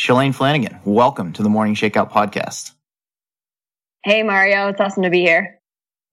Shalane 0.00 0.34
Flanagan, 0.34 0.80
welcome 0.86 1.34
to 1.34 1.42
the 1.42 1.50
Morning 1.50 1.74
Shakeout 1.74 2.10
podcast. 2.10 2.72
Hey, 4.02 4.22
Mario. 4.22 4.68
It's 4.68 4.80
awesome 4.80 5.02
to 5.02 5.10
be 5.10 5.20
here. 5.20 5.60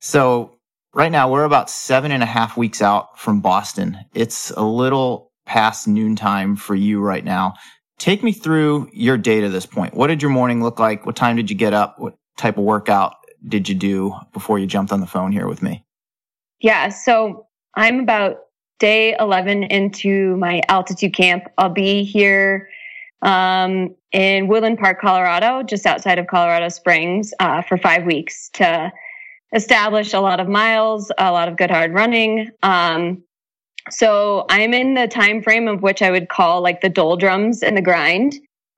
So, 0.02 0.60
right 0.94 1.10
now, 1.10 1.32
we're 1.32 1.46
about 1.46 1.70
seven 1.70 2.12
and 2.12 2.22
a 2.22 2.26
half 2.26 2.58
weeks 2.58 2.82
out 2.82 3.18
from 3.18 3.40
Boston. 3.40 3.98
It's 4.14 4.52
a 4.52 4.62
little 4.62 5.32
past 5.46 5.88
noontime 5.88 6.58
for 6.58 6.76
you 6.76 7.00
right 7.00 7.24
now. 7.24 7.54
Take 7.98 8.24
me 8.24 8.34
through 8.34 8.90
your 8.92 9.18
day 9.18 9.40
to 9.40 9.48
this 9.48 9.66
point. 9.66 9.94
What 9.94 10.08
did 10.08 10.22
your 10.22 10.32
morning 10.32 10.62
look 10.62 10.80
like? 10.80 11.06
What 11.06 11.16
time 11.16 11.38
did 11.38 11.50
you 11.50 11.56
get 11.56 11.74
up? 11.74 11.98
What 11.98 12.18
type 12.36 12.58
of 12.58 12.66
workout 12.66 13.16
did 13.48 13.70
you 13.70 13.76
do 13.76 14.14
before 14.34 14.60
you 14.60 14.68
jumped 14.68 14.92
on 14.92 15.00
the 15.00 15.08
phone 15.08 15.32
here 15.32 15.48
with 15.48 15.62
me? 15.62 15.86
Yeah, 16.60 16.90
so 16.90 17.48
I'm 17.74 18.02
about 18.02 18.40
day 18.80 19.16
11 19.18 19.64
into 19.64 20.36
my 20.36 20.62
altitude 20.68 21.16
camp. 21.16 21.46
I'll 21.58 21.70
be 21.70 22.04
here 22.04 22.68
um, 23.22 23.96
in 24.12 24.48
Woodland 24.48 24.80
Park, 24.80 25.02
Colorado, 25.02 25.64
just 25.64 25.86
outside 25.86 26.20
of 26.20 26.28
Colorado 26.28 26.70
Springs, 26.70 27.34
uh, 27.40 27.62
for 27.62 27.78
five 27.78 28.06
weeks 28.06 28.50
to 28.54 28.92
establish 29.54 30.14
a 30.14 30.20
lot 30.20 30.40
of 30.40 30.48
miles, 30.48 31.12
a 31.18 31.32
lot 31.32 31.48
of 31.48 31.58
good 31.58 31.72
hard 31.72 31.94
running. 31.94 32.50
Um, 32.64 33.24
so 33.90 34.46
I'm 34.50 34.74
in 34.74 34.96
the 34.96 35.08
time 35.08 35.42
frame 35.42 35.68
of 35.68 35.82
which 35.82 36.02
I 36.02 36.12
would 36.12 36.30
call 36.30 36.62
like 36.62 36.82
the 36.82 36.90
doldrums 36.90 37.64
and 37.64 37.78
the 37.78 37.82
grind. 37.82 38.36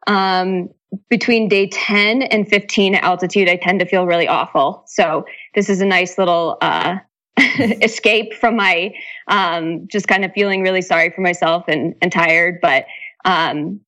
Um, 0.08 0.70
between 1.10 1.48
day 1.48 1.68
10 1.68 2.24
and 2.24 2.48
15 2.48 2.96
altitude, 2.96 3.50
I 3.50 3.56
tend 3.56 3.80
to 3.80 3.86
feel 3.86 4.06
really 4.06 4.28
awful. 4.28 4.84
So 4.88 5.26
this 5.56 5.70
is 5.70 5.82
a 5.82 5.86
nice 5.86 6.18
little 6.18 6.58
uh, 6.62 6.98
escape 7.38 8.34
from 8.34 8.56
my 8.56 8.94
um, 9.28 9.88
just 9.88 10.08
kind 10.08 10.26
of 10.26 10.32
feeling 10.34 10.62
really 10.62 10.82
sorry 10.82 11.10
for 11.12 11.22
myself 11.22 11.66
and, 11.68 11.96
and 12.02 12.12
tired. 12.12 12.60
But 12.62 12.86
um, 13.26 13.82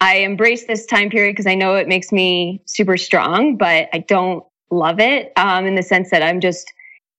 I 0.00 0.16
embrace 0.18 0.66
this 0.66 0.86
time 0.86 1.10
period 1.10 1.32
because 1.32 1.46
I 1.46 1.54
know 1.54 1.74
it 1.74 1.88
makes 1.88 2.12
me 2.12 2.62
super 2.66 2.96
strong, 2.96 3.56
but 3.56 3.88
I 3.92 3.98
don't 3.98 4.44
love 4.70 5.00
it 5.00 5.32
um, 5.36 5.66
in 5.66 5.74
the 5.74 5.82
sense 5.82 6.10
that 6.10 6.22
I'm 6.22 6.40
just, 6.40 6.72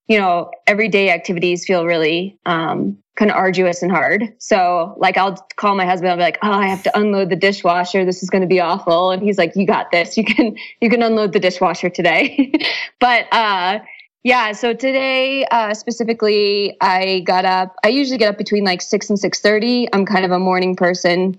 you 0.08 0.17
know, 0.17 0.52
everyday 0.66 1.09
activities 1.09 1.66
feel 1.66 1.86
really 1.86 2.38
um, 2.45 2.98
kind 3.18 3.30
of 3.30 3.36
arduous 3.38 3.81
and 3.81 3.92
hard. 3.92 4.34
So, 4.40 4.95
like, 4.98 5.18
I'll 5.18 5.36
call 5.58 5.76
my 5.76 5.86
husband. 5.86 6.12
I'll 6.12 6.18
be 6.18 6.23
like, 6.23 6.40
"Oh, 6.42 6.52
I 6.52 6.68
have 6.68 6.84
to 6.84 6.98
unload 6.98 7.30
the 7.30 7.36
dishwasher. 7.36 8.06
This 8.06 8.23
is 8.23 8.30
going 8.30 8.42
to 8.42 8.48
be 8.48 8.62
awful." 8.62 9.12
And 9.12 9.22
he's 9.22 9.38
like, 9.38 9.56
"You 9.56 9.68
got 9.68 9.92
this. 9.92 10.18
You 10.18 10.23
can 10.23 10.56
you 10.81 10.90
can 10.90 11.03
unload 11.03 11.34
the 11.34 11.40
dishwasher 11.40 11.90
today." 11.90 12.53
but 13.00 13.28
uh, 13.34 13.80
yeah, 14.23 14.53
so 14.53 14.73
today 14.73 15.46
uh, 15.52 15.73
specifically, 15.73 16.78
I 16.81 17.22
got 17.22 17.44
up. 17.46 17.75
I 17.84 17.90
usually 17.90 18.18
get 18.18 18.30
up 18.30 18.38
between 18.38 18.64
like 18.64 18.81
six 18.81 19.09
and 19.09 19.20
six 19.20 19.42
thirty. 19.42 19.88
I'm 19.94 20.06
kind 20.06 20.23
of 20.23 20.31
a 20.31 20.40
morning 20.40 20.75
person, 20.75 21.38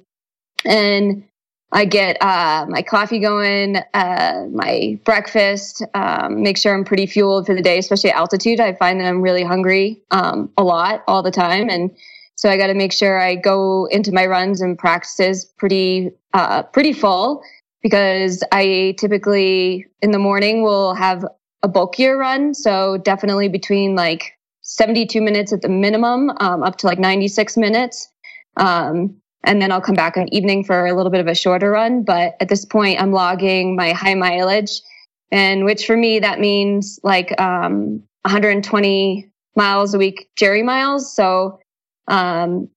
and 0.66 1.24
I 1.72 1.84
get 1.84 2.20
uh, 2.20 2.66
my 2.68 2.82
coffee 2.82 3.20
going, 3.20 3.76
uh, 3.94 4.46
my 4.52 4.98
breakfast, 5.04 5.84
um, 5.94 6.42
make 6.42 6.58
sure 6.58 6.74
I'm 6.74 6.84
pretty 6.84 7.06
fueled 7.06 7.46
for 7.46 7.54
the 7.54 7.62
day, 7.62 7.78
especially 7.78 8.10
at 8.10 8.16
altitude. 8.16 8.58
I 8.58 8.72
find 8.74 9.00
that 9.00 9.06
I'm 9.06 9.22
really 9.22 9.44
hungry 9.44 10.02
um, 10.10 10.50
a 10.56 10.64
lot 10.64 11.04
all 11.06 11.22
the 11.22 11.30
time. 11.30 11.70
And 11.70 11.96
so 12.34 12.48
I 12.48 12.56
got 12.56 12.68
to 12.68 12.74
make 12.74 12.92
sure 12.92 13.20
I 13.20 13.36
go 13.36 13.86
into 13.86 14.10
my 14.10 14.26
runs 14.26 14.60
and 14.60 14.76
practices 14.76 15.44
pretty, 15.58 16.10
uh, 16.32 16.64
pretty 16.64 16.92
full 16.92 17.42
because 17.82 18.42
I 18.50 18.96
typically 18.98 19.86
in 20.02 20.10
the 20.10 20.18
morning 20.18 20.62
will 20.62 20.94
have 20.94 21.24
a 21.62 21.68
bulkier 21.68 22.16
run. 22.16 22.52
So 22.52 22.98
definitely 22.98 23.48
between 23.48 23.94
like 23.94 24.36
72 24.62 25.20
minutes 25.20 25.52
at 25.52 25.62
the 25.62 25.68
minimum, 25.68 26.30
um, 26.40 26.64
up 26.64 26.78
to 26.78 26.86
like 26.86 26.98
96 26.98 27.56
minutes. 27.56 28.08
Um, 28.56 29.19
and 29.44 29.60
then 29.60 29.72
I'll 29.72 29.80
come 29.80 29.94
back 29.94 30.16
in 30.16 30.32
evening 30.34 30.64
for 30.64 30.86
a 30.86 30.94
little 30.94 31.10
bit 31.10 31.20
of 31.20 31.26
a 31.26 31.34
shorter 31.34 31.70
run. 31.70 32.02
But 32.02 32.36
at 32.40 32.48
this 32.48 32.64
point, 32.64 33.00
I'm 33.00 33.12
logging 33.12 33.76
my 33.76 33.92
high 33.92 34.14
mileage, 34.14 34.82
and 35.30 35.64
which 35.64 35.86
for 35.86 35.96
me 35.96 36.18
that 36.18 36.40
means 36.40 37.00
like 37.02 37.38
um, 37.40 38.02
120 38.22 39.30
miles 39.56 39.94
a 39.94 39.98
week 39.98 40.28
Jerry 40.36 40.62
miles. 40.62 41.14
So 41.14 41.60
um, 42.08 42.68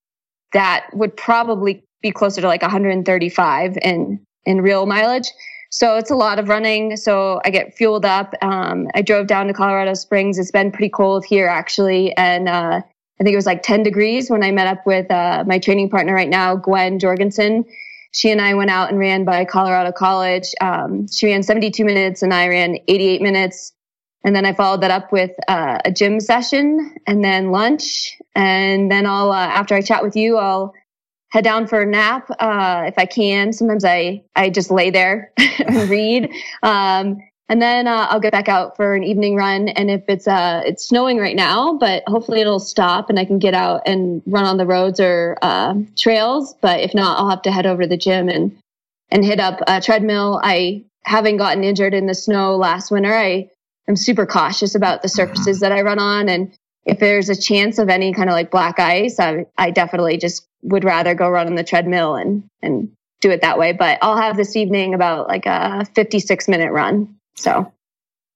that 0.53 0.87
would 0.93 1.15
probably 1.17 1.83
be 2.01 2.11
closer 2.11 2.41
to 2.41 2.47
like 2.47 2.61
135 2.61 3.77
in 3.81 4.25
in 4.45 4.61
real 4.61 4.85
mileage. 4.85 5.29
So 5.69 5.97
it's 5.97 6.11
a 6.11 6.15
lot 6.15 6.37
of 6.37 6.49
running. 6.49 6.97
So 6.97 7.41
I 7.43 7.49
get 7.49 7.73
fueled 7.73 8.05
up. 8.05 8.35
Um, 8.43 8.89
I 8.93 9.01
drove 9.01 9.25
down 9.25 9.47
to 9.47 9.53
Colorado 9.53 9.95
Springs. 9.95 10.37
It's 10.37 10.51
been 10.51 10.71
pretty 10.71 10.89
cold 10.89 11.25
here 11.25 11.47
actually, 11.47 12.15
and 12.15 12.47
uh, 12.47 12.81
I 13.19 13.23
think 13.23 13.33
it 13.33 13.37
was 13.37 13.45
like 13.45 13.63
10 13.63 13.83
degrees 13.83 14.29
when 14.29 14.43
I 14.43 14.51
met 14.51 14.67
up 14.67 14.85
with 14.85 15.09
uh, 15.11 15.43
my 15.45 15.59
training 15.59 15.89
partner 15.89 16.13
right 16.13 16.29
now, 16.29 16.55
Gwen 16.55 16.99
Jorgensen. 16.99 17.65
She 18.11 18.31
and 18.31 18.41
I 18.41 18.53
went 18.53 18.69
out 18.69 18.89
and 18.89 18.99
ran 18.99 19.23
by 19.23 19.45
Colorado 19.45 19.91
College. 19.91 20.53
Um, 20.61 21.07
she 21.07 21.27
ran 21.27 21.41
72 21.41 21.83
minutes 21.83 22.21
and 22.21 22.33
I 22.33 22.47
ran 22.47 22.77
88 22.87 23.21
minutes. 23.21 23.73
And 24.23 24.35
then 24.35 24.45
I 24.45 24.53
followed 24.53 24.81
that 24.81 24.91
up 24.91 25.11
with 25.11 25.31
uh, 25.47 25.79
a 25.83 25.91
gym 25.91 26.19
session 26.19 26.95
and 27.05 27.23
then 27.23 27.51
lunch. 27.51 28.17
And 28.35 28.89
then 28.91 29.05
I'll, 29.05 29.31
uh, 29.31 29.47
after 29.47 29.75
I 29.75 29.81
chat 29.81 30.03
with 30.03 30.15
you, 30.15 30.37
I'll 30.37 30.73
head 31.29 31.43
down 31.43 31.67
for 31.67 31.81
a 31.81 31.85
nap 31.85 32.29
uh, 32.39 32.83
if 32.85 32.97
I 32.97 33.05
can. 33.05 33.51
Sometimes 33.51 33.83
I, 33.83 34.23
I 34.35 34.49
just 34.49 34.71
lay 34.71 34.91
there 34.91 35.33
and 35.37 35.89
read. 35.89 36.31
Um, 36.63 37.17
and 37.49 37.61
then 37.61 37.87
uh, 37.87 38.07
I'll 38.09 38.19
get 38.19 38.31
back 38.31 38.47
out 38.47 38.75
for 38.75 38.93
an 38.93 39.03
evening 39.03 39.35
run. 39.35 39.67
And 39.67 39.91
if 39.91 40.03
it's 40.07 40.27
uh, 40.27 40.61
it's 40.65 40.87
snowing 40.87 41.17
right 41.17 41.35
now, 41.35 41.77
but 41.77 42.03
hopefully 42.07 42.41
it'll 42.41 42.59
stop 42.59 43.09
and 43.09 43.19
I 43.19 43.25
can 43.25 43.39
get 43.39 43.53
out 43.53 43.81
and 43.85 44.21
run 44.25 44.45
on 44.45 44.57
the 44.57 44.65
roads 44.65 44.99
or 44.99 45.37
uh, 45.41 45.75
trails. 45.97 46.55
But 46.61 46.79
if 46.79 46.93
not, 46.93 47.19
I'll 47.19 47.29
have 47.29 47.41
to 47.43 47.51
head 47.51 47.65
over 47.65 47.83
to 47.83 47.87
the 47.87 47.97
gym 47.97 48.29
and 48.29 48.57
and 49.09 49.25
hit 49.25 49.39
up 49.39 49.59
a 49.67 49.81
treadmill. 49.81 50.39
I 50.43 50.83
having 51.03 51.37
gotten 51.37 51.63
injured 51.63 51.93
in 51.93 52.07
the 52.07 52.15
snow 52.15 52.55
last 52.55 52.91
winter, 52.91 53.13
I 53.13 53.49
am 53.87 53.95
super 53.97 54.25
cautious 54.25 54.73
about 54.73 55.01
the 55.01 55.09
surfaces 55.09 55.59
that 55.59 55.73
I 55.73 55.81
run 55.81 55.99
on. 55.99 56.29
And 56.29 56.53
if 56.85 56.99
there's 56.99 57.29
a 57.29 57.39
chance 57.39 57.77
of 57.77 57.89
any 57.89 58.13
kind 58.13 58.29
of 58.29 58.33
like 58.33 58.51
black 58.51 58.79
ice, 58.79 59.19
I, 59.19 59.45
I 59.57 59.71
definitely 59.71 60.17
just 60.17 60.47
would 60.63 60.85
rather 60.85 61.13
go 61.13 61.29
run 61.29 61.47
on 61.47 61.55
the 61.55 61.63
treadmill 61.63 62.15
and 62.15 62.43
and 62.61 62.89
do 63.19 63.31
it 63.31 63.41
that 63.41 63.59
way. 63.59 63.73
But 63.73 63.99
I'll 64.01 64.17
have 64.17 64.37
this 64.37 64.55
evening 64.55 64.93
about 64.93 65.27
like 65.27 65.45
a 65.45 65.85
56 65.93 66.47
minute 66.47 66.71
run. 66.71 67.15
So 67.35 67.73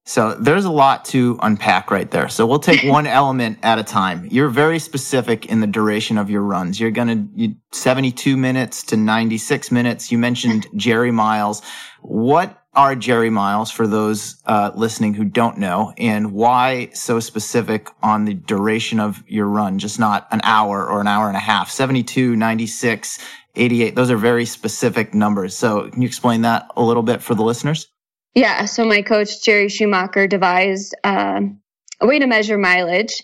so 0.08 0.36
there's 0.36 0.64
a 0.64 0.72
lot 0.72 1.04
to 1.06 1.38
unpack 1.44 1.92
right 1.92 2.10
there. 2.10 2.30
So 2.30 2.48
we'll 2.48 2.60
take 2.60 2.82
one 2.90 3.06
element 3.06 3.60
at 3.62 3.78
a 3.78 3.84
time. 3.84 4.26
You're 4.32 4.48
very 4.48 4.80
specific 4.80 5.48
in 5.48 5.60
the 5.60 5.68
duration 5.68 6.18
of 6.18 6.30
your 6.30 6.44
runs. 6.44 6.80
You're 6.80 6.92
going 6.92 7.30
to 7.38 7.56
72 7.74 8.38
minutes 8.38 8.84
to 8.84 8.96
96 8.96 9.70
minutes. 9.70 10.10
You 10.10 10.18
mentioned 10.18 10.68
Jerry 10.78 11.12
Miles. 11.12 11.62
What 12.02 12.64
are 12.74 12.96
Jerry 12.96 13.30
Miles 13.30 13.70
for 13.70 13.86
those 13.86 14.42
uh, 14.46 14.72
listening 14.76 15.14
who 15.14 15.26
don't 15.26 15.58
know, 15.58 15.94
and 15.98 16.32
why 16.32 16.90
so 16.94 17.20
specific 17.20 17.90
on 18.02 18.24
the 18.24 18.34
duration 18.34 19.02
of 19.02 19.22
your 19.28 19.48
run? 19.48 19.78
Just 19.78 20.00
not 20.00 20.28
an 20.32 20.40
hour 20.44 20.88
or 20.88 21.02
an 21.02 21.08
hour 21.08 21.28
and 21.28 21.36
a 21.36 21.42
half. 21.42 21.70
72, 21.70 22.34
96, 22.34 23.20
88. 23.56 23.96
Those 23.96 24.12
are 24.12 24.18
very 24.18 24.46
specific 24.46 25.14
numbers. 25.14 25.58
So 25.58 25.90
can 25.90 26.02
you 26.02 26.08
explain 26.08 26.44
that 26.44 26.72
a 26.78 26.84
little 26.84 27.04
bit 27.04 27.22
for 27.22 27.36
the 27.36 27.44
listeners? 27.44 27.90
Yeah. 28.38 28.66
So 28.66 28.86
my 28.86 29.02
coach, 29.02 29.44
Jerry 29.44 29.68
Schumacher, 29.68 30.28
devised 30.28 30.94
um, 31.04 31.60
a 32.00 32.06
way 32.06 32.20
to 32.20 32.28
measure 32.28 32.56
mileage 32.56 33.24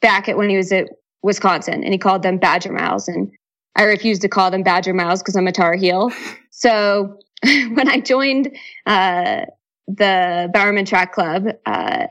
back 0.00 0.28
at 0.28 0.36
when 0.36 0.50
he 0.50 0.56
was 0.56 0.72
at 0.72 0.88
Wisconsin 1.22 1.84
and 1.84 1.92
he 1.92 1.98
called 1.98 2.24
them 2.24 2.38
Badger 2.38 2.72
miles. 2.72 3.06
And 3.06 3.30
I 3.76 3.84
refuse 3.84 4.18
to 4.18 4.28
call 4.28 4.50
them 4.50 4.64
Badger 4.64 4.92
miles 4.92 5.22
because 5.22 5.36
I'm 5.36 5.46
a 5.46 5.52
Tar 5.52 5.74
Heel. 5.74 6.10
So 6.50 7.20
when 7.44 7.88
I 7.88 8.00
joined 8.00 8.50
uh, 8.84 9.42
the 9.86 10.50
Bowerman 10.52 10.86
Track 10.86 11.12
Club 11.12 11.46
uh, 11.66 12.08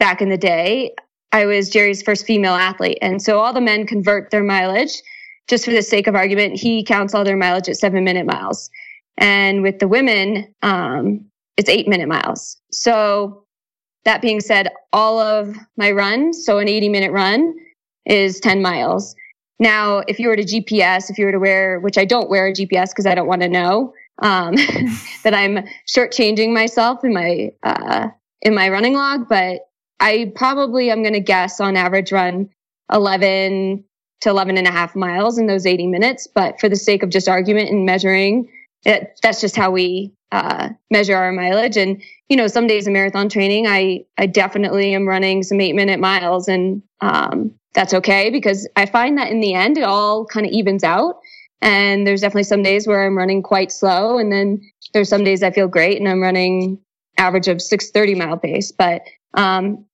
back 0.00 0.20
in 0.20 0.30
the 0.30 0.36
day, 0.36 0.96
I 1.30 1.46
was 1.46 1.70
Jerry's 1.70 2.02
first 2.02 2.26
female 2.26 2.54
athlete. 2.54 2.98
And 3.00 3.22
so 3.22 3.38
all 3.38 3.52
the 3.52 3.60
men 3.60 3.86
convert 3.86 4.32
their 4.32 4.42
mileage. 4.42 5.00
Just 5.46 5.64
for 5.64 5.70
the 5.70 5.82
sake 5.82 6.08
of 6.08 6.16
argument, 6.16 6.58
he 6.58 6.82
counts 6.82 7.14
all 7.14 7.22
their 7.22 7.36
mileage 7.36 7.68
at 7.68 7.76
seven 7.76 8.02
minute 8.02 8.26
miles. 8.26 8.68
And 9.16 9.62
with 9.62 9.78
the 9.78 9.86
women, 9.86 10.52
um, 10.62 11.27
it's 11.58 11.68
eight 11.68 11.88
minute 11.88 12.08
miles. 12.08 12.56
So 12.72 13.44
that 14.04 14.22
being 14.22 14.40
said, 14.40 14.72
all 14.92 15.18
of 15.18 15.54
my 15.76 15.90
runs, 15.90 16.46
so 16.46 16.58
an 16.58 16.68
80 16.68 16.88
minute 16.88 17.12
run 17.12 17.54
is 18.06 18.40
10 18.40 18.62
miles. 18.62 19.14
Now, 19.58 20.02
if 20.06 20.18
you 20.20 20.28
were 20.28 20.36
to 20.36 20.44
GPS, 20.44 21.10
if 21.10 21.18
you 21.18 21.26
were 21.26 21.32
to 21.32 21.38
wear, 21.38 21.80
which 21.80 21.98
I 21.98 22.04
don't 22.04 22.30
wear 22.30 22.46
a 22.46 22.52
GPS 22.52 22.90
because 22.90 23.06
I 23.06 23.14
don't 23.14 23.26
want 23.26 23.42
to 23.42 23.48
know, 23.48 23.92
um, 24.20 24.54
that 25.24 25.34
I'm 25.34 25.66
shortchanging 25.86 26.54
myself 26.54 27.04
in 27.04 27.12
my, 27.12 27.50
uh, 27.64 28.08
in 28.40 28.54
my 28.54 28.68
running 28.68 28.94
log, 28.94 29.28
but 29.28 29.62
I 30.00 30.32
probably 30.36 30.90
am 30.90 31.02
going 31.02 31.14
to 31.14 31.20
guess 31.20 31.60
on 31.60 31.76
average 31.76 32.12
run 32.12 32.48
11 32.92 33.84
to 34.20 34.30
11 34.30 34.56
and 34.56 34.66
a 34.66 34.70
half 34.70 34.94
miles 34.94 35.38
in 35.38 35.48
those 35.48 35.66
80 35.66 35.88
minutes. 35.88 36.28
But 36.32 36.60
for 36.60 36.68
the 36.68 36.76
sake 36.76 37.02
of 37.02 37.10
just 37.10 37.28
argument 37.28 37.70
and 37.70 37.84
measuring, 37.84 38.48
it, 38.84 39.18
that's 39.22 39.40
just 39.40 39.56
how 39.56 39.70
we 39.70 40.12
uh, 40.32 40.70
measure 40.90 41.16
our 41.16 41.32
mileage. 41.32 41.76
And 41.76 42.02
you 42.28 42.36
know, 42.36 42.46
some 42.46 42.66
days 42.66 42.86
in 42.86 42.92
marathon 42.92 43.28
training, 43.28 43.66
I 43.66 44.04
I 44.18 44.26
definitely 44.26 44.94
am 44.94 45.08
running 45.08 45.42
some 45.42 45.60
eight 45.60 45.74
minute 45.74 46.00
miles, 46.00 46.48
and 46.48 46.82
um, 47.00 47.54
that's 47.74 47.94
okay 47.94 48.30
because 48.30 48.68
I 48.76 48.86
find 48.86 49.18
that 49.18 49.30
in 49.30 49.40
the 49.40 49.54
end 49.54 49.78
it 49.78 49.84
all 49.84 50.26
kind 50.26 50.46
of 50.46 50.52
evens 50.52 50.84
out. 50.84 51.20
And 51.60 52.06
there's 52.06 52.20
definitely 52.20 52.44
some 52.44 52.62
days 52.62 52.86
where 52.86 53.04
I'm 53.04 53.16
running 53.16 53.42
quite 53.42 53.72
slow. 53.72 54.18
And 54.18 54.32
then 54.32 54.60
there's 54.92 55.08
some 55.08 55.24
days 55.24 55.42
I 55.42 55.50
feel 55.50 55.68
great 55.68 55.98
and 55.98 56.08
I'm 56.08 56.22
running 56.22 56.78
average 57.18 57.48
of 57.48 57.60
630 57.60 58.14
mile 58.14 58.36
pace. 58.36 58.72
But 58.72 59.02
um, 59.34 59.84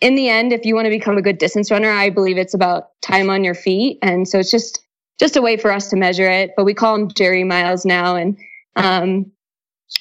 in 0.00 0.14
the 0.14 0.28
end, 0.28 0.52
if 0.52 0.64
you 0.64 0.74
want 0.74 0.86
to 0.86 0.90
become 0.90 1.16
a 1.16 1.22
good 1.22 1.38
distance 1.38 1.70
runner, 1.70 1.90
I 1.90 2.10
believe 2.10 2.38
it's 2.38 2.54
about 2.54 2.90
time 3.02 3.30
on 3.30 3.44
your 3.44 3.54
feet. 3.54 3.98
And 4.02 4.28
so 4.28 4.38
it's 4.38 4.50
just 4.50 4.85
just 5.18 5.36
a 5.36 5.42
way 5.42 5.56
for 5.56 5.72
us 5.72 5.88
to 5.90 5.96
measure 5.96 6.28
it. 6.28 6.52
But 6.56 6.64
we 6.64 6.74
call 6.74 6.96
them 6.96 7.08
Jerry 7.08 7.44
miles 7.44 7.84
now. 7.84 8.16
And 8.16 8.36
um, 8.76 9.30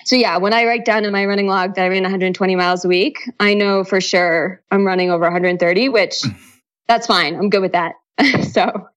so 0.06 0.16
yeah, 0.16 0.38
when 0.38 0.54
I 0.54 0.66
write 0.66 0.86
down 0.86 1.06
in 1.06 1.12
my 1.12 1.26
running 1.26 1.48
log 1.48 1.76
that 1.76 1.86
I 1.86 1.88
ran 1.88 2.04
120 2.04 2.56
miles 2.56 2.86
a 2.86 2.88
week, 2.88 3.20
I 3.40 3.54
know 3.54 3.84
for 3.84 4.02
sure 4.02 4.62
I'm 4.72 4.86
running 4.86 5.12
over 5.12 5.24
130, 5.24 5.90
which 5.90 6.22
that's 6.88 7.08
fine. 7.08 7.36
I'm 7.36 7.50
good 7.50 7.62
with 7.62 7.74
that. 7.74 7.94
so 8.52 8.88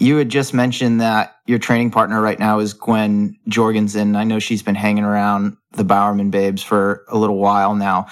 you 0.00 0.16
had 0.16 0.30
just 0.30 0.54
mentioned 0.54 1.00
that 1.02 1.36
your 1.46 1.58
training 1.58 1.90
partner 1.90 2.20
right 2.22 2.38
now 2.38 2.58
is 2.58 2.72
Gwen 2.72 3.36
Jorgensen. 3.48 4.16
I 4.16 4.24
know 4.24 4.38
she's 4.38 4.62
been 4.62 4.74
hanging 4.74 5.04
around 5.04 5.58
the 5.72 5.84
Bowerman 5.84 6.30
Babes 6.30 6.62
for 6.62 7.04
a 7.08 7.18
little 7.18 7.36
while 7.36 7.74
now. 7.74 8.06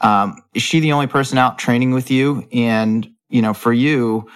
Um, 0.00 0.42
is 0.54 0.62
she 0.62 0.80
the 0.80 0.92
only 0.92 1.06
person 1.06 1.36
out 1.36 1.58
training 1.58 1.92
with 1.92 2.10
you? 2.10 2.48
And, 2.52 3.08
you 3.28 3.42
know, 3.42 3.52
for 3.52 3.74
you, 3.74 4.28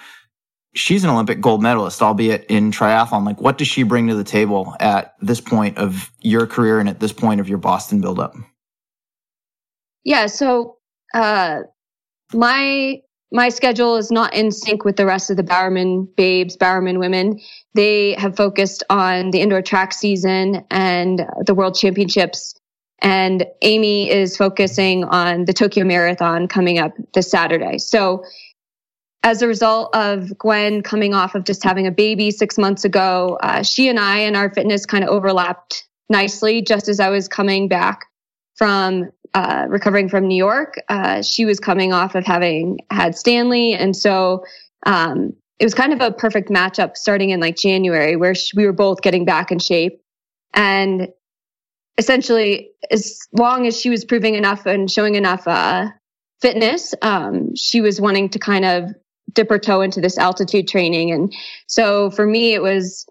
she's 0.73 1.03
an 1.03 1.09
Olympic 1.09 1.41
gold 1.41 1.61
medalist, 1.61 2.01
albeit 2.01 2.45
in 2.45 2.71
triathlon. 2.71 3.25
Like, 3.25 3.41
what 3.41 3.57
does 3.57 3.67
she 3.67 3.83
bring 3.83 4.07
to 4.07 4.15
the 4.15 4.23
table 4.23 4.75
at 4.79 5.15
this 5.21 5.41
point 5.41 5.77
of 5.77 6.11
your 6.21 6.47
career 6.47 6.79
and 6.79 6.89
at 6.89 6.99
this 6.99 7.13
point 7.13 7.39
of 7.39 7.49
your 7.49 7.57
Boston 7.57 8.01
buildup? 8.01 8.35
Yeah. 10.03 10.27
So, 10.27 10.77
uh, 11.13 11.61
my 12.33 13.01
my 13.31 13.49
schedule 13.49 13.95
is 13.95 14.09
not 14.11 14.33
in 14.33 14.51
sync 14.51 14.83
with 14.83 14.95
the 14.95 15.05
rest 15.05 15.29
of 15.29 15.37
the 15.37 15.43
Bowerman 15.43 16.07
babes, 16.17 16.57
Bowerman 16.57 16.97
women. 16.97 17.39
They 17.75 18.13
have 18.13 18.35
focused 18.35 18.83
on 18.89 19.31
the 19.31 19.41
indoor 19.41 19.61
track 19.61 19.93
season 19.93 20.65
and 20.71 21.25
the 21.45 21.53
world 21.53 21.75
championships. 21.75 22.55
And 23.01 23.45
Amy 23.61 24.09
is 24.09 24.35
focusing 24.35 25.03
on 25.05 25.45
the 25.45 25.53
Tokyo 25.53 25.85
Marathon 25.85 26.47
coming 26.47 26.79
up 26.79 26.91
this 27.13 27.29
Saturday. 27.29 27.77
So 27.77 28.23
as 29.23 29.41
a 29.41 29.47
result 29.47 29.93
of 29.95 30.37
Gwen 30.37 30.81
coming 30.81 31.13
off 31.13 31.35
of 31.35 31.43
just 31.43 31.63
having 31.63 31.87
a 31.87 31.91
baby 31.91 32.31
six 32.31 32.57
months 32.57 32.85
ago, 32.85 33.37
uh, 33.41 33.63
she 33.63 33.89
and 33.89 33.99
I 33.99 34.19
and 34.19 34.35
our 34.35 34.53
fitness 34.53 34.85
kind 34.85 35.03
of 35.03 35.09
overlapped 35.09 35.87
nicely 36.09 36.61
just 36.61 36.87
as 36.87 36.99
I 36.99 37.09
was 37.09 37.27
coming 37.27 37.67
back 37.67 38.05
from 38.55 39.09
uh, 39.33 39.65
recovering 39.69 40.09
from 40.09 40.27
New 40.27 40.37
York. 40.37 40.75
Uh, 40.89 41.21
she 41.21 41.45
was 41.45 41.59
coming 41.59 41.93
off 41.93 42.15
of 42.15 42.25
having 42.25 42.79
had 42.89 43.15
Stanley. 43.15 43.73
And 43.73 43.95
so 43.95 44.43
um, 44.85 45.33
it 45.59 45.65
was 45.65 45.73
kind 45.73 45.93
of 45.93 46.01
a 46.01 46.11
perfect 46.11 46.49
matchup 46.49 46.97
starting 46.97 47.29
in 47.29 47.39
like 47.39 47.55
January 47.55 48.15
where 48.15 48.33
she, 48.33 48.55
we 48.55 48.65
were 48.65 48.73
both 48.73 49.01
getting 49.01 49.25
back 49.25 49.51
in 49.51 49.59
shape. 49.59 50.01
And 50.53 51.09
essentially, 51.97 52.71
as 52.89 53.19
long 53.33 53.67
as 53.67 53.79
she 53.79 53.89
was 53.89 54.05
proving 54.05 54.35
enough 54.35 54.65
and 54.65 54.89
showing 54.89 55.15
enough 55.15 55.47
uh, 55.47 55.89
fitness, 56.41 56.95
um, 57.01 57.55
she 57.55 57.81
was 57.81 58.01
wanting 58.01 58.29
to 58.29 58.39
kind 58.39 58.65
of 58.65 58.89
dip 59.33 59.49
her 59.49 59.59
toe 59.59 59.81
into 59.81 60.01
this 60.01 60.17
altitude 60.17 60.67
training. 60.67 61.11
And 61.11 61.33
so 61.67 62.09
for 62.11 62.25
me, 62.25 62.53
it 62.53 62.61
was, 62.61 63.07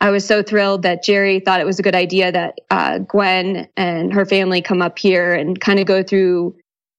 I 0.00 0.10
was 0.10 0.26
so 0.26 0.42
thrilled 0.42 0.82
that 0.82 1.02
Jerry 1.02 1.40
thought 1.40 1.60
it 1.60 1.66
was 1.66 1.78
a 1.78 1.82
good 1.82 1.94
idea 1.94 2.32
that 2.32 2.58
uh, 2.70 2.98
Gwen 2.98 3.68
and 3.76 4.12
her 4.12 4.26
family 4.26 4.62
come 4.62 4.82
up 4.82 4.98
here 4.98 5.34
and 5.34 5.60
kind 5.60 5.78
of 5.78 5.86
go 5.86 6.02
through 6.02 6.56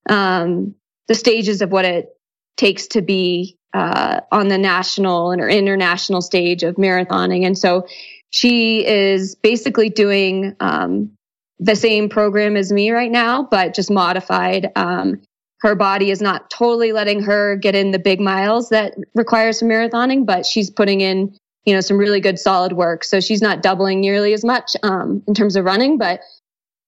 um, 0.09 0.75
the 1.07 1.15
stages 1.15 1.61
of 1.61 1.71
what 1.71 1.85
it 1.85 2.09
takes 2.57 2.87
to 2.87 3.01
be 3.01 3.57
uh, 3.73 4.21
on 4.31 4.47
the 4.47 4.57
national 4.57 5.31
and 5.31 5.41
or 5.41 5.49
international 5.49 6.21
stage 6.21 6.63
of 6.63 6.75
marathoning. 6.75 7.45
And 7.45 7.57
so 7.57 7.85
she 8.29 8.85
is 8.85 9.35
basically 9.35 9.89
doing 9.89 10.55
um, 10.59 11.11
the 11.59 11.75
same 11.75 12.09
program 12.09 12.55
as 12.55 12.71
me 12.71 12.91
right 12.91 13.11
now, 13.11 13.43
but 13.43 13.73
just 13.73 13.91
modified. 13.91 14.71
Um, 14.75 15.21
her 15.61 15.75
body 15.75 16.11
is 16.11 16.21
not 16.21 16.49
totally 16.49 16.91
letting 16.91 17.21
her 17.21 17.55
get 17.55 17.75
in 17.75 17.91
the 17.91 17.99
big 17.99 18.19
miles 18.19 18.69
that 18.69 18.93
requires 19.13 19.59
some 19.59 19.69
marathoning, 19.69 20.25
but 20.25 20.45
she's 20.45 20.69
putting 20.69 21.01
in, 21.01 21.35
you 21.65 21.73
know, 21.73 21.81
some 21.81 21.97
really 21.97 22.19
good 22.19 22.37
solid 22.37 22.73
work. 22.73 23.03
So 23.03 23.19
she's 23.19 23.41
not 23.41 23.61
doubling 23.61 24.01
nearly 24.01 24.33
as 24.33 24.43
much 24.43 24.75
um, 24.83 25.23
in 25.27 25.33
terms 25.33 25.55
of 25.55 25.65
running. 25.65 25.97
But 25.97 26.19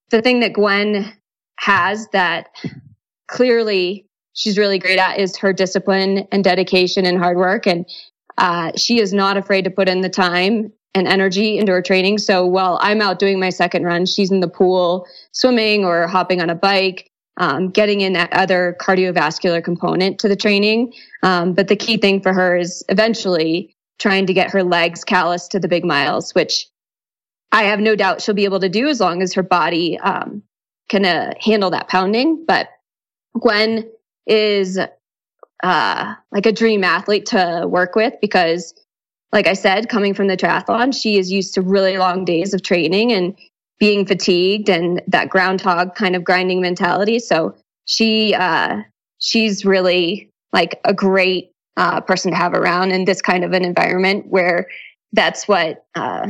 the 0.09 0.21
thing 0.21 0.41
that 0.41 0.53
Gwen 0.53 1.11
has 1.59 2.07
that 2.09 2.49
clearly 3.27 4.05
she's 4.33 4.57
really 4.57 4.79
great 4.79 4.99
at 4.99 5.19
is 5.19 5.37
her 5.37 5.51
discipline 5.51 6.27
and 6.31 6.43
dedication 6.43 7.05
and 7.05 7.17
hard 7.17 7.37
work. 7.37 7.65
And 7.65 7.85
uh, 8.37 8.71
she 8.77 8.99
is 8.99 9.13
not 9.13 9.37
afraid 9.37 9.63
to 9.63 9.71
put 9.71 9.89
in 9.89 10.01
the 10.01 10.09
time 10.09 10.71
and 10.93 11.07
energy 11.07 11.57
into 11.57 11.71
her 11.71 11.81
training. 11.81 12.19
So 12.19 12.45
while 12.45 12.77
I'm 12.81 13.01
out 13.01 13.19
doing 13.19 13.39
my 13.39 13.49
second 13.49 13.83
run, 13.83 14.05
she's 14.05 14.31
in 14.31 14.39
the 14.39 14.47
pool 14.47 15.07
swimming 15.31 15.83
or 15.83 16.07
hopping 16.07 16.41
on 16.41 16.49
a 16.49 16.55
bike 16.55 17.11
um, 17.37 17.69
getting 17.69 18.01
in 18.01 18.13
that 18.13 18.33
other 18.33 18.75
cardiovascular 18.79 19.63
component 19.63 20.19
to 20.19 20.27
the 20.27 20.35
training. 20.35 20.93
Um, 21.23 21.53
but 21.53 21.67
the 21.67 21.75
key 21.75 21.97
thing 21.97 22.21
for 22.21 22.33
her 22.33 22.57
is 22.57 22.83
eventually 22.89 23.75
trying 23.99 24.25
to 24.27 24.33
get 24.33 24.51
her 24.51 24.63
legs 24.63 25.03
callous 25.03 25.47
to 25.49 25.59
the 25.59 25.67
big 25.67 25.85
miles, 25.85 26.33
which 26.35 26.67
I 27.51 27.63
have 27.63 27.79
no 27.79 27.95
doubt 27.95 28.21
she'll 28.21 28.35
be 28.35 28.45
able 28.45 28.59
to 28.59 28.69
do 28.69 28.87
as 28.87 28.99
long 28.99 29.21
as 29.21 29.33
her 29.33 29.43
body 29.43 29.97
um, 29.99 30.43
can 30.89 31.05
uh, 31.05 31.33
handle 31.39 31.69
that 31.71 31.87
pounding. 31.87 32.43
But 32.45 32.69
Gwen 33.39 33.89
is 34.25 34.79
uh, 35.63 36.15
like 36.31 36.45
a 36.45 36.51
dream 36.51 36.83
athlete 36.83 37.27
to 37.27 37.65
work 37.67 37.95
with 37.95 38.15
because, 38.21 38.73
like 39.31 39.47
I 39.47 39.53
said, 39.53 39.89
coming 39.89 40.13
from 40.13 40.27
the 40.27 40.37
triathlon, 40.37 40.99
she 40.99 41.17
is 41.17 41.31
used 41.31 41.53
to 41.55 41.61
really 41.61 41.97
long 41.97 42.25
days 42.25 42.53
of 42.53 42.61
training 42.61 43.11
and 43.11 43.37
being 43.79 44.06
fatigued 44.06 44.69
and 44.69 45.01
that 45.07 45.29
groundhog 45.29 45.95
kind 45.95 46.15
of 46.15 46.24
grinding 46.24 46.62
mentality. 46.62 47.19
So 47.19 47.56
she 47.85 48.33
uh, 48.33 48.81
she's 49.19 49.65
really 49.65 50.31
like 50.53 50.79
a 50.83 50.94
great 50.94 51.51
uh, 51.75 52.01
person 52.01 52.31
to 52.31 52.38
have 52.38 52.53
around 52.53 52.91
in 52.91 53.06
this 53.06 53.21
kind 53.21 53.44
of 53.44 53.53
an 53.53 53.63
environment 53.63 54.25
where 54.27 54.68
that's 55.13 55.47
what 55.47 55.85
uh, 55.95 56.27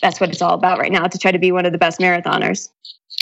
that's 0.00 0.20
what 0.20 0.30
it's 0.30 0.42
all 0.42 0.54
about 0.54 0.78
right 0.78 0.92
now 0.92 1.06
to 1.06 1.18
try 1.18 1.32
to 1.32 1.38
be 1.38 1.52
one 1.52 1.66
of 1.66 1.72
the 1.72 1.78
best 1.78 1.98
marathoners. 1.98 2.68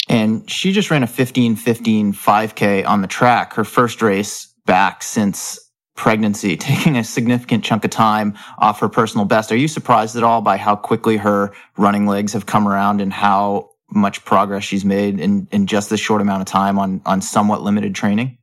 And 0.08 0.48
she 0.50 0.72
just 0.72 0.90
ran 0.90 1.02
a 1.02 1.06
15 1.06 1.56
15 1.56 2.12
5K 2.12 2.86
on 2.86 3.00
the 3.00 3.08
track, 3.08 3.54
her 3.54 3.64
first 3.64 4.02
race 4.02 4.52
back 4.66 5.02
since 5.02 5.69
pregnancy, 5.96 6.56
taking 6.56 6.96
a 6.96 7.04
significant 7.04 7.64
chunk 7.64 7.84
of 7.84 7.90
time 7.90 8.36
off 8.58 8.80
her 8.80 8.88
personal 8.88 9.24
best. 9.24 9.52
Are 9.52 9.56
you 9.56 9.68
surprised 9.68 10.16
at 10.16 10.22
all 10.22 10.40
by 10.40 10.56
how 10.56 10.76
quickly 10.76 11.16
her 11.16 11.52
running 11.76 12.06
legs 12.06 12.32
have 12.32 12.46
come 12.46 12.66
around 12.66 13.00
and 13.00 13.12
how 13.12 13.70
much 13.92 14.24
progress 14.24 14.64
she's 14.64 14.84
made 14.84 15.18
in, 15.18 15.48
in 15.50 15.66
just 15.66 15.90
this 15.90 16.00
short 16.00 16.20
amount 16.20 16.40
of 16.40 16.46
time 16.46 16.78
on, 16.78 17.00
on 17.06 17.20
somewhat 17.20 17.62
limited 17.62 17.94
training? 17.94 18.38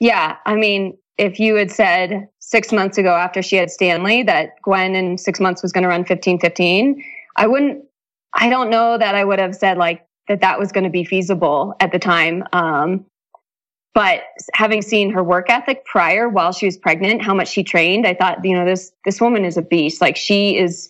Yeah. 0.00 0.36
I 0.46 0.56
mean, 0.56 0.98
if 1.18 1.38
you 1.38 1.54
had 1.54 1.70
said 1.70 2.28
six 2.40 2.72
months 2.72 2.98
ago 2.98 3.14
after 3.14 3.40
she 3.40 3.56
had 3.56 3.70
Stanley 3.70 4.22
that 4.24 4.60
Gwen 4.62 4.96
in 4.96 5.16
six 5.16 5.38
months 5.38 5.62
was 5.62 5.72
going 5.72 5.82
to 5.82 5.88
run 5.88 6.04
15 6.04 6.40
15, 6.40 7.04
I 7.36 7.46
wouldn't, 7.46 7.84
I 8.34 8.48
don't 8.48 8.70
know 8.70 8.98
that 8.98 9.14
I 9.14 9.24
would 9.24 9.38
have 9.38 9.54
said 9.54 9.78
like 9.78 10.04
that 10.28 10.40
that 10.40 10.58
was 10.58 10.72
going 10.72 10.84
to 10.84 10.90
be 10.90 11.04
feasible 11.04 11.74
at 11.80 11.92
the 11.92 11.98
time. 11.98 12.44
Um, 12.52 13.06
but 13.94 14.22
having 14.54 14.80
seen 14.80 15.10
her 15.10 15.22
work 15.22 15.50
ethic 15.50 15.84
prior 15.84 16.28
while 16.28 16.52
she 16.52 16.66
was 16.66 16.76
pregnant, 16.76 17.22
how 17.22 17.34
much 17.34 17.48
she 17.48 17.62
trained, 17.62 18.06
I 18.06 18.14
thought, 18.14 18.44
you 18.44 18.56
know, 18.56 18.64
this 18.64 18.92
this 19.04 19.20
woman 19.20 19.44
is 19.44 19.56
a 19.56 19.62
beast. 19.62 20.00
Like 20.00 20.16
she 20.16 20.56
is 20.56 20.88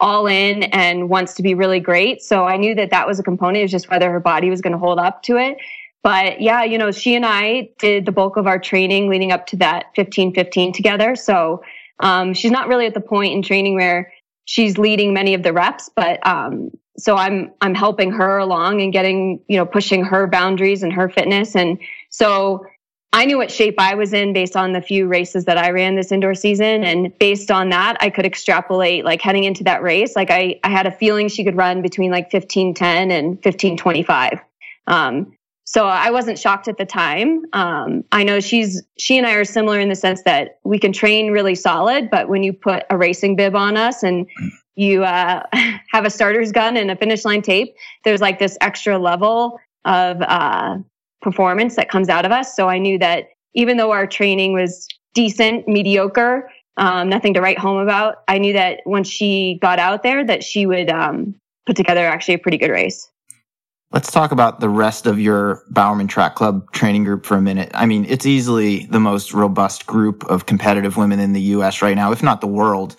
all 0.00 0.26
in 0.26 0.64
and 0.64 1.08
wants 1.08 1.34
to 1.34 1.42
be 1.42 1.54
really 1.54 1.80
great. 1.80 2.22
So 2.22 2.44
I 2.44 2.56
knew 2.56 2.74
that 2.74 2.90
that 2.90 3.06
was 3.06 3.18
a 3.18 3.22
component. 3.22 3.58
It 3.58 3.62
was 3.62 3.70
just 3.70 3.90
whether 3.90 4.10
her 4.10 4.20
body 4.20 4.50
was 4.50 4.60
going 4.60 4.72
to 4.72 4.78
hold 4.78 4.98
up 4.98 5.22
to 5.24 5.36
it. 5.36 5.56
But 6.02 6.40
yeah, 6.40 6.62
you 6.62 6.76
know, 6.76 6.90
she 6.90 7.14
and 7.14 7.24
I 7.24 7.70
did 7.78 8.04
the 8.04 8.12
bulk 8.12 8.36
of 8.36 8.46
our 8.46 8.58
training 8.58 9.08
leading 9.08 9.32
up 9.32 9.46
to 9.48 9.56
that 9.56 9.86
15 9.96 10.34
15 10.34 10.72
together. 10.72 11.16
So 11.16 11.62
um, 12.00 12.34
she's 12.34 12.50
not 12.50 12.68
really 12.68 12.86
at 12.86 12.94
the 12.94 13.00
point 13.00 13.32
in 13.32 13.42
training 13.42 13.74
where 13.74 14.12
she's 14.44 14.78
leading 14.78 15.14
many 15.14 15.34
of 15.34 15.42
the 15.42 15.52
reps, 15.52 15.90
but 15.94 16.24
um, 16.26 16.70
so 16.96 17.16
I'm 17.16 17.52
I'm 17.60 17.74
helping 17.74 18.12
her 18.12 18.38
along 18.38 18.80
and 18.80 18.92
getting 18.92 19.40
you 19.48 19.56
know 19.56 19.66
pushing 19.66 20.04
her 20.04 20.26
boundaries 20.26 20.82
and 20.82 20.92
her 20.92 21.08
fitness 21.08 21.56
and 21.56 21.78
so 22.14 22.64
I 23.12 23.24
knew 23.24 23.36
what 23.36 23.50
shape 23.50 23.74
I 23.78 23.96
was 23.96 24.12
in 24.12 24.32
based 24.32 24.54
on 24.54 24.72
the 24.72 24.80
few 24.80 25.08
races 25.08 25.46
that 25.46 25.58
I 25.58 25.70
ran 25.70 25.96
this 25.96 26.12
indoor 26.12 26.36
season. 26.36 26.84
And 26.84 27.16
based 27.18 27.50
on 27.50 27.70
that, 27.70 27.96
I 27.98 28.08
could 28.08 28.24
extrapolate 28.24 29.04
like 29.04 29.20
heading 29.20 29.42
into 29.42 29.64
that 29.64 29.82
race. 29.82 30.14
Like 30.14 30.30
I, 30.30 30.60
I 30.62 30.68
had 30.70 30.86
a 30.86 30.92
feeling 30.92 31.26
she 31.26 31.42
could 31.42 31.56
run 31.56 31.82
between 31.82 32.12
like 32.12 32.32
1510 32.32 33.10
and 33.10 33.26
1525. 33.30 34.38
Um, 34.86 35.36
so 35.64 35.86
I 35.86 36.10
wasn't 36.10 36.38
shocked 36.38 36.68
at 36.68 36.78
the 36.78 36.84
time. 36.84 37.46
Um, 37.52 38.04
I 38.12 38.22
know 38.22 38.38
she's, 38.38 38.80
she 38.96 39.18
and 39.18 39.26
I 39.26 39.32
are 39.34 39.44
similar 39.44 39.80
in 39.80 39.88
the 39.88 39.96
sense 39.96 40.22
that 40.22 40.60
we 40.62 40.78
can 40.78 40.92
train 40.92 41.32
really 41.32 41.56
solid, 41.56 42.10
but 42.10 42.28
when 42.28 42.44
you 42.44 42.52
put 42.52 42.84
a 42.90 42.96
racing 42.96 43.34
bib 43.34 43.56
on 43.56 43.76
us 43.76 44.04
and 44.04 44.28
you 44.76 45.02
uh, 45.02 45.42
have 45.90 46.04
a 46.04 46.10
starter's 46.10 46.52
gun 46.52 46.76
and 46.76 46.92
a 46.92 46.96
finish 46.96 47.24
line 47.24 47.42
tape, 47.42 47.74
there's 48.04 48.20
like 48.20 48.38
this 48.38 48.56
extra 48.60 48.98
level 48.98 49.58
of 49.84 50.22
uh, 50.22 50.78
performance 51.24 51.74
that 51.74 51.88
comes 51.88 52.08
out 52.08 52.24
of 52.24 52.30
us. 52.30 52.54
So 52.54 52.68
I 52.68 52.78
knew 52.78 52.98
that 52.98 53.30
even 53.54 53.78
though 53.78 53.90
our 53.90 54.06
training 54.06 54.52
was 54.52 54.86
decent, 55.14 55.66
mediocre, 55.66 56.48
um, 56.76 57.08
nothing 57.08 57.34
to 57.34 57.40
write 57.40 57.58
home 57.58 57.78
about. 57.78 58.16
I 58.28 58.38
knew 58.38 58.52
that 58.52 58.80
once 58.84 59.08
she 59.08 59.58
got 59.62 59.78
out 59.78 60.02
there, 60.02 60.24
that 60.24 60.44
she 60.44 60.66
would 60.66 60.90
um, 60.90 61.34
put 61.66 61.76
together 61.76 62.04
actually 62.04 62.34
a 62.34 62.38
pretty 62.38 62.58
good 62.58 62.70
race. 62.70 63.08
Let's 63.92 64.10
talk 64.10 64.32
about 64.32 64.58
the 64.58 64.68
rest 64.68 65.06
of 65.06 65.20
your 65.20 65.62
Bowerman 65.70 66.08
Track 66.08 66.34
Club 66.34 66.68
training 66.72 67.04
group 67.04 67.24
for 67.24 67.36
a 67.36 67.40
minute. 67.40 67.70
I 67.74 67.86
mean, 67.86 68.04
it's 68.08 68.26
easily 68.26 68.86
the 68.86 68.98
most 68.98 69.32
robust 69.32 69.86
group 69.86 70.24
of 70.24 70.46
competitive 70.46 70.96
women 70.96 71.20
in 71.20 71.32
the 71.32 71.40
US 71.40 71.80
right 71.80 71.94
now, 71.94 72.10
if 72.10 72.20
not 72.20 72.40
the 72.40 72.48
world. 72.48 72.96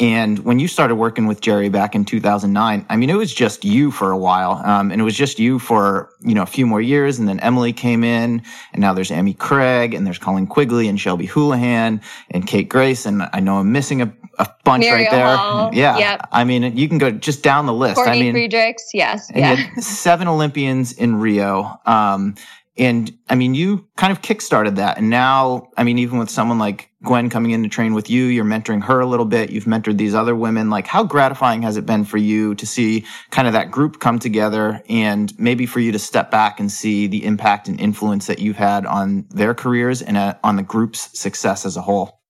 And 0.00 0.38
when 0.40 0.60
you 0.60 0.68
started 0.68 0.94
working 0.94 1.26
with 1.26 1.40
Jerry 1.40 1.68
back 1.68 1.96
in 1.96 2.04
2009, 2.04 2.86
I 2.88 2.96
mean, 2.96 3.10
it 3.10 3.16
was 3.16 3.34
just 3.34 3.64
you 3.64 3.90
for 3.90 4.12
a 4.12 4.16
while. 4.16 4.62
Um, 4.64 4.92
and 4.92 5.00
it 5.00 5.04
was 5.04 5.16
just 5.16 5.40
you 5.40 5.58
for, 5.58 6.10
you 6.20 6.34
know, 6.34 6.42
a 6.42 6.46
few 6.46 6.66
more 6.66 6.80
years. 6.80 7.18
And 7.18 7.26
then 7.26 7.40
Emily 7.40 7.72
came 7.72 8.04
in 8.04 8.42
and 8.72 8.80
now 8.80 8.92
there's 8.94 9.10
Amy 9.10 9.34
Cragg 9.34 9.94
and 9.94 10.06
there's 10.06 10.18
Colleen 10.18 10.46
Quigley 10.46 10.86
and 10.86 11.00
Shelby 11.00 11.26
Houlihan 11.26 12.00
and 12.30 12.46
Kate 12.46 12.68
Grace. 12.68 13.06
And 13.06 13.28
I 13.32 13.40
know 13.40 13.56
I'm 13.56 13.72
missing 13.72 14.00
a, 14.00 14.12
a 14.38 14.48
bunch 14.62 14.86
right 14.86 15.10
there. 15.10 15.36
Hall. 15.36 15.74
Yeah. 15.74 15.98
Yep. 15.98 16.28
I 16.30 16.44
mean, 16.44 16.76
you 16.76 16.88
can 16.88 16.98
go 16.98 17.10
just 17.10 17.42
down 17.42 17.66
the 17.66 17.74
list. 17.74 17.96
Courtney 17.96 18.28
I 18.28 18.32
mean, 18.32 18.50
Frerichs. 18.50 18.90
Yes. 18.94 19.32
Yeah. 19.34 19.56
seven 19.80 20.28
Olympians 20.28 20.92
in 20.92 21.16
Rio. 21.16 21.80
Um, 21.86 22.36
and 22.78 23.12
I 23.28 23.34
mean, 23.34 23.54
you 23.54 23.88
kind 23.96 24.12
of 24.12 24.22
kickstarted 24.22 24.76
that. 24.76 24.98
And 24.98 25.10
now, 25.10 25.68
I 25.76 25.82
mean, 25.82 25.98
even 25.98 26.18
with 26.18 26.30
someone 26.30 26.60
like 26.60 26.90
Gwen 27.02 27.28
coming 27.28 27.50
in 27.50 27.64
to 27.64 27.68
train 27.68 27.92
with 27.92 28.08
you, 28.08 28.26
you're 28.26 28.44
mentoring 28.44 28.82
her 28.84 29.00
a 29.00 29.06
little 29.06 29.26
bit. 29.26 29.50
You've 29.50 29.64
mentored 29.64 29.98
these 29.98 30.14
other 30.14 30.36
women. 30.36 30.70
Like, 30.70 30.86
how 30.86 31.02
gratifying 31.02 31.62
has 31.62 31.76
it 31.76 31.86
been 31.86 32.04
for 32.04 32.18
you 32.18 32.54
to 32.54 32.66
see 32.66 33.04
kind 33.30 33.48
of 33.48 33.54
that 33.54 33.72
group 33.72 33.98
come 33.98 34.20
together 34.20 34.80
and 34.88 35.36
maybe 35.40 35.66
for 35.66 35.80
you 35.80 35.90
to 35.90 35.98
step 35.98 36.30
back 36.30 36.60
and 36.60 36.70
see 36.70 37.08
the 37.08 37.24
impact 37.24 37.66
and 37.66 37.80
influence 37.80 38.28
that 38.28 38.38
you've 38.38 38.56
had 38.56 38.86
on 38.86 39.26
their 39.30 39.54
careers 39.54 40.00
and 40.00 40.16
uh, 40.16 40.34
on 40.44 40.54
the 40.54 40.62
group's 40.62 41.18
success 41.18 41.66
as 41.66 41.76
a 41.76 41.82
whole? 41.82 42.20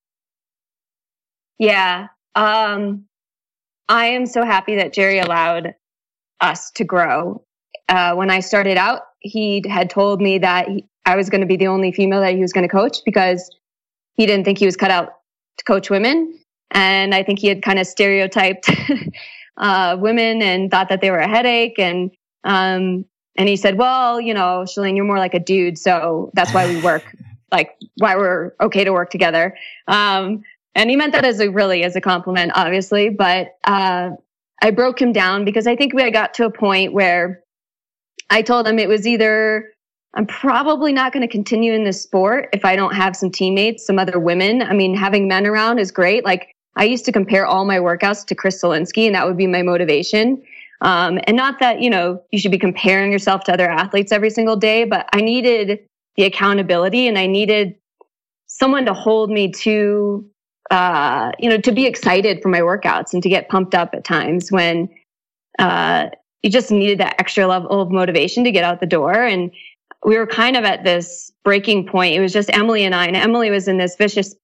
Yeah. 1.58 2.06
Um, 2.34 3.04
I 3.88 4.06
am 4.06 4.24
so 4.24 4.44
happy 4.44 4.76
that 4.76 4.94
Jerry 4.94 5.18
allowed 5.18 5.74
us 6.40 6.70
to 6.72 6.84
grow. 6.84 7.44
Uh, 7.88 8.14
when 8.14 8.30
I 8.30 8.40
started 8.40 8.78
out, 8.78 9.02
he 9.20 9.62
had 9.68 9.90
told 9.90 10.20
me 10.20 10.38
that 10.38 10.68
he, 10.68 10.84
I 11.06 11.16
was 11.16 11.30
going 11.30 11.40
to 11.40 11.46
be 11.46 11.56
the 11.56 11.68
only 11.68 11.92
female 11.92 12.20
that 12.20 12.34
he 12.34 12.40
was 12.40 12.52
going 12.52 12.68
to 12.68 12.72
coach 12.72 12.98
because 13.04 13.50
he 14.14 14.26
didn't 14.26 14.44
think 14.44 14.58
he 14.58 14.66
was 14.66 14.76
cut 14.76 14.90
out 14.90 15.14
to 15.58 15.64
coach 15.64 15.90
women. 15.90 16.38
And 16.70 17.14
I 17.14 17.22
think 17.22 17.38
he 17.38 17.48
had 17.48 17.62
kind 17.62 17.78
of 17.78 17.86
stereotyped 17.86 18.70
uh, 19.56 19.96
women 19.98 20.42
and 20.42 20.70
thought 20.70 20.88
that 20.90 21.00
they 21.00 21.10
were 21.10 21.18
a 21.18 21.28
headache. 21.28 21.78
And 21.78 22.10
um, 22.44 23.04
and 23.36 23.48
he 23.48 23.56
said, 23.56 23.78
"Well, 23.78 24.20
you 24.20 24.34
know, 24.34 24.64
Shalane, 24.64 24.96
you're 24.96 25.04
more 25.04 25.18
like 25.18 25.34
a 25.34 25.38
dude, 25.38 25.78
so 25.78 26.30
that's 26.34 26.52
why 26.52 26.66
we 26.66 26.80
work, 26.82 27.16
like 27.52 27.70
why 27.96 28.16
we're 28.16 28.52
okay 28.60 28.84
to 28.84 28.92
work 28.92 29.10
together." 29.10 29.56
Um, 29.86 30.42
and 30.74 30.90
he 30.90 30.96
meant 30.96 31.12
that 31.12 31.24
as 31.24 31.40
a 31.40 31.48
really 31.50 31.84
as 31.84 31.96
a 31.96 32.00
compliment, 32.00 32.52
obviously. 32.54 33.08
But 33.08 33.56
uh, 33.64 34.10
I 34.62 34.70
broke 34.72 35.00
him 35.00 35.12
down 35.12 35.44
because 35.44 35.66
I 35.66 35.76
think 35.76 35.94
we 35.94 36.02
had 36.02 36.12
got 36.12 36.34
to 36.34 36.44
a 36.44 36.50
point 36.50 36.92
where 36.92 37.42
I 38.30 38.42
told 38.42 38.66
him 38.66 38.78
it 38.78 38.88
was 38.88 39.06
either 39.06 39.72
I'm 40.14 40.26
probably 40.26 40.92
not 40.92 41.12
going 41.12 41.20
to 41.20 41.28
continue 41.30 41.72
in 41.72 41.84
this 41.84 42.02
sport 42.02 42.48
if 42.52 42.64
I 42.64 42.76
don't 42.76 42.94
have 42.94 43.14
some 43.14 43.30
teammates, 43.30 43.86
some 43.86 43.98
other 43.98 44.18
women. 44.18 44.62
I 44.62 44.72
mean, 44.72 44.94
having 44.94 45.28
men 45.28 45.46
around 45.46 45.78
is 45.78 45.90
great. 45.90 46.24
Like 46.24 46.52
I 46.76 46.84
used 46.84 47.04
to 47.06 47.12
compare 47.12 47.46
all 47.46 47.64
my 47.64 47.78
workouts 47.78 48.26
to 48.26 48.34
Chris 48.34 48.62
Solinsky, 48.62 49.06
and 49.06 49.14
that 49.14 49.26
would 49.26 49.36
be 49.36 49.46
my 49.46 49.62
motivation. 49.62 50.42
Um, 50.80 51.18
and 51.24 51.36
not 51.36 51.58
that 51.60 51.80
you 51.80 51.90
know 51.90 52.22
you 52.30 52.38
should 52.38 52.52
be 52.52 52.58
comparing 52.58 53.12
yourself 53.12 53.44
to 53.44 53.52
other 53.52 53.68
athletes 53.68 54.12
every 54.12 54.30
single 54.30 54.56
day, 54.56 54.84
but 54.84 55.08
I 55.12 55.20
needed 55.20 55.80
the 56.16 56.24
accountability, 56.24 57.06
and 57.06 57.18
I 57.18 57.26
needed 57.26 57.74
someone 58.46 58.86
to 58.86 58.94
hold 58.94 59.30
me 59.30 59.52
to 59.52 60.28
uh, 60.70 61.32
you 61.38 61.48
know, 61.48 61.58
to 61.58 61.72
be 61.72 61.86
excited 61.86 62.42
for 62.42 62.48
my 62.48 62.60
workouts 62.60 63.12
and 63.12 63.22
to 63.22 63.28
get 63.28 63.48
pumped 63.48 63.74
up 63.74 63.94
at 63.94 64.04
times 64.04 64.52
when 64.52 64.88
uh, 65.58 66.08
you 66.42 66.50
just 66.50 66.70
needed 66.70 66.98
that 66.98 67.16
extra 67.18 67.46
level 67.46 67.80
of 67.80 67.90
motivation 67.90 68.44
to 68.44 68.52
get 68.52 68.64
out 68.64 68.80
the 68.80 68.86
door. 68.86 69.12
And 69.12 69.50
we 70.04 70.16
were 70.16 70.26
kind 70.26 70.56
of 70.56 70.64
at 70.64 70.84
this 70.84 71.32
breaking 71.44 71.86
point. 71.86 72.14
It 72.14 72.20
was 72.20 72.32
just 72.32 72.54
Emily 72.54 72.84
and 72.84 72.94
I, 72.94 73.06
and 73.06 73.16
Emily 73.16 73.50
was 73.50 73.66
in 73.66 73.78
this 73.78 73.96
vicious 73.96 74.34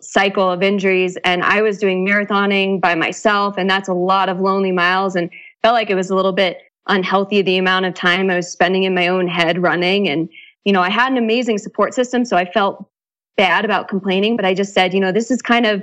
cycle 0.00 0.48
of 0.50 0.62
injuries, 0.62 1.16
and 1.24 1.42
I 1.42 1.62
was 1.62 1.78
doing 1.78 2.06
marathoning 2.06 2.80
by 2.80 2.94
myself, 2.94 3.56
and 3.58 3.68
that's 3.68 3.88
a 3.88 3.94
lot 3.94 4.28
of 4.28 4.40
lonely 4.40 4.70
miles, 4.70 5.16
and 5.16 5.30
felt 5.62 5.74
like 5.74 5.90
it 5.90 5.96
was 5.96 6.10
a 6.10 6.14
little 6.14 6.32
bit 6.32 6.58
unhealthy 6.86 7.42
the 7.42 7.58
amount 7.58 7.86
of 7.86 7.94
time 7.94 8.30
I 8.30 8.36
was 8.36 8.50
spending 8.50 8.84
in 8.84 8.94
my 8.94 9.08
own 9.08 9.26
head 9.26 9.60
running. 9.60 10.08
And 10.08 10.28
you 10.64 10.72
know, 10.72 10.82
I 10.82 10.90
had 10.90 11.10
an 11.10 11.18
amazing 11.18 11.58
support 11.58 11.94
system, 11.94 12.24
so 12.24 12.36
I 12.36 12.44
felt 12.44 12.88
bad 13.36 13.64
about 13.64 13.88
complaining, 13.88 14.36
but 14.36 14.44
I 14.44 14.52
just 14.52 14.74
said, 14.74 14.92
you 14.92 15.00
know, 15.00 15.12
this 15.12 15.30
is 15.30 15.40
kind 15.40 15.64
of, 15.66 15.82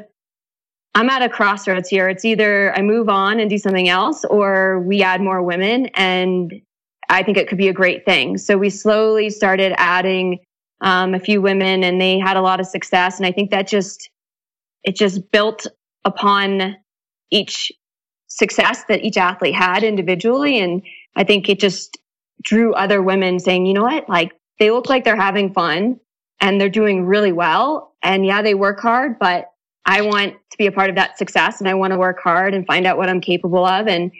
I'm 0.96 1.10
at 1.10 1.22
a 1.22 1.28
crossroads 1.28 1.90
here. 1.90 2.08
It's 2.08 2.24
either 2.24 2.74
I 2.74 2.82
move 2.82 3.10
on 3.10 3.42
and 3.42 3.50
do 3.50 3.58
something 3.58 3.90
else 3.90 4.24
or 4.24 4.80
we 4.80 5.04
add 5.04 5.22
more 5.22 5.44
women. 5.44 5.88
And 5.88 6.62
I 7.10 7.22
think 7.22 7.38
it 7.38 7.50
could 7.50 7.58
be 7.58 7.68
a 7.68 7.74
great 7.74 8.06
thing. 8.06 8.38
So 8.38 8.58
we 8.58 8.70
slowly 8.70 9.30
started 9.30 9.74
adding 9.76 10.40
um, 10.80 11.14
a 11.14 11.20
few 11.20 11.42
women 11.42 11.84
and 11.84 12.00
they 12.00 12.18
had 12.18 12.38
a 12.38 12.42
lot 12.42 12.62
of 12.62 12.66
success. 12.66 13.18
And 13.18 13.26
I 13.26 13.34
think 13.34 13.52
that 13.52 13.68
just, 13.68 14.10
it 14.86 14.96
just 14.96 15.32
built 15.32 15.68
upon 16.06 16.78
each 17.30 17.74
success 18.28 18.86
that 18.88 19.04
each 19.04 19.18
athlete 19.18 19.56
had 19.56 19.84
individually. 19.84 20.60
And 20.60 20.82
I 21.18 21.26
think 21.26 21.50
it 21.50 21.60
just 21.60 21.98
drew 22.42 22.74
other 22.74 23.02
women 23.02 23.40
saying, 23.40 23.66
you 23.66 23.74
know 23.74 23.84
what, 23.84 24.08
like 24.08 24.32
they 24.60 24.72
look 24.72 24.88
like 24.88 25.04
they're 25.04 25.16
having 25.18 25.54
fun 25.54 26.00
and 26.40 26.60
they're 26.60 26.70
doing 26.70 27.06
really 27.06 27.34
well. 27.34 27.96
And 28.02 28.26
yeah, 28.26 28.42
they 28.42 28.54
work 28.54 28.80
hard, 28.80 29.20
but 29.20 29.52
I 29.86 30.02
want 30.02 30.34
to 30.52 30.58
be 30.58 30.68
a 30.68 30.72
part 30.72 30.90
of 30.90 30.96
that 30.96 31.18
success 31.18 31.60
and 31.60 31.70
I 31.70 31.74
want 31.76 31.94
to 31.94 32.00
work 32.00 32.20
hard 32.22 32.54
and 32.54 32.66
find 32.66 32.88
out 32.88 32.98
what 32.98 33.10
I'm 33.10 33.22
capable 33.22 33.66
of. 33.66 33.88
And 33.88 34.12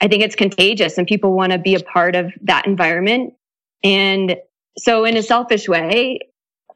I 0.00 0.08
think 0.08 0.22
it's 0.22 0.34
contagious 0.34 0.96
and 0.96 1.06
people 1.06 1.32
want 1.32 1.52
to 1.52 1.58
be 1.58 1.74
a 1.74 1.80
part 1.80 2.16
of 2.16 2.32
that 2.42 2.66
environment. 2.66 3.34
And 3.84 4.36
so 4.78 5.04
in 5.04 5.16
a 5.16 5.22
selfish 5.22 5.68
way, 5.68 6.20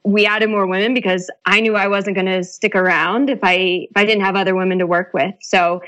we 0.05 0.27
added 0.27 0.51
more 0.51 0.67
women 0.67 0.93
because 0.93 1.31
I 1.47 1.61
knew 1.61 1.75
I 1.75 1.89
wasn't 1.89 2.17
going 2.17 2.27
to 2.27 2.45
stick 2.45 2.75
around 2.75 3.31
if 3.31 3.39
I, 3.43 3.89
if 3.91 3.97
I 3.97 4.05
didn't 4.05 4.25
have 4.25 4.37
other 4.37 4.55
women 4.55 4.79
to 4.81 4.87
work 4.87 5.15
with. 5.15 5.35
So 5.41 5.81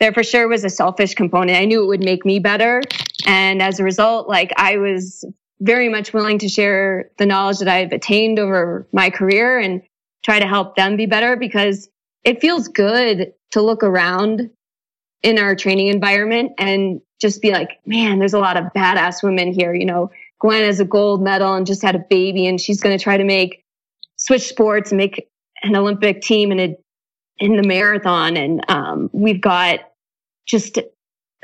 there 0.00 0.12
for 0.12 0.22
sure 0.22 0.48
was 0.48 0.64
a 0.64 0.70
selfish 0.70 1.14
component. 1.14 1.58
I 1.58 1.66
knew 1.66 1.82
it 1.82 1.86
would 1.88 2.04
make 2.04 2.24
me 2.24 2.38
better. 2.38 2.82
And 3.26 3.60
as 3.60 3.78
a 3.78 3.84
result, 3.84 4.28
like 4.28 4.52
I 4.56 4.78
was 4.78 5.24
very 5.60 5.88
much 5.90 6.14
willing 6.14 6.38
to 6.38 6.48
share 6.48 7.10
the 7.18 7.26
knowledge 7.26 7.58
that 7.58 7.68
I've 7.68 7.92
attained 7.92 8.38
over 8.38 8.88
my 8.92 9.10
career 9.10 9.58
and 9.58 9.82
try 10.24 10.38
to 10.38 10.46
help 10.46 10.76
them 10.76 10.96
be 10.96 11.06
better 11.06 11.36
because 11.36 11.88
it 12.28 12.42
feels 12.42 12.68
good 12.68 13.32
to 13.52 13.62
look 13.62 13.82
around 13.82 14.50
in 15.22 15.38
our 15.38 15.56
training 15.56 15.86
environment 15.86 16.52
and 16.58 17.00
just 17.18 17.40
be 17.40 17.52
like, 17.52 17.80
man, 17.86 18.18
there's 18.18 18.34
a 18.34 18.38
lot 18.38 18.58
of 18.58 18.64
badass 18.76 19.22
women 19.22 19.50
here. 19.50 19.72
You 19.72 19.86
know, 19.86 20.10
Gwen 20.38 20.62
has 20.62 20.78
a 20.78 20.84
gold 20.84 21.22
medal 21.22 21.54
and 21.54 21.66
just 21.66 21.80
had 21.80 21.96
a 21.96 22.04
baby 22.10 22.46
and 22.46 22.60
she's 22.60 22.82
going 22.82 22.96
to 22.96 23.02
try 23.02 23.16
to 23.16 23.24
make 23.24 23.64
switch 24.16 24.42
sports 24.42 24.92
make 24.92 25.26
an 25.62 25.74
Olympic 25.74 26.20
team 26.20 26.52
in 26.52 26.60
a, 26.60 26.76
in 27.38 27.56
the 27.56 27.66
marathon. 27.66 28.36
And, 28.36 28.62
um, 28.70 29.08
we've 29.14 29.40
got 29.40 29.80
just 30.44 30.78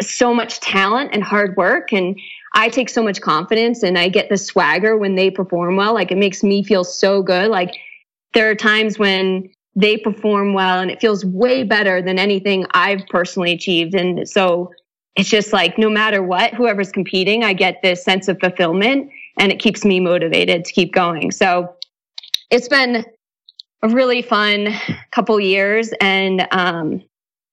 so 0.03 0.35
much 0.35 0.61
talent 0.61 1.11
and 1.15 1.25
hard 1.25 1.57
work. 1.57 1.95
And 1.95 2.21
I 2.53 2.69
take 2.69 2.91
so 2.91 3.03
much 3.03 3.23
confidence 3.23 3.83
and 3.83 3.99
I 3.99 4.11
get 4.11 4.29
the 4.29 4.37
swagger 4.37 4.99
when 4.99 5.15
they 5.15 5.31
perform 5.31 5.77
well. 5.77 5.95
Like 5.95 6.13
it 6.13 6.19
makes 6.19 6.43
me 6.43 6.63
feel 6.63 6.85
so 6.85 7.23
good. 7.23 7.49
Like 7.49 7.75
there 8.35 8.51
are 8.51 8.55
times 8.55 8.99
when 8.99 9.49
they 9.77 9.97
perform 9.97 10.55
well 10.55 10.81
and 10.81 10.91
it 10.91 11.01
feels 11.01 11.25
way 11.25 11.65
better 11.65 12.01
than 12.01 12.19
anything 12.19 12.67
I've 12.73 13.07
personally 13.09 13.53
achieved. 13.53 13.95
And 13.95 14.29
so 14.29 14.73
it's 15.17 15.29
just 15.29 15.53
like 15.53 15.79
no 15.79 15.91
matter 15.91 16.23
what, 16.23 16.55
whoever's 16.55 16.93
competing, 16.93 17.45
I 17.45 17.53
get 17.53 17.83
this 17.83 18.05
sense 18.05 18.29
of 18.29 18.39
fulfillment 18.41 19.11
and 19.39 19.51
it 19.51 19.59
keeps 19.59 19.85
me 19.85 20.01
motivated 20.01 20.65
to 20.65 20.73
keep 20.73 20.93
going. 20.93 21.31
So 21.31 21.75
it's 22.51 22.69
been 22.69 23.05
a 23.83 23.89
really 23.89 24.23
fun 24.23 24.69
couple 25.11 25.39
years. 25.41 25.93
And 26.01 26.47
um, 26.51 27.03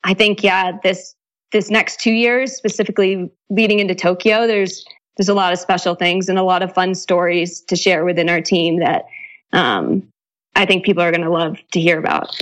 I 0.04 0.14
think, 0.14 0.44
yeah, 0.44 0.74
this 0.84 1.16
this 1.52 1.70
next 1.70 2.00
two 2.00 2.14
years, 2.14 2.56
specifically 2.56 3.30
leading 3.50 3.80
into 3.80 3.94
Tokyo, 3.94 4.48
there's 4.48 4.86
there's 5.18 5.28
a 5.30 5.34
lot 5.34 5.52
of 5.52 5.60
special 5.60 5.96
things 5.96 6.30
and 6.30 6.40
a 6.40 6.44
lot 6.44 6.64
of 6.64 6.74
fun 6.74 6.96
stories 6.96 7.62
to 7.62 7.76
share 7.76 8.06
within 8.06 8.30
our 8.30 8.42
team 8.42 8.80
that 8.80 9.06
um, 9.52 10.08
I 10.56 10.66
think 10.66 10.86
people 10.86 11.04
are 11.04 11.12
going 11.12 11.24
to 11.24 11.30
love 11.30 11.58
to 11.74 11.80
hear 11.80 11.98
about. 12.00 12.36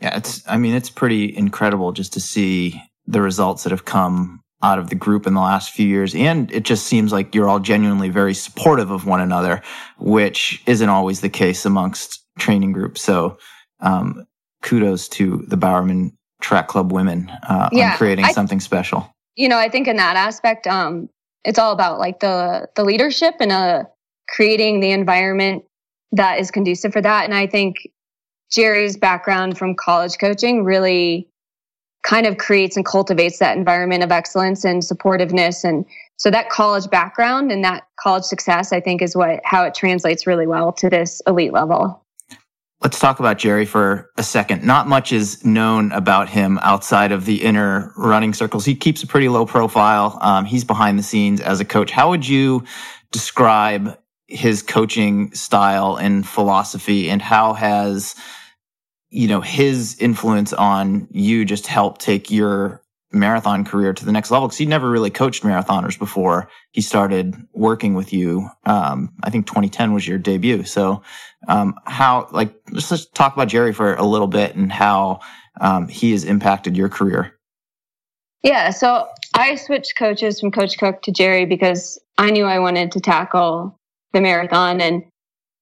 Yeah, 0.00 0.16
it's. 0.16 0.42
I 0.48 0.56
mean, 0.58 0.74
it's 0.74 0.90
pretty 0.90 1.36
incredible 1.36 1.92
just 1.92 2.12
to 2.14 2.20
see 2.20 2.80
the 3.06 3.22
results 3.22 3.62
that 3.64 3.70
have 3.70 3.84
come 3.84 4.40
out 4.62 4.78
of 4.78 4.88
the 4.90 4.94
group 4.94 5.26
in 5.26 5.34
the 5.34 5.40
last 5.40 5.70
few 5.72 5.86
years, 5.86 6.14
and 6.14 6.50
it 6.52 6.64
just 6.64 6.86
seems 6.86 7.12
like 7.12 7.34
you're 7.34 7.48
all 7.48 7.60
genuinely 7.60 8.08
very 8.10 8.34
supportive 8.34 8.90
of 8.90 9.06
one 9.06 9.20
another, 9.20 9.62
which 9.98 10.62
isn't 10.66 10.88
always 10.88 11.20
the 11.20 11.28
case 11.28 11.64
amongst 11.64 12.24
training 12.38 12.72
groups. 12.72 13.00
So, 13.02 13.38
um, 13.80 14.26
kudos 14.62 15.08
to 15.10 15.44
the 15.48 15.56
Bowerman 15.56 16.16
Track 16.40 16.68
Club 16.68 16.92
women 16.92 17.30
uh, 17.48 17.68
Yeah, 17.72 17.92
on 17.92 17.96
creating 17.96 18.24
I- 18.26 18.32
something 18.32 18.60
special. 18.60 19.10
you 19.34 19.48
know, 19.48 19.58
I 19.58 19.68
think 19.68 19.88
in 19.88 19.96
that 19.96 20.16
aspect, 20.16 20.66
um, 20.66 21.08
it's 21.44 21.58
all 21.58 21.72
about 21.72 21.98
like 21.98 22.20
the 22.20 22.68
the 22.76 22.84
leadership 22.84 23.34
and 23.40 23.52
uh, 23.52 23.84
creating 24.28 24.80
the 24.80 24.90
environment 24.90 25.64
that 26.12 26.38
is 26.38 26.50
conducive 26.50 26.92
for 26.92 27.00
that. 27.00 27.24
And 27.24 27.34
I 27.34 27.46
think 27.46 27.88
Jerry's 28.50 28.96
background 28.96 29.58
from 29.58 29.74
college 29.74 30.18
coaching 30.18 30.64
really 30.64 31.28
kind 32.06 32.26
of 32.26 32.38
creates 32.38 32.76
and 32.76 32.86
cultivates 32.86 33.38
that 33.40 33.56
environment 33.56 34.04
of 34.04 34.12
excellence 34.12 34.64
and 34.64 34.82
supportiveness 34.82 35.64
and 35.64 35.84
so 36.18 36.30
that 36.30 36.48
college 36.48 36.88
background 36.88 37.50
and 37.50 37.64
that 37.64 37.82
college 37.98 38.22
success 38.22 38.72
i 38.72 38.80
think 38.80 39.02
is 39.02 39.16
what 39.16 39.40
how 39.44 39.64
it 39.64 39.74
translates 39.74 40.24
really 40.26 40.46
well 40.46 40.72
to 40.72 40.88
this 40.88 41.20
elite 41.26 41.52
level 41.52 42.02
Let's 42.82 42.98
talk 42.98 43.20
about 43.20 43.38
Jerry 43.38 43.64
for 43.64 44.10
a 44.18 44.22
second. 44.22 44.62
Not 44.62 44.86
much 44.86 45.10
is 45.10 45.42
known 45.46 45.92
about 45.92 46.28
him 46.28 46.58
outside 46.60 47.10
of 47.10 47.24
the 47.24 47.42
inner 47.42 47.90
running 47.96 48.34
circles. 48.34 48.66
He 48.66 48.74
keeps 48.74 49.02
a 49.02 49.06
pretty 49.06 49.30
low 49.30 49.46
profile. 49.46 50.18
Um, 50.20 50.44
he's 50.44 50.62
behind 50.62 50.98
the 50.98 51.02
scenes 51.02 51.40
as 51.40 51.58
a 51.58 51.64
coach. 51.64 51.90
How 51.90 52.10
would 52.10 52.28
you 52.28 52.64
describe 53.12 53.98
his 54.28 54.62
coaching 54.62 55.32
style 55.34 55.96
and 55.96 56.26
philosophy 56.26 57.08
and 57.08 57.22
how 57.22 57.52
has 57.52 58.14
you 59.10 59.28
know 59.28 59.40
his 59.40 59.96
influence 60.00 60.52
on 60.52 61.06
you 61.10 61.44
just 61.44 61.66
helped 61.66 62.00
take 62.00 62.30
your 62.30 62.82
marathon 63.12 63.64
career 63.64 63.92
to 63.92 64.04
the 64.04 64.12
next 64.12 64.30
level 64.30 64.48
because 64.48 64.58
he 64.58 64.66
never 64.66 64.90
really 64.90 65.10
coached 65.10 65.42
marathoners 65.42 65.98
before 65.98 66.48
he 66.72 66.80
started 66.80 67.36
working 67.52 67.94
with 67.94 68.12
you. 68.12 68.48
Um, 68.64 69.14
I 69.22 69.30
think 69.30 69.46
2010 69.46 69.92
was 69.92 70.06
your 70.06 70.18
debut. 70.18 70.64
So, 70.64 71.02
um, 71.48 71.74
how, 71.86 72.28
like, 72.32 72.54
let's 72.70 73.06
talk 73.10 73.34
about 73.34 73.48
Jerry 73.48 73.72
for 73.72 73.94
a 73.94 74.04
little 74.04 74.26
bit 74.26 74.56
and 74.56 74.72
how, 74.72 75.20
um, 75.60 75.88
he 75.88 76.12
has 76.12 76.24
impacted 76.24 76.76
your 76.76 76.88
career. 76.88 77.32
Yeah. 78.42 78.70
So 78.70 79.08
I 79.34 79.56
switched 79.56 79.96
coaches 79.96 80.40
from 80.40 80.50
Coach 80.50 80.78
Cook 80.78 81.02
to 81.02 81.12
Jerry 81.12 81.46
because 81.46 81.98
I 82.18 82.30
knew 82.30 82.44
I 82.44 82.58
wanted 82.58 82.92
to 82.92 83.00
tackle 83.00 83.78
the 84.16 84.22
marathon 84.22 84.80
and, 84.80 85.04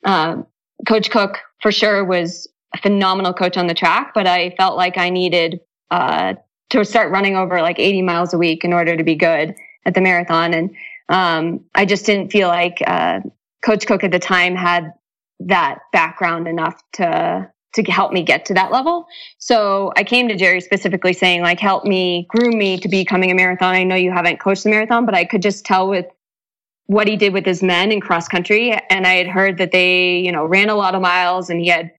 um, 0.04 0.46
Coach 0.86 1.10
Cook 1.10 1.40
for 1.60 1.72
sure 1.72 2.04
was 2.04 2.46
a 2.74 2.78
phenomenal 2.78 3.32
coach 3.32 3.56
on 3.56 3.66
the 3.66 3.74
track, 3.74 4.12
but 4.14 4.26
I 4.26 4.54
felt 4.56 4.76
like 4.76 4.96
I 4.96 5.10
needed, 5.10 5.60
uh, 5.90 6.34
to 6.70 6.84
start 6.84 7.10
running 7.10 7.36
over 7.36 7.60
like 7.60 7.78
80 7.78 8.02
miles 8.02 8.34
a 8.34 8.38
week 8.38 8.64
in 8.64 8.72
order 8.72 8.96
to 8.96 9.04
be 9.04 9.14
good 9.14 9.54
at 9.86 9.94
the 9.94 10.00
marathon. 10.00 10.54
And 10.54 10.70
um, 11.08 11.64
I 11.74 11.84
just 11.84 12.06
didn't 12.06 12.30
feel 12.30 12.48
like 12.48 12.82
uh, 12.86 13.20
Coach 13.64 13.86
Cook 13.86 14.04
at 14.04 14.12
the 14.12 14.18
time 14.18 14.56
had 14.56 14.92
that 15.40 15.78
background 15.92 16.48
enough 16.48 16.80
to 16.94 17.50
to 17.74 17.82
help 17.90 18.12
me 18.12 18.22
get 18.22 18.46
to 18.46 18.54
that 18.54 18.70
level. 18.70 19.04
So 19.38 19.92
I 19.96 20.04
came 20.04 20.28
to 20.28 20.36
Jerry 20.36 20.60
specifically 20.60 21.12
saying 21.12 21.42
like, 21.42 21.58
help 21.58 21.84
me 21.84 22.24
groom 22.28 22.56
me 22.56 22.78
to 22.78 22.88
becoming 22.88 23.32
a 23.32 23.34
marathon. 23.34 23.74
I 23.74 23.82
know 23.82 23.96
you 23.96 24.12
haven't 24.12 24.38
coached 24.38 24.62
the 24.62 24.70
marathon, 24.70 25.04
but 25.04 25.14
I 25.16 25.24
could 25.24 25.42
just 25.42 25.64
tell 25.64 25.88
with 25.88 26.06
what 26.86 27.08
he 27.08 27.16
did 27.16 27.32
with 27.32 27.46
his 27.46 27.62
men 27.62 27.90
in 27.90 28.00
cross 28.00 28.28
country. 28.28 28.72
And 28.90 29.06
I 29.06 29.14
had 29.14 29.26
heard 29.26 29.58
that 29.58 29.72
they, 29.72 30.18
you 30.18 30.32
know, 30.32 30.44
ran 30.44 30.68
a 30.68 30.74
lot 30.74 30.94
of 30.94 31.00
miles 31.00 31.48
and 31.48 31.60
he 31.60 31.68
had 31.68 31.90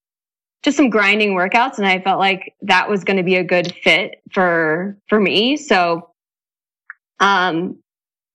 just 0.63 0.77
some 0.77 0.89
grinding 0.89 1.33
workouts 1.33 1.77
and 1.77 1.87
I 1.87 1.99
felt 1.99 2.19
like 2.19 2.55
that 2.63 2.89
was 2.89 3.03
going 3.03 3.17
to 3.17 3.23
be 3.23 3.35
a 3.35 3.43
good 3.43 3.73
fit 3.83 4.21
for 4.31 4.97
for 5.07 5.19
me. 5.19 5.57
So 5.57 6.09
um 7.19 7.77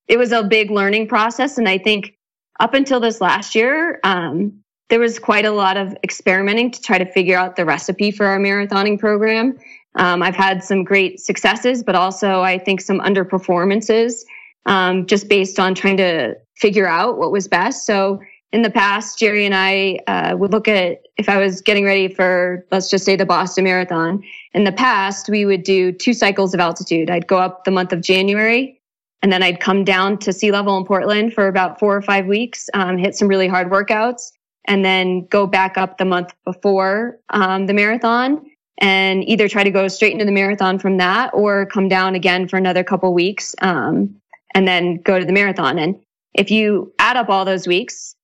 it 0.06 0.16
was 0.16 0.32
a 0.32 0.42
big 0.42 0.70
learning 0.70 1.08
process 1.08 1.58
and 1.58 1.68
I 1.68 1.78
think 1.78 2.16
up 2.58 2.74
until 2.74 3.00
this 3.00 3.20
last 3.20 3.54
year 3.54 3.98
um 4.04 4.60
there 4.90 5.00
was 5.00 5.18
quite 5.18 5.44
a 5.44 5.50
lot 5.50 5.76
of 5.76 5.96
experimenting 6.02 6.70
to 6.70 6.80
try 6.80 6.98
to 6.98 7.10
figure 7.12 7.36
out 7.36 7.56
the 7.56 7.64
recipe 7.64 8.10
for 8.10 8.26
our 8.26 8.38
marathoning 8.38 8.98
program. 8.98 9.56
Um, 9.94 10.20
I've 10.22 10.34
had 10.34 10.64
some 10.64 10.82
great 10.82 11.20
successes, 11.20 11.84
but 11.84 11.94
also 11.94 12.42
I 12.42 12.58
think 12.58 12.80
some 12.80 13.00
underperformances 13.00 14.24
um, 14.66 15.06
just 15.06 15.28
based 15.28 15.58
on 15.58 15.74
trying 15.74 15.96
to 15.96 16.36
figure 16.56 16.86
out 16.86 17.18
what 17.18 17.32
was 17.32 17.48
best. 17.48 17.86
So 17.86 18.20
in 18.52 18.62
the 18.62 18.70
past, 18.70 19.18
Jerry 19.18 19.46
and 19.46 19.54
I 19.54 19.98
uh, 20.06 20.36
would 20.36 20.52
look 20.52 20.66
at 20.66 21.02
if 21.16 21.28
I 21.28 21.36
was 21.36 21.60
getting 21.60 21.84
ready 21.84 22.08
for, 22.08 22.66
let's 22.70 22.90
just 22.90 23.04
say, 23.04 23.14
the 23.14 23.26
Boston 23.26 23.64
Marathon. 23.64 24.22
In 24.54 24.64
the 24.64 24.72
past, 24.72 25.28
we 25.28 25.44
would 25.46 25.62
do 25.62 25.92
two 25.92 26.12
cycles 26.12 26.52
of 26.52 26.60
altitude. 26.60 27.10
I'd 27.10 27.28
go 27.28 27.38
up 27.38 27.64
the 27.64 27.70
month 27.70 27.92
of 27.92 28.00
January, 28.00 28.80
and 29.22 29.32
then 29.32 29.42
I'd 29.42 29.60
come 29.60 29.84
down 29.84 30.18
to 30.18 30.32
sea 30.32 30.50
level 30.50 30.76
in 30.76 30.84
Portland 30.84 31.32
for 31.32 31.46
about 31.46 31.78
four 31.78 31.96
or 31.96 32.02
five 32.02 32.26
weeks, 32.26 32.68
um, 32.74 32.98
hit 32.98 33.14
some 33.14 33.28
really 33.28 33.46
hard 33.46 33.70
workouts, 33.70 34.32
and 34.66 34.84
then 34.84 35.26
go 35.26 35.46
back 35.46 35.78
up 35.78 35.98
the 35.98 36.04
month 36.04 36.34
before 36.44 37.18
um, 37.30 37.66
the 37.66 37.74
marathon 37.74 38.44
and 38.78 39.28
either 39.28 39.46
try 39.46 39.62
to 39.62 39.70
go 39.70 39.88
straight 39.88 40.12
into 40.12 40.24
the 40.24 40.32
marathon 40.32 40.78
from 40.78 40.96
that 40.96 41.30
or 41.34 41.66
come 41.66 41.88
down 41.88 42.14
again 42.14 42.48
for 42.48 42.56
another 42.56 42.82
couple 42.82 43.12
weeks 43.12 43.54
um, 43.60 44.14
and 44.54 44.66
then 44.66 44.96
go 44.96 45.18
to 45.18 45.24
the 45.24 45.32
marathon. 45.32 45.78
And 45.78 45.96
if 46.34 46.50
you 46.50 46.92
add 46.98 47.16
up 47.16 47.28
all 47.28 47.44
those 47.44 47.66
weeks, 47.66 48.14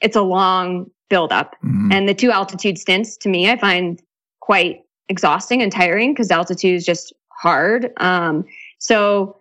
it's 0.00 0.16
a 0.16 0.22
long 0.22 0.90
buildup. 1.08 1.56
Mm-hmm. 1.64 1.92
And 1.92 2.08
the 2.08 2.14
two 2.14 2.30
altitude 2.30 2.78
stints 2.78 3.16
to 3.18 3.28
me, 3.28 3.50
I 3.50 3.56
find 3.56 4.00
quite 4.40 4.82
exhausting 5.08 5.62
and 5.62 5.70
tiring 5.70 6.12
because 6.12 6.30
altitude 6.30 6.74
is 6.74 6.84
just 6.84 7.12
hard. 7.30 7.92
Um, 7.98 8.44
so, 8.78 9.36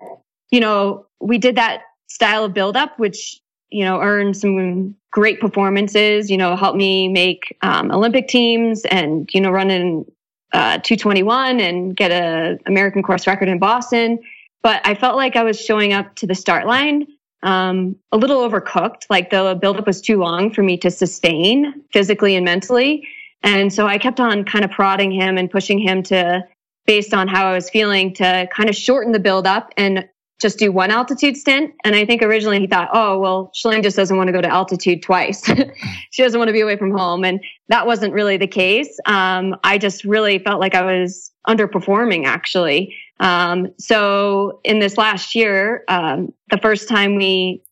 you 0.52 0.60
know, 0.60 1.06
we 1.20 1.38
did 1.38 1.56
that 1.56 1.84
style 2.08 2.46
of 2.46 2.54
buildup, 2.54 2.98
which, 3.00 3.40
you 3.70 3.84
know, 3.84 4.02
earned 4.02 4.38
some 4.38 4.96
great 5.12 5.40
performances, 5.40 6.30
you 6.30 6.38
know, 6.38 6.56
helped 6.56 6.78
me 6.78 7.08
make 7.08 7.58
um, 7.62 7.92
Olympic 7.92 8.28
teams 8.28 8.84
and, 8.86 9.30
you 9.34 9.42
know, 9.42 9.52
run 9.52 9.72
in 9.72 10.06
uh, 10.54 10.78
221 10.80 11.60
and 11.60 11.96
get 11.96 12.12
a 12.12 12.60
American 12.68 13.02
course 13.02 13.26
record 13.26 13.48
in 13.48 13.58
Boston. 13.58 14.20
But 14.64 14.82
I 14.86 14.96
felt 14.96 15.18
like 15.18 15.36
I 15.36 15.44
was 15.44 15.60
showing 15.60 15.94
up 15.94 16.16
to 16.16 16.28
the 16.28 16.36
start 16.36 16.66
line 16.66 17.06
um, 17.44 17.96
a 18.12 18.18
little 18.18 18.50
overcooked. 18.50 19.04
Like 19.10 19.30
the 19.30 19.58
buildup 19.62 19.86
was 19.86 20.02
too 20.02 20.18
long 20.18 20.52
for 20.52 20.64
me 20.64 20.78
to 20.78 20.90
sustain 20.90 21.84
physically 21.92 22.36
and 22.36 22.46
mentally. 22.46 23.08
And 23.44 23.72
so 23.72 23.86
I 23.86 23.98
kept 23.98 24.20
on 24.20 24.46
kind 24.46 24.66
of 24.66 24.72
prodding 24.72 25.12
him 25.12 25.38
and 25.38 25.52
pushing 25.52 25.78
him 25.78 26.02
to, 26.04 26.44
based 26.86 27.14
on 27.14 27.28
how 27.28 27.46
I 27.46 27.54
was 27.54 27.70
feeling, 27.70 28.14
to 28.16 28.48
kind 28.56 28.70
of 28.70 28.76
shorten 28.76 29.12
the 29.12 29.20
buildup 29.20 29.74
and 29.76 30.08
just 30.44 30.60
do 30.60 30.72
one 30.72 30.92
altitude 30.92 31.36
stint. 31.36 31.74
And 31.84 31.96
I 31.96 32.06
think 32.06 32.22
originally 32.22 32.60
he 32.60 32.68
thought, 32.68 32.90
oh, 32.94 33.18
well, 33.18 33.52
Shalane 33.56 33.82
just 33.82 33.96
doesn't 33.96 34.16
want 34.16 34.28
to 34.28 34.34
go 34.34 34.42
to 34.42 34.48
altitude 34.48 35.02
twice. 35.02 35.44
she 36.12 36.22
doesn't 36.22 36.38
want 36.38 36.50
to 36.50 36.54
be 36.54 36.62
away 36.62 36.76
from 36.78 36.92
home. 36.92 37.24
And 37.24 37.42
that 37.70 37.88
wasn't 37.88 38.14
really 38.14 38.38
the 38.38 38.46
case. 38.46 39.00
Um, 39.06 39.56
I 39.64 39.80
just 39.80 40.04
really 40.04 40.38
felt 40.38 40.60
like 40.60 40.76
I 40.76 40.84
was 40.84 41.32
underperforming 41.48 42.26
actually. 42.26 42.94
Um, 43.20 43.74
so 43.80 44.60
in 44.64 44.80
this 44.80 44.98
last 44.98 45.34
year, 45.34 45.86
um, 45.88 46.34
the 46.52 46.58
first 46.58 46.90
time 46.90 47.16
we 47.16 47.64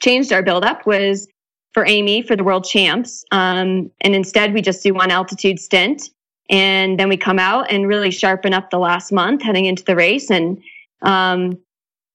changed 0.00 0.32
our 0.32 0.42
buildup 0.42 0.86
was 0.86 1.26
for 1.72 1.86
Amy 1.86 2.22
for 2.22 2.36
the 2.36 2.44
world 2.44 2.64
champs. 2.64 3.24
Um, 3.32 3.90
and 4.02 4.14
instead 4.14 4.52
we 4.52 4.60
just 4.60 4.82
do 4.82 4.92
one 4.92 5.10
altitude 5.10 5.58
stint 5.58 6.10
and 6.50 7.00
then 7.00 7.08
we 7.08 7.16
come 7.16 7.38
out 7.38 7.70
and 7.70 7.88
really 7.88 8.10
sharpen 8.10 8.52
up 8.52 8.70
the 8.70 8.78
last 8.78 9.10
month 9.10 9.42
heading 9.42 9.64
into 9.64 9.84
the 9.84 9.96
race. 9.96 10.30
And, 10.30 10.62
um, 11.02 11.58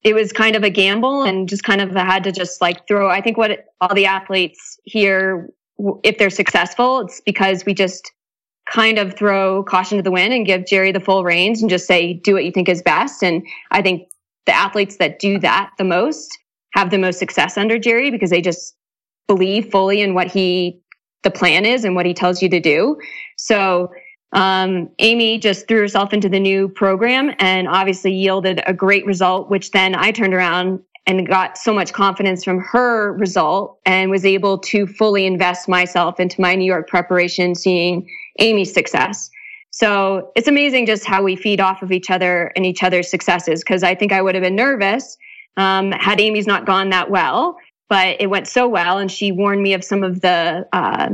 it 0.03 0.13
was 0.13 0.33
kind 0.33 0.55
of 0.55 0.63
a 0.63 0.69
gamble 0.69 1.23
and 1.23 1.47
just 1.47 1.63
kind 1.63 1.81
of 1.81 1.91
had 1.91 2.23
to 2.25 2.31
just 2.31 2.61
like 2.61 2.87
throw, 2.87 3.09
I 3.09 3.21
think 3.21 3.37
what 3.37 3.65
all 3.79 3.93
the 3.93 4.05
athletes 4.05 4.79
here, 4.83 5.49
if 6.03 6.17
they're 6.17 6.29
successful, 6.29 7.01
it's 7.01 7.21
because 7.21 7.65
we 7.65 7.73
just 7.73 8.11
kind 8.69 8.97
of 8.97 9.15
throw 9.15 9.63
caution 9.63 9.97
to 9.97 10.03
the 10.03 10.11
wind 10.11 10.33
and 10.33 10.45
give 10.45 10.65
Jerry 10.65 10.91
the 10.91 10.99
full 10.99 11.23
reins 11.23 11.61
and 11.61 11.69
just 11.69 11.87
say, 11.87 12.13
do 12.13 12.33
what 12.33 12.45
you 12.45 12.51
think 12.51 12.69
is 12.69 12.81
best. 12.81 13.23
And 13.23 13.45
I 13.71 13.81
think 13.81 14.09
the 14.45 14.53
athletes 14.53 14.97
that 14.97 15.19
do 15.19 15.39
that 15.39 15.71
the 15.77 15.83
most 15.83 16.37
have 16.73 16.89
the 16.89 16.97
most 16.97 17.19
success 17.19 17.57
under 17.57 17.77
Jerry 17.77 18.11
because 18.11 18.29
they 18.29 18.41
just 18.41 18.75
believe 19.27 19.71
fully 19.71 20.01
in 20.01 20.13
what 20.13 20.31
he, 20.31 20.81
the 21.23 21.31
plan 21.31 21.65
is 21.65 21.85
and 21.85 21.95
what 21.95 22.05
he 22.05 22.13
tells 22.13 22.41
you 22.41 22.49
to 22.49 22.59
do. 22.59 22.97
So, 23.37 23.89
um, 24.33 24.89
Amy 24.99 25.37
just 25.37 25.67
threw 25.67 25.79
herself 25.79 26.13
into 26.13 26.29
the 26.29 26.39
new 26.39 26.67
program 26.67 27.33
and 27.39 27.67
obviously 27.67 28.13
yielded 28.13 28.61
a 28.65 28.73
great 28.73 29.05
result, 29.05 29.49
which 29.49 29.71
then 29.71 29.95
I 29.95 30.11
turned 30.11 30.33
around 30.33 30.79
and 31.05 31.27
got 31.27 31.57
so 31.57 31.73
much 31.73 31.93
confidence 31.93 32.43
from 32.43 32.59
her 32.59 33.13
result 33.13 33.79
and 33.85 34.09
was 34.09 34.25
able 34.25 34.57
to 34.57 34.87
fully 34.87 35.25
invest 35.25 35.67
myself 35.67 36.19
into 36.19 36.39
my 36.39 36.55
New 36.55 36.65
York 36.65 36.87
preparation, 36.87 37.55
seeing 37.55 38.09
Amy's 38.39 38.73
success. 38.73 39.29
So 39.71 40.31
it's 40.35 40.47
amazing 40.47 40.85
just 40.85 41.05
how 41.05 41.23
we 41.23 41.35
feed 41.35 41.59
off 41.59 41.81
of 41.81 41.91
each 41.91 42.09
other 42.09 42.51
and 42.55 42.65
each 42.65 42.83
other's 42.83 43.09
successes. 43.09 43.63
Cause 43.63 43.83
I 43.83 43.95
think 43.95 44.11
I 44.11 44.21
would 44.21 44.35
have 44.35 44.43
been 44.43 44.55
nervous 44.55 45.17
um, 45.57 45.91
had 45.91 46.19
Amy's 46.19 46.47
not 46.47 46.65
gone 46.65 46.89
that 46.89 47.09
well, 47.09 47.57
but 47.89 48.17
it 48.19 48.27
went 48.27 48.47
so 48.47 48.67
well. 48.67 48.97
And 48.97 49.11
she 49.11 49.31
warned 49.31 49.61
me 49.61 49.73
of 49.73 49.83
some 49.83 50.03
of 50.03 50.21
the 50.21 50.67
uh, 50.73 51.09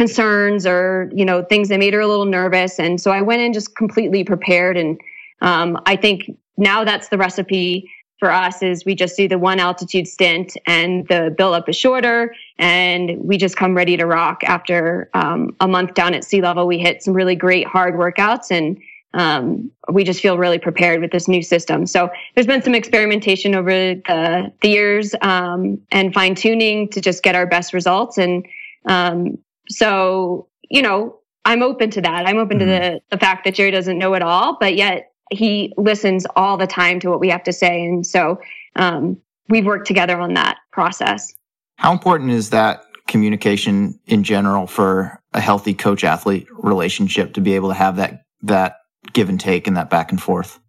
concerns 0.00 0.64
or, 0.64 1.10
you 1.14 1.26
know, 1.26 1.44
things 1.44 1.68
that 1.68 1.78
made 1.78 1.92
her 1.92 2.00
a 2.00 2.06
little 2.06 2.24
nervous. 2.24 2.78
And 2.78 2.98
so 2.98 3.10
I 3.10 3.20
went 3.20 3.42
in 3.42 3.52
just 3.52 3.76
completely 3.76 4.24
prepared. 4.24 4.78
And 4.78 4.98
um, 5.42 5.78
I 5.84 5.94
think 5.94 6.24
now 6.56 6.84
that's 6.84 7.10
the 7.10 7.18
recipe 7.18 7.86
for 8.18 8.32
us 8.32 8.62
is 8.62 8.86
we 8.86 8.94
just 8.94 9.14
do 9.14 9.28
the 9.28 9.38
one 9.38 9.60
altitude 9.60 10.08
stint 10.08 10.56
and 10.66 11.06
the 11.08 11.34
build 11.36 11.54
up 11.54 11.68
is 11.68 11.76
shorter 11.76 12.34
and 12.58 13.10
we 13.22 13.36
just 13.36 13.58
come 13.58 13.76
ready 13.76 13.98
to 13.98 14.06
rock 14.06 14.42
after 14.44 15.10
um, 15.12 15.54
a 15.60 15.68
month 15.68 15.92
down 15.92 16.14
at 16.14 16.24
sea 16.24 16.40
level 16.40 16.66
we 16.66 16.78
hit 16.78 17.02
some 17.02 17.12
really 17.12 17.34
great 17.34 17.66
hard 17.66 17.94
workouts 17.94 18.50
and 18.50 18.78
um, 19.12 19.70
we 19.92 20.04
just 20.04 20.20
feel 20.20 20.38
really 20.38 20.58
prepared 20.58 21.00
with 21.00 21.12
this 21.12 21.28
new 21.28 21.42
system 21.42 21.86
so 21.86 22.10
there's 22.34 22.46
been 22.46 22.62
some 22.62 22.74
experimentation 22.74 23.54
over 23.54 23.70
the, 23.70 24.52
the 24.60 24.68
years 24.68 25.14
um, 25.22 25.78
and 25.90 26.12
fine 26.12 26.34
tuning 26.34 26.88
to 26.90 27.00
just 27.00 27.22
get 27.22 27.34
our 27.34 27.46
best 27.46 27.72
results 27.72 28.18
and 28.18 28.46
um, 28.84 29.38
so 29.70 30.48
you 30.68 30.82
know 30.82 31.16
I'm 31.44 31.62
open 31.62 31.90
to 31.90 32.00
that. 32.02 32.26
I'm 32.26 32.36
open 32.36 32.58
mm-hmm. 32.58 32.68
to 32.68 32.90
the 32.90 33.00
the 33.10 33.18
fact 33.18 33.44
that 33.44 33.54
Jerry 33.54 33.70
doesn't 33.70 33.98
know 33.98 34.14
it 34.14 34.22
all, 34.22 34.56
but 34.60 34.76
yet 34.76 35.12
he 35.30 35.72
listens 35.76 36.26
all 36.36 36.56
the 36.56 36.66
time 36.66 37.00
to 37.00 37.10
what 37.10 37.20
we 37.20 37.28
have 37.30 37.44
to 37.44 37.52
say, 37.52 37.84
and 37.84 38.06
so 38.06 38.40
um, 38.76 39.16
we've 39.48 39.66
worked 39.66 39.86
together 39.86 40.20
on 40.20 40.34
that 40.34 40.58
process. 40.72 41.34
How 41.76 41.92
important 41.92 42.30
is 42.30 42.50
that 42.50 42.84
communication 43.08 43.98
in 44.06 44.22
general 44.22 44.66
for 44.66 45.20
a 45.32 45.40
healthy 45.40 45.74
coach 45.74 46.04
athlete 46.04 46.46
relationship 46.50 47.34
to 47.34 47.40
be 47.40 47.54
able 47.54 47.68
to 47.68 47.74
have 47.74 47.96
that 47.96 48.22
that 48.42 48.76
give 49.12 49.28
and 49.28 49.40
take 49.40 49.66
and 49.66 49.76
that 49.76 49.90
back 49.90 50.10
and 50.10 50.22
forth? 50.22 50.60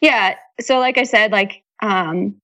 Yeah. 0.00 0.34
So 0.60 0.78
like 0.78 0.98
I 0.98 1.04
said, 1.04 1.32
like 1.32 1.62
um, 1.80 2.36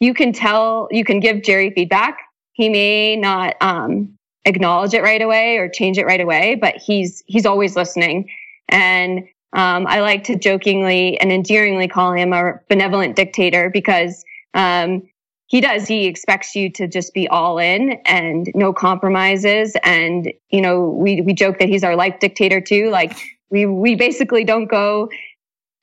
you 0.00 0.14
can 0.14 0.32
tell 0.32 0.88
you 0.90 1.04
can 1.04 1.20
give 1.20 1.42
Jerry 1.42 1.70
feedback. 1.70 2.18
He 2.52 2.68
may 2.68 3.16
not 3.16 3.56
um, 3.60 4.16
acknowledge 4.44 4.94
it 4.94 5.02
right 5.02 5.22
away 5.22 5.56
or 5.56 5.68
change 5.68 5.98
it 5.98 6.06
right 6.06 6.20
away, 6.20 6.54
but 6.54 6.76
he's 6.76 7.22
he's 7.26 7.46
always 7.46 7.76
listening. 7.76 8.28
And 8.68 9.28
um, 9.52 9.86
I 9.86 10.00
like 10.00 10.24
to 10.24 10.36
jokingly 10.36 11.18
and 11.20 11.32
endearingly 11.32 11.88
call 11.88 12.12
him 12.12 12.32
a 12.32 12.54
benevolent 12.68 13.16
dictator 13.16 13.68
because 13.68 14.24
um, 14.54 15.02
he 15.46 15.60
does. 15.60 15.88
He 15.88 16.06
expects 16.06 16.54
you 16.54 16.70
to 16.72 16.86
just 16.86 17.12
be 17.12 17.26
all 17.28 17.58
in 17.58 18.00
and 18.04 18.50
no 18.54 18.72
compromises. 18.72 19.76
And 19.82 20.32
you 20.50 20.60
know, 20.60 20.88
we 20.88 21.20
we 21.20 21.34
joke 21.34 21.58
that 21.58 21.68
he's 21.68 21.84
our 21.84 21.96
life 21.96 22.20
dictator 22.20 22.60
too. 22.60 22.90
Like 22.90 23.16
we 23.50 23.66
we 23.66 23.96
basically 23.96 24.44
don't 24.44 24.66
go 24.66 25.10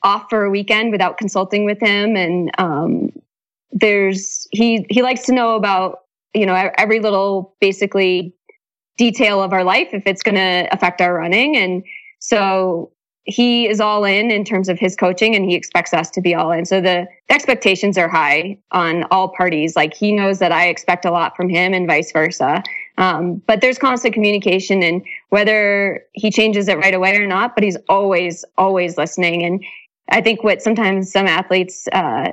off 0.04 0.30
for 0.30 0.46
a 0.46 0.50
weekend 0.50 0.92
without 0.92 1.18
consulting 1.18 1.66
with 1.66 1.80
him. 1.82 2.16
And 2.16 2.52
um, 2.58 3.12
there's 3.72 4.48
he 4.52 4.86
he 4.90 5.02
likes 5.02 5.26
to 5.26 5.34
know 5.34 5.56
about 5.56 6.04
you 6.34 6.46
know 6.46 6.72
every 6.78 7.02
little 7.02 7.54
basically 7.60 8.34
detail 8.98 9.42
of 9.42 9.54
our 9.54 9.64
life 9.64 9.90
if 9.94 10.06
it's 10.06 10.24
going 10.24 10.36
to 10.36 10.68
affect 10.72 11.02
our 11.02 11.14
running. 11.14 11.56
And 11.56 11.84
so 12.20 12.92
he 13.28 13.68
is 13.68 13.82
all 13.82 14.06
in 14.06 14.32
in 14.32 14.46
terms 14.46 14.70
of 14.70 14.80
his 14.80 14.96
coaching 14.96 15.36
and 15.36 15.46
he 15.46 15.54
expects 15.54 15.94
us 15.94 16.10
to 16.12 16.22
be 16.22 16.34
all 16.34 16.52
in. 16.52 16.66
So 16.66 16.80
the 16.80 17.08
expectations 17.30 17.98
are 17.98 18.08
high 18.08 18.58
on 18.72 19.04
all 19.12 19.28
parties. 19.28 19.76
Like 19.76 19.94
he 19.94 20.14
knows 20.14 20.40
that 20.40 20.54
I 20.54 20.68
expect 20.68 21.04
a 21.04 21.12
lot 21.12 21.36
from 21.36 21.50
him 21.50 21.74
and 21.74 21.86
vice 21.86 22.12
versa. 22.14 22.64
Um, 22.98 23.42
but 23.46 23.60
there's 23.60 23.78
constant 23.78 24.14
communication 24.14 24.82
and 24.82 25.06
whether 25.30 26.06
he 26.14 26.32
changes 26.32 26.70
it 26.70 26.78
right 26.78 26.94
away 26.94 27.18
or 27.18 27.28
not, 27.28 27.54
but 27.54 27.66
he's 27.66 27.78
always, 27.90 28.46
always 28.58 28.98
listening. 28.98 29.44
And 29.44 29.64
I 30.10 30.22
think 30.22 30.44
what 30.44 30.62
sometimes 30.62 31.12
some 31.12 31.28
athletes, 31.28 31.88
uh, 31.92 32.32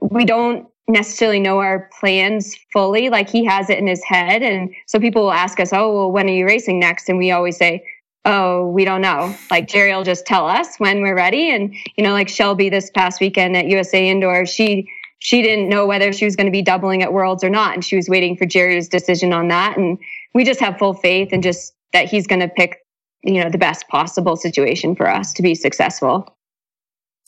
we 0.00 0.24
don't 0.24 0.66
necessarily 0.88 1.40
know 1.40 1.58
our 1.58 1.88
plans 1.98 2.56
fully. 2.72 3.08
Like 3.08 3.30
he 3.30 3.44
has 3.44 3.70
it 3.70 3.78
in 3.78 3.86
his 3.86 4.02
head. 4.04 4.42
And 4.42 4.74
so 4.86 4.98
people 4.98 5.22
will 5.22 5.32
ask 5.32 5.60
us, 5.60 5.72
Oh, 5.72 5.94
well, 5.94 6.12
when 6.12 6.26
are 6.26 6.32
you 6.32 6.46
racing 6.46 6.78
next? 6.78 7.08
And 7.08 7.18
we 7.18 7.30
always 7.30 7.56
say, 7.56 7.84
oh, 8.24 8.68
we 8.68 8.84
don't 8.84 9.00
know. 9.00 9.34
Like 9.50 9.68
Jerry 9.68 9.94
will 9.94 10.04
just 10.04 10.26
tell 10.26 10.46
us 10.46 10.76
when 10.78 11.02
we're 11.02 11.16
ready. 11.16 11.50
And, 11.50 11.74
you 11.96 12.04
know, 12.04 12.12
like 12.12 12.28
Shelby 12.28 12.68
this 12.68 12.90
past 12.90 13.20
weekend 13.20 13.56
at 13.56 13.66
USA 13.66 14.08
Indoor, 14.08 14.46
she, 14.46 14.88
she 15.18 15.42
didn't 15.42 15.68
know 15.68 15.86
whether 15.86 16.12
she 16.12 16.24
was 16.24 16.36
going 16.36 16.46
to 16.46 16.52
be 16.52 16.62
doubling 16.62 17.02
at 17.02 17.12
Worlds 17.12 17.42
or 17.42 17.50
not. 17.50 17.74
And 17.74 17.84
she 17.84 17.96
was 17.96 18.08
waiting 18.08 18.36
for 18.36 18.46
Jerry's 18.46 18.88
decision 18.88 19.32
on 19.32 19.48
that. 19.48 19.76
And 19.76 19.98
we 20.34 20.44
just 20.44 20.60
have 20.60 20.78
full 20.78 20.94
faith 20.94 21.30
and 21.32 21.42
just 21.42 21.74
that 21.92 22.08
he's 22.08 22.26
going 22.26 22.40
to 22.40 22.48
pick, 22.48 22.84
you 23.22 23.42
know, 23.42 23.50
the 23.50 23.58
best 23.58 23.88
possible 23.88 24.36
situation 24.36 24.94
for 24.94 25.08
us 25.08 25.32
to 25.34 25.42
be 25.42 25.54
successful. 25.54 26.36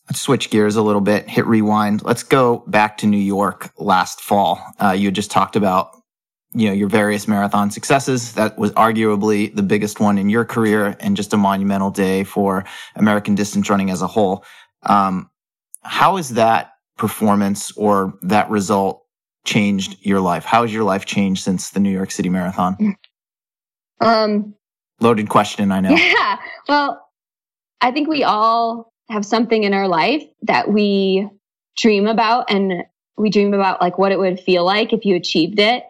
Let's 0.09 0.21
switch 0.21 0.51
gears 0.51 0.77
a 0.77 0.83
little 0.83 1.01
bit, 1.01 1.29
hit 1.29 1.47
rewind. 1.47 2.05
Let's 2.05 2.23
go 2.23 2.65
back 2.67 2.99
to 2.99 3.07
New 3.07 3.17
York 3.17 3.73
last 3.79 4.21
fall. 4.21 4.63
Uh, 4.81 4.91
you 4.91 5.11
just 5.11 5.31
talked 5.31 5.57
about 5.57 5.97
you 6.55 6.69
know, 6.69 6.73
your 6.73 6.89
various 6.89 7.27
marathon 7.27 7.71
successes. 7.71 8.35
That 8.35 8.57
was 8.57 8.71
arguably 8.73 9.55
the 9.55 9.63
biggest 9.63 9.99
one 9.99 10.19
in 10.19 10.31
your 10.31 10.45
career 10.45 10.97
and 11.01 11.17
just 11.17 11.33
a 11.33 11.37
monumental 11.37 11.91
day 11.91 12.23
for 12.23 12.65
American 12.95 13.35
distance 13.35 13.69
running 13.69 13.91
as 13.91 14.03
a 14.03 14.07
whole. 14.07 14.45
Um, 14.85 15.31
how 15.83 16.17
has 16.17 16.31
that 16.31 16.73
performance 16.97 17.73
or 17.77 18.15
that 18.23 18.49
result 18.51 19.03
changed 19.45 19.97
your 20.01 20.21
life? 20.21 20.45
How 20.45 20.63
has 20.63 20.73
your 20.73 20.85
life 20.85 21.05
changed 21.05 21.43
since 21.43 21.71
the 21.71 21.81
New 21.81 21.91
York 21.91 22.13
City 22.13 22.29
Marathon? 22.29 22.97
Um, 24.01 24.55
Loaded 25.01 25.29
question, 25.29 25.73
I 25.73 25.81
know. 25.81 25.91
Yeah. 25.97 26.39
Well, 26.69 27.05
I 27.81 27.91
think 27.91 28.09
we 28.09 28.23
all 28.23 28.94
have 29.11 29.25
something 29.25 29.65
in 29.65 29.75
our 29.75 29.89
life 29.89 30.25
that 30.43 30.71
we 30.71 31.29
dream 31.77 32.07
about 32.07 32.51
and 32.51 32.85
we 33.17 33.31
dream 33.31 33.55
about 33.55 33.81
like 33.81 33.99
what 33.99 34.13
it 34.13 34.19
would 34.19 34.41
feel 34.41 34.65
like 34.65 34.93
if 34.93 35.05
you 35.05 35.15
achieved 35.15 35.59
it 35.59 35.85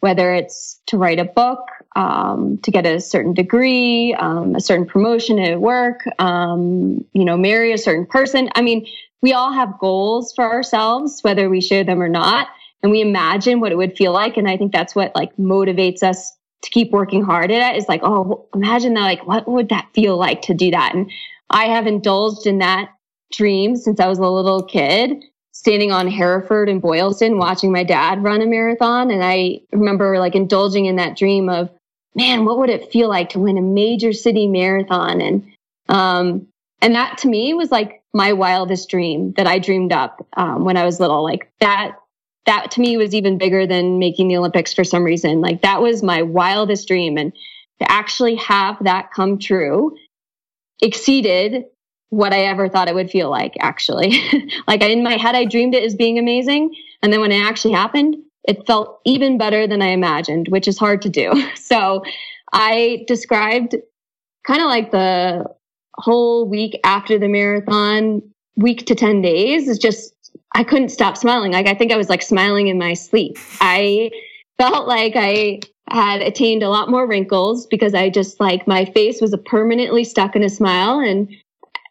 whether 0.00 0.32
it's 0.32 0.80
to 0.86 0.98
write 0.98 1.18
a 1.18 1.24
book, 1.24 1.68
um, 1.96 2.58
to 2.58 2.70
get 2.70 2.86
a 2.86 3.00
certain 3.00 3.32
degree, 3.32 4.14
um, 4.14 4.54
a 4.54 4.60
certain 4.60 4.86
promotion 4.86 5.38
at 5.38 5.60
work, 5.60 6.02
um, 6.20 7.04
you 7.12 7.24
know, 7.24 7.36
marry 7.36 7.72
a 7.72 7.78
certain 7.78 8.06
person. 8.06 8.48
I 8.54 8.62
mean, 8.62 8.86
we 9.22 9.32
all 9.32 9.52
have 9.52 9.78
goals 9.80 10.32
for 10.34 10.44
ourselves, 10.44 11.22
whether 11.22 11.48
we 11.48 11.60
share 11.60 11.84
them 11.84 12.02
or 12.02 12.08
not. 12.08 12.48
And 12.82 12.92
we 12.92 13.00
imagine 13.00 13.58
what 13.58 13.72
it 13.72 13.76
would 13.76 13.96
feel 13.96 14.12
like. 14.12 14.36
And 14.36 14.48
I 14.48 14.56
think 14.56 14.72
that's 14.72 14.94
what 14.94 15.10
like 15.16 15.34
motivates 15.36 16.02
us 16.02 16.30
to 16.62 16.70
keep 16.70 16.92
working 16.92 17.24
hard 17.24 17.50
at 17.50 17.74
it 17.74 17.78
is 17.78 17.88
like, 17.88 18.02
oh, 18.04 18.48
imagine 18.54 18.94
that, 18.94 19.02
like, 19.02 19.26
what 19.26 19.48
would 19.48 19.70
that 19.70 19.88
feel 19.94 20.16
like 20.16 20.42
to 20.42 20.54
do 20.54 20.70
that? 20.70 20.94
And 20.94 21.10
I 21.50 21.66
have 21.66 21.86
indulged 21.86 22.46
in 22.46 22.58
that 22.58 22.90
dream 23.32 23.76
since 23.76 24.00
I 24.00 24.08
was 24.08 24.18
a 24.18 24.26
little 24.26 24.62
kid 24.62 25.24
standing 25.52 25.90
on 25.90 26.06
Hereford 26.06 26.68
and 26.68 26.82
Boylston 26.82 27.38
watching 27.38 27.72
my 27.72 27.82
dad 27.82 28.22
run 28.22 28.42
a 28.42 28.46
marathon. 28.46 29.10
And 29.10 29.24
I 29.24 29.60
remember 29.72 30.18
like 30.18 30.34
indulging 30.34 30.86
in 30.86 30.96
that 30.96 31.16
dream 31.16 31.48
of, 31.48 31.70
man, 32.14 32.44
what 32.44 32.58
would 32.58 32.70
it 32.70 32.92
feel 32.92 33.08
like 33.08 33.30
to 33.30 33.38
win 33.38 33.58
a 33.58 33.62
major 33.62 34.12
city 34.12 34.46
marathon? 34.46 35.20
And, 35.20 35.50
um, 35.88 36.46
and 36.82 36.94
that 36.94 37.18
to 37.18 37.28
me 37.28 37.54
was 37.54 37.70
like 37.70 38.02
my 38.12 38.32
wildest 38.32 38.90
dream 38.90 39.32
that 39.36 39.46
I 39.46 39.58
dreamed 39.58 39.92
up, 39.92 40.26
um, 40.36 40.64
when 40.64 40.76
I 40.76 40.84
was 40.84 41.00
little. 41.00 41.24
Like 41.24 41.50
that, 41.60 41.96
that 42.44 42.70
to 42.72 42.80
me 42.80 42.96
was 42.96 43.14
even 43.14 43.38
bigger 43.38 43.66
than 43.66 43.98
making 43.98 44.28
the 44.28 44.36
Olympics 44.36 44.74
for 44.74 44.84
some 44.84 45.04
reason. 45.04 45.40
Like 45.40 45.62
that 45.62 45.80
was 45.82 46.02
my 46.02 46.22
wildest 46.22 46.86
dream. 46.86 47.16
And 47.16 47.32
to 47.80 47.90
actually 47.90 48.36
have 48.36 48.76
that 48.84 49.10
come 49.12 49.38
true 49.38 49.96
exceeded 50.80 51.64
what 52.10 52.32
I 52.32 52.44
ever 52.46 52.68
thought 52.68 52.88
it 52.88 52.94
would 52.94 53.10
feel 53.10 53.30
like, 53.30 53.54
actually. 53.60 54.20
like 54.66 54.82
in 54.82 55.02
my 55.02 55.16
head, 55.16 55.34
I 55.34 55.44
dreamed 55.44 55.74
it 55.74 55.82
as 55.82 55.94
being 55.94 56.18
amazing. 56.18 56.74
And 57.02 57.12
then 57.12 57.20
when 57.20 57.32
it 57.32 57.42
actually 57.42 57.74
happened, 57.74 58.16
it 58.46 58.66
felt 58.66 59.00
even 59.04 59.38
better 59.38 59.66
than 59.66 59.82
I 59.82 59.88
imagined, 59.88 60.48
which 60.48 60.68
is 60.68 60.78
hard 60.78 61.02
to 61.02 61.08
do. 61.08 61.32
So 61.56 62.04
I 62.52 63.04
described 63.08 63.74
kind 64.46 64.62
of 64.62 64.68
like 64.68 64.92
the 64.92 65.44
whole 65.98 66.48
week 66.48 66.78
after 66.84 67.18
the 67.18 67.28
marathon, 67.28 68.22
week 68.56 68.86
to 68.86 68.94
10 68.94 69.20
days 69.20 69.66
is 69.68 69.78
just, 69.78 70.14
I 70.54 70.62
couldn't 70.62 70.90
stop 70.90 71.16
smiling. 71.16 71.52
Like 71.52 71.66
I 71.66 71.74
think 71.74 71.90
I 71.90 71.96
was 71.96 72.08
like 72.08 72.22
smiling 72.22 72.68
in 72.68 72.78
my 72.78 72.94
sleep. 72.94 73.36
I 73.60 74.12
felt 74.58 74.86
like 74.86 75.14
I 75.16 75.60
had 75.88 76.20
attained 76.20 76.62
a 76.62 76.68
lot 76.68 76.90
more 76.90 77.06
wrinkles 77.06 77.66
because 77.66 77.94
I 77.94 78.10
just 78.10 78.40
like 78.40 78.66
my 78.66 78.84
face 78.84 79.20
was 79.20 79.36
permanently 79.44 80.04
stuck 80.04 80.34
in 80.34 80.42
a 80.42 80.48
smile 80.48 80.98
and 80.98 81.28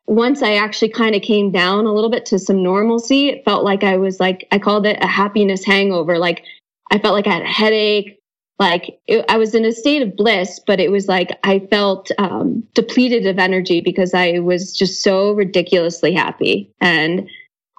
once 0.08 0.42
I 0.44 0.56
actually 0.56 0.90
kind 0.90 1.16
of 1.16 1.22
came 1.22 1.52
down 1.52 1.86
a 1.86 1.94
little 1.94 2.10
bit 2.10 2.26
to 2.28 2.40
some 2.40 2.62
normalcy, 2.62 3.30
it 3.30 3.44
felt 3.44 3.64
like 3.64 3.84
I 3.84 3.98
was 3.98 4.20
like, 4.20 4.48
I 4.52 4.60
called 4.60 4.86
it 4.86 4.98
a 5.02 5.08
happiness 5.08 5.66
hangover. 5.66 6.20
Like 6.20 6.44
I 6.92 7.00
felt 7.00 7.16
like 7.16 7.28
I 7.28 7.34
had 7.34 7.42
a 7.42 7.48
headache. 7.48 8.20
Like 8.60 9.00
it, 9.08 9.26
I 9.28 9.38
was 9.38 9.56
in 9.56 9.66
a 9.66 9.72
state 9.72 10.02
of 10.02 10.16
bliss, 10.16 10.62
but 10.66 10.80
it 10.80 10.92
was 10.92 11.08
like 11.08 11.38
I 11.44 11.60
felt 11.60 12.10
um, 12.18 12.64
depleted 12.74 13.26
of 13.26 13.40
energy 13.40 13.82
because 13.82 14.14
I 14.14 14.40
was 14.40 14.74
just 14.78 15.04
so 15.04 15.32
ridiculously 15.32 16.14
happy. 16.14 16.72
And 16.80 17.28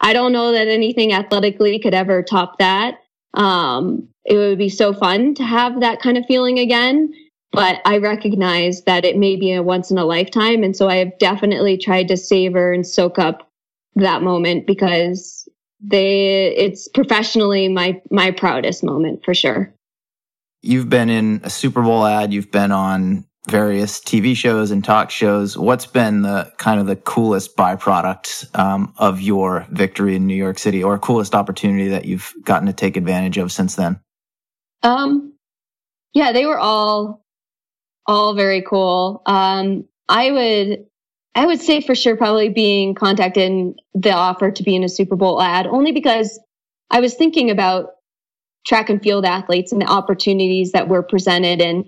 I 0.01 0.13
don't 0.13 0.33
know 0.33 0.53
that 0.53 0.69
anything 0.69 1.13
athletically 1.13 1.79
could 1.79 1.95
ever 1.95 2.23
top 2.23 2.59
that. 2.59 2.99
Um, 3.37 4.09
it 4.25 4.37
would 4.37 4.59
be 4.59 4.69
so 4.69 4.93
fun 4.93 5.35
to 5.35 5.45
have 5.45 5.81
that 5.81 6.01
kind 6.01 6.19
of 6.19 6.27
feeling 6.27 6.59
again 6.59 7.13
but 7.57 7.81
I 7.87 7.97
recognize 7.99 8.83
that 8.83 9.07
it 9.07 9.17
may 9.17 9.35
be 9.35 9.53
a 9.53 9.63
once 9.63 9.91
in 9.91 9.97
a 9.97 10.05
lifetime. 10.05 10.63
And 10.63 10.77
so 10.77 10.89
I 10.89 10.97
have 10.97 11.19
definitely 11.19 11.79
tried 11.79 12.09
to 12.09 12.17
savor 12.17 12.71
and 12.71 12.87
soak 12.87 13.19
up 13.19 13.51
that 13.95 14.23
moment 14.23 14.67
because 14.67 15.49
they 15.81 16.55
it's 16.55 16.87
professionally 16.89 17.69
my 17.69 18.01
my 18.11 18.31
proudest 18.31 18.85
moment 18.85 19.25
for 19.25 19.35
sure. 19.35 19.73
You've 20.63 20.91
been 20.91 21.09
in 21.09 21.41
a 21.45 21.51
Super 21.51 21.81
Bowl 21.81 22.05
ad, 22.05 22.33
you've 22.33 22.51
been 22.51 22.73
on 22.73 23.25
various 23.47 24.01
TV 24.01 24.37
shows 24.37 24.71
and 24.71 24.85
talk 24.85 25.11
shows. 25.11 25.57
What's 25.57 25.87
been 25.87 26.23
the 26.23 26.53
kind 26.59 26.81
of 26.81 26.87
the 26.87 26.97
coolest 26.97 27.57
byproduct 27.57 28.57
um, 28.59 28.93
of 28.99 29.21
your 29.21 29.67
victory 29.71 30.17
in 30.17 30.27
New 30.27 30.35
York 30.35 30.59
City, 30.59 30.83
or 30.83 30.99
coolest 30.99 31.35
opportunity 31.35 31.89
that 31.89 32.05
you've 32.05 32.33
gotten 32.43 32.67
to 32.67 32.73
take 32.73 32.97
advantage 32.97 33.39
of 33.39 33.53
since 33.53 33.77
then? 33.77 34.01
Um, 34.83 35.35
yeah, 36.15 36.33
they 36.33 36.47
were 36.47 36.59
all 36.59 37.25
all 38.07 38.35
very 38.35 38.63
cool. 38.63 39.23
Um, 39.27 39.85
I 40.09 40.31
would, 40.31 40.87
I 41.35 41.47
would 41.47 41.61
say 41.61 41.81
for 41.81 41.95
sure 41.95 42.17
probably 42.17 42.49
being 42.49 42.95
contacted 42.95 43.43
in 43.43 43.75
the 43.95 44.13
offer 44.13 44.51
to 44.51 44.63
be 44.63 44.77
in 44.77 44.85
a 44.85 44.89
Super 44.89 45.17
Bowl 45.17 45.43
ad, 45.43 45.67
only 45.67 45.93
because 45.93 46.39
I 46.91 47.01
was 47.01 47.15
thinking 47.15 47.51
about 47.51 47.91
track 48.67 48.91
and 48.91 49.03
field 49.03 49.25
athletes 49.25 49.73
and 49.73 49.81
the 49.81 49.87
opportunities 49.87 50.73
that 50.73 50.89
were 50.89 51.03
presented. 51.03 51.61
And 51.61 51.85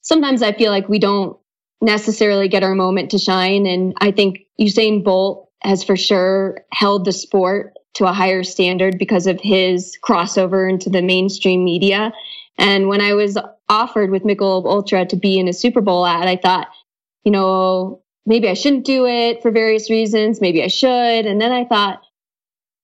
sometimes 0.00 0.42
I 0.42 0.52
feel 0.52 0.70
like 0.70 0.88
we 0.88 0.98
don't 0.98 1.36
necessarily 1.80 2.48
get 2.48 2.62
our 2.62 2.74
moment 2.74 3.10
to 3.12 3.18
shine. 3.18 3.66
And 3.66 3.94
I 4.00 4.10
think 4.10 4.40
Usain 4.60 5.04
Bolt 5.04 5.48
has 5.62 5.84
for 5.84 5.96
sure 5.96 6.60
held 6.72 7.04
the 7.04 7.12
sport 7.12 7.74
to 7.94 8.06
a 8.06 8.12
higher 8.12 8.44
standard 8.44 8.98
because 8.98 9.26
of 9.26 9.40
his 9.40 9.96
crossover 10.04 10.68
into 10.68 10.90
the 10.90 11.02
mainstream 11.02 11.64
media. 11.64 12.12
And 12.56 12.88
when 12.88 13.00
I 13.00 13.14
was 13.14 13.38
offered 13.68 14.10
with 14.10 14.24
Michelob 14.24 14.66
Ultra 14.66 15.06
to 15.06 15.16
be 15.16 15.38
in 15.38 15.48
a 15.48 15.52
Super 15.52 15.80
Bowl 15.80 16.06
ad, 16.06 16.28
I 16.28 16.36
thought, 16.36 16.68
you 17.24 17.32
know, 17.32 18.02
maybe 18.26 18.48
I 18.48 18.54
shouldn't 18.54 18.84
do 18.84 19.06
it 19.06 19.42
for 19.42 19.50
various 19.50 19.90
reasons. 19.90 20.40
Maybe 20.40 20.62
I 20.62 20.68
should. 20.68 21.26
And 21.26 21.40
then 21.40 21.52
I 21.52 21.64
thought, 21.64 22.02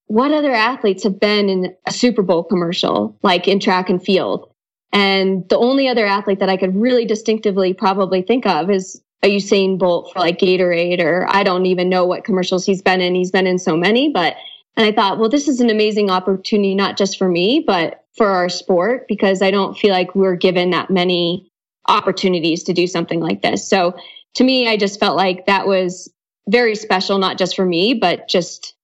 what 0.07 0.31
other 0.31 0.53
athletes 0.53 1.03
have 1.03 1.19
been 1.19 1.49
in 1.49 1.75
a 1.85 1.91
Super 1.91 2.21
Bowl 2.21 2.43
commercial, 2.43 3.17
like 3.23 3.47
in 3.47 3.59
track 3.59 3.89
and 3.89 4.03
field? 4.03 4.49
And 4.95 5.47
the 5.49 5.57
only 5.57 5.89
other 5.89 6.05
athlete 6.05 6.39
that 6.39 6.47
I 6.47 6.55
could 6.55 6.73
really 6.73 7.03
distinctively 7.03 7.73
probably 7.73 8.21
think 8.21 8.45
of 8.45 8.71
is 8.71 9.01
a 9.23 9.35
Usain 9.35 9.77
Bolt 9.77 10.13
for 10.13 10.19
like 10.19 10.39
Gatorade, 10.39 11.01
or 11.01 11.27
I 11.27 11.43
don't 11.43 11.65
even 11.65 11.89
know 11.89 12.05
what 12.05 12.23
commercials 12.23 12.65
he's 12.65 12.81
been 12.81 13.01
in. 13.01 13.13
He's 13.13 13.29
been 13.29 13.45
in 13.45 13.59
so 13.59 13.75
many, 13.75 14.07
but 14.09 14.37
and 14.77 14.85
I 14.85 14.93
thought, 14.93 15.19
well, 15.19 15.27
this 15.27 15.49
is 15.49 15.59
an 15.59 15.69
amazing 15.69 16.09
opportunity, 16.09 16.75
not 16.75 16.97
just 16.97 17.17
for 17.17 17.27
me, 17.27 17.61
but 17.65 18.05
for 18.15 18.27
our 18.27 18.47
sport, 18.47 19.05
because 19.09 19.41
I 19.41 19.51
don't 19.51 19.77
feel 19.77 19.91
like 19.91 20.15
we're 20.15 20.37
given 20.37 20.69
that 20.69 20.89
many 20.89 21.51
opportunities 21.89 22.63
to 22.63 22.73
do 22.73 22.87
something 22.87 23.19
like 23.19 23.41
this. 23.41 23.67
So 23.67 23.95
to 24.35 24.43
me, 24.45 24.69
I 24.69 24.77
just 24.77 24.99
felt 24.99 25.17
like 25.17 25.45
that 25.45 25.67
was 25.67 26.09
very 26.47 26.75
special, 26.75 27.17
not 27.17 27.37
just 27.37 27.55
for 27.57 27.65
me, 27.65 27.95
but 27.95 28.29
just 28.29 28.74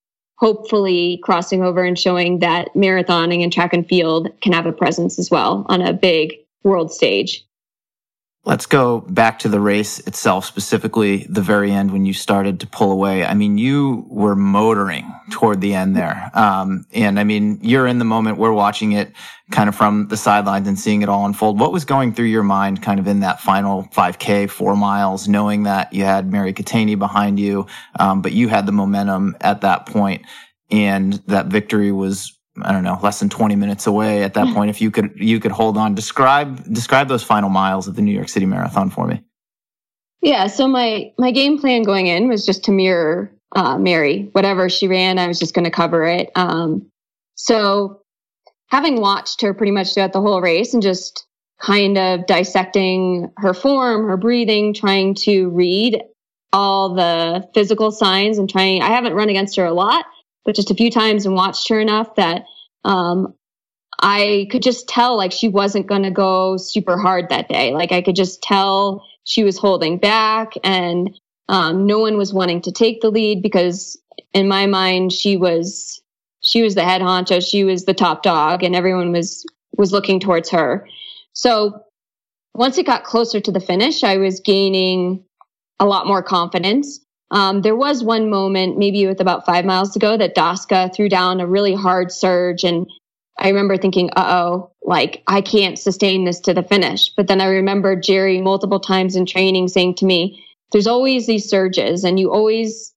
hopefully 0.42 1.20
crossing 1.24 1.64
over 1.64 1.84
and 1.84 1.98
showing 1.98 2.40
that 2.40 2.74
marathoning 2.76 3.44
and 3.44 3.54
track 3.54 3.74
and 3.74 3.88
field 3.88 4.28
can 4.42 4.52
have 4.52 4.66
a 4.66 4.72
presence 4.72 5.20
as 5.20 5.30
well 5.30 5.66
on 5.70 5.82
a 5.82 5.94
big 5.94 6.34
world 6.64 6.92
stage. 6.92 7.46
Let's 8.44 8.66
go 8.66 9.02
back 9.02 9.38
to 9.40 9.50
the 9.50 9.60
race 9.60 10.00
itself, 10.00 10.46
specifically 10.46 11.28
the 11.30 11.42
very 11.42 11.72
end 11.72 11.92
when 11.92 12.06
you 12.06 12.14
started 12.14 12.60
to 12.62 12.68
pull 12.68 12.92
away. 12.92 13.24
I 13.24 13.36
mean, 13.36 13.60
you 13.60 14.04
were 14.10 14.36
motoring 14.36 15.14
toward 15.30 15.62
the 15.62 15.76
end 15.76 15.96
there. 15.96 16.32
Um, 16.34 16.88
and 16.92 17.20
I 17.20 17.24
mean, 17.24 17.60
you're 17.62 17.86
in 17.86 18.00
the 18.00 18.06
moment. 18.06 18.40
We're 18.40 18.52
watching 18.52 18.94
it 18.94 19.14
kind 19.52 19.70
of 19.70 19.76
from 19.76 20.08
the 20.08 20.18
sidelines 20.18 20.68
and 20.68 20.80
seeing 20.80 21.04
it 21.04 21.10
all 21.10 21.24
unfold. 21.28 21.60
What 21.60 21.72
was 21.72 21.86
going 21.86 22.16
through 22.16 22.26
your 22.26 22.42
mind 22.42 22.82
kind 22.82 23.00
of 23.00 23.08
in 23.08 23.20
that 23.20 23.42
final 23.42 23.84
5K, 23.94 24.50
four 24.50 24.76
miles, 24.76 25.28
knowing 25.28 25.64
that 25.64 25.94
you 25.94 26.04
had 26.04 26.32
Mary 26.32 26.52
Keitany 26.52 26.98
behind 26.98 27.40
you, 27.40 27.68
um, 28.00 28.24
but 28.24 28.32
you 28.32 28.48
had 28.48 28.66
the 28.66 28.72
momentum 28.72 29.38
at 29.42 29.62
that 29.62 29.86
point 29.86 30.26
and 30.72 31.14
that 31.28 31.48
victory 31.48 31.92
was 31.92 32.38
I 32.62 32.72
don't 32.72 32.84
know, 32.84 33.00
less 33.02 33.20
than 33.20 33.30
20 33.30 33.56
minutes 33.56 33.88
away 33.88 34.24
at 34.24 34.34
that 34.34 34.48
hmm. 34.48 34.54
point. 34.54 34.70
If 34.70 34.82
you 34.82 34.92
could, 34.92 35.14
you 35.16 35.40
could 35.40 35.52
hold 35.52 35.78
on. 35.78 35.96
Describe, 35.96 36.64
describe 36.74 37.08
those 37.08 37.24
final 37.24 37.50
miles 37.50 37.88
of 37.88 37.96
the 37.96 38.02
New 38.02 38.14
York 38.14 38.30
City 38.30 38.46
Marathon 38.46 38.90
for 38.90 39.08
me. 39.08 39.24
Yeah. 40.22 40.48
So 40.48 40.68
my, 40.68 41.14
my 41.18 41.32
game 41.32 41.60
plan 41.60 41.84
going 41.84 42.08
in 42.08 42.28
was 42.28 42.46
just 42.46 42.66
to 42.66 42.72
mirror, 42.72 43.32
uh, 43.56 43.78
Mary, 43.78 44.30
whatever 44.34 44.70
she 44.70 44.88
ran, 44.88 45.18
I 45.18 45.28
was 45.28 45.40
just 45.40 45.56
going 45.56 45.66
to 45.66 45.72
cover 45.72 46.04
it. 46.06 46.30
Um, 46.36 46.90
so 47.36 48.02
having 48.68 49.00
watched 49.00 49.42
her 49.42 49.54
pretty 49.54 49.72
much 49.72 49.94
throughout 49.94 50.14
the 50.14 50.22
whole 50.22 50.42
race 50.42 50.74
and 50.74 50.84
just 50.84 51.26
kind 51.60 51.98
of 51.98 52.26
dissecting 52.28 53.32
her 53.38 53.54
form, 53.54 54.08
her 54.08 54.18
breathing, 54.18 54.74
trying 54.74 55.16
to 55.16 55.50
read 55.50 56.02
all 56.54 56.94
the 56.96 57.48
physical 57.54 57.92
signs 57.92 58.38
and 58.38 58.50
trying, 58.50 58.82
I 58.82 58.88
haven't 58.88 59.14
run 59.14 59.30
against 59.30 59.56
her 59.56 59.66
a 59.66 59.74
lot 59.74 60.06
but 60.46 60.56
just 60.56 60.72
a 60.72 60.76
few 60.76 60.90
times 60.90 61.26
and 61.26 61.36
watched 61.36 61.70
her 61.70 61.80
enough 61.80 62.16
that 62.16 62.44
um, 62.84 63.34
I 64.02 64.48
could 64.52 64.64
just 64.64 64.88
tell 64.88 65.16
like 65.16 65.32
she 65.32 65.48
wasn't 65.48 65.88
going 65.88 66.04
to 66.04 66.12
go 66.12 66.58
super 66.58 66.98
hard 66.98 67.30
that 67.30 67.48
day. 67.48 67.74
Like 67.74 67.92
I 67.92 68.02
could 68.02 68.16
just 68.16 68.42
tell 68.42 69.06
she 69.24 69.44
was 69.44 69.58
holding 69.58 69.98
back 69.98 70.54
and 70.64 71.10
um, 71.48 71.86
no 71.86 72.00
one 72.00 72.18
was 72.18 72.34
wanting 72.34 72.62
to 72.62 72.72
take 72.72 73.02
the 73.02 73.12
lead 73.12 73.42
because 73.42 74.02
in 74.34 74.48
my 74.48 74.66
mind 74.66 75.12
she 75.12 75.38
was 75.38 76.02
she 76.42 76.64
was 76.64 76.74
the 76.74 76.84
head 76.84 77.02
honcho, 77.02 77.48
she 77.48 77.64
was 77.64 77.86
the 77.86 77.94
top 77.94 78.24
dog, 78.24 78.64
and 78.64 78.76
everyone 78.76 79.12
was 79.12 79.46
was 79.78 79.92
looking 79.92 80.20
towards 80.20 80.50
her. 80.50 80.88
So 81.34 81.84
once 82.56 82.78
it 82.78 82.86
got 82.86 83.04
closer 83.04 83.40
to 83.40 83.52
the 83.52 83.60
finish, 83.60 84.04
I 84.04 84.18
was 84.18 84.40
gaining 84.40 85.24
a 85.80 85.86
lot 85.86 86.08
more 86.08 86.24
confidence. 86.24 87.00
Um, 87.32 87.62
there 87.62 87.76
was 87.76 88.04
one 88.04 88.30
moment, 88.30 88.78
maybe 88.78 89.08
with 89.08 89.22
about 89.22 89.46
five 89.46 89.66
miles 89.66 89.92
to 89.92 90.00
go, 90.00 90.18
that 90.18 90.36
Daska 90.36 90.94
threw 90.94 91.10
down 91.10 91.40
a 91.40 91.48
really 91.48 91.74
hard 91.74 92.12
surge. 92.12 92.64
And 92.64 92.86
I 93.40 93.48
remember 93.48 93.78
thinking, 93.78 94.10
uh 94.16 94.26
oh, 94.28 94.72
like 94.84 95.24
I 95.28 95.42
can't 95.42 95.80
sustain 95.80 96.26
this 96.26 96.42
to 96.42 96.54
the 96.54 96.62
finish. 96.62 97.10
But 97.16 97.28
then 97.28 97.42
I 97.42 97.46
remember 97.46 97.96
Jerry 97.96 98.42
multiple 98.42 98.80
times 98.80 99.16
in 99.16 99.26
training 99.26 99.70
saying 99.70 99.96
to 99.96 100.06
me, 100.06 100.44
there's 100.72 100.88
always 100.88 101.26
these 101.26 101.50
surges, 101.50 102.04
and 102.04 102.20
you 102.20 102.32
always 102.32 102.94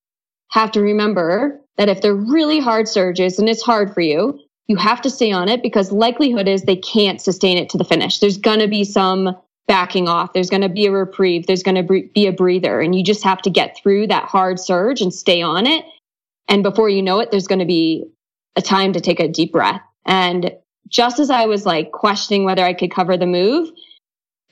have 0.51 0.71
to 0.73 0.81
remember 0.81 1.61
that 1.77 1.89
if 1.89 2.01
they're 2.01 2.15
really 2.15 2.61
hard 2.61 2.89
surges 2.89 3.39
and 3.39 3.49
it's 3.49 3.63
hard 3.63 3.93
for 3.93 4.01
you, 4.01 4.39
you 4.69 4.77
have 4.77 5.03
to 5.03 5.11
stay 5.11 5.33
on 5.33 5.49
it 5.49 5.63
because 5.63 5.93
likelihood 5.93 6.49
is 6.49 6.63
they 6.63 6.77
can't 6.77 7.21
sustain 7.21 7.59
it 7.59 7.69
to 7.71 7.79
the 7.79 7.85
finish. 7.85 8.19
There's 8.19 8.39
going 8.39 8.61
to 8.61 8.69
be 8.69 8.85
some 8.85 9.37
backing 9.67 10.09
off. 10.09 10.33
There's 10.33 10.51
going 10.51 10.63
to 10.63 10.69
be 10.69 10.87
a 10.87 10.93
reprieve. 10.93 11.47
There's 11.47 11.63
going 11.63 11.87
to 11.87 12.09
be 12.15 12.27
a 12.27 12.33
breather. 12.33 12.81
And 12.81 12.95
you 12.95 13.03
just 13.03 13.25
have 13.25 13.43
to 13.43 13.51
get 13.51 13.77
through 13.77 14.09
that 14.09 14.25
hard 14.25 14.61
surge 14.61 15.01
and 15.01 15.13
stay 15.13 15.43
on 15.43 15.67
it. 15.67 15.85
And 16.49 16.63
before 16.63 16.89
you 16.89 17.03
know 17.03 17.21
it, 17.21 17.31
there's 17.31 17.47
going 17.47 17.61
to 17.61 17.65
be 17.65 18.05
a 18.57 18.63
time 18.63 18.93
to 18.93 19.01
take 19.01 19.21
a 19.21 19.29
deep 19.29 19.53
breath. 19.53 19.81
And 20.05 20.53
just 20.89 21.19
as 21.19 21.31
I 21.31 21.47
was 21.47 21.65
like 21.65 21.93
questioning 21.93 22.45
whether 22.45 22.63
I 22.63 22.75
could 22.75 22.91
cover 22.91 23.17
the 23.17 23.27
move, 23.27 23.71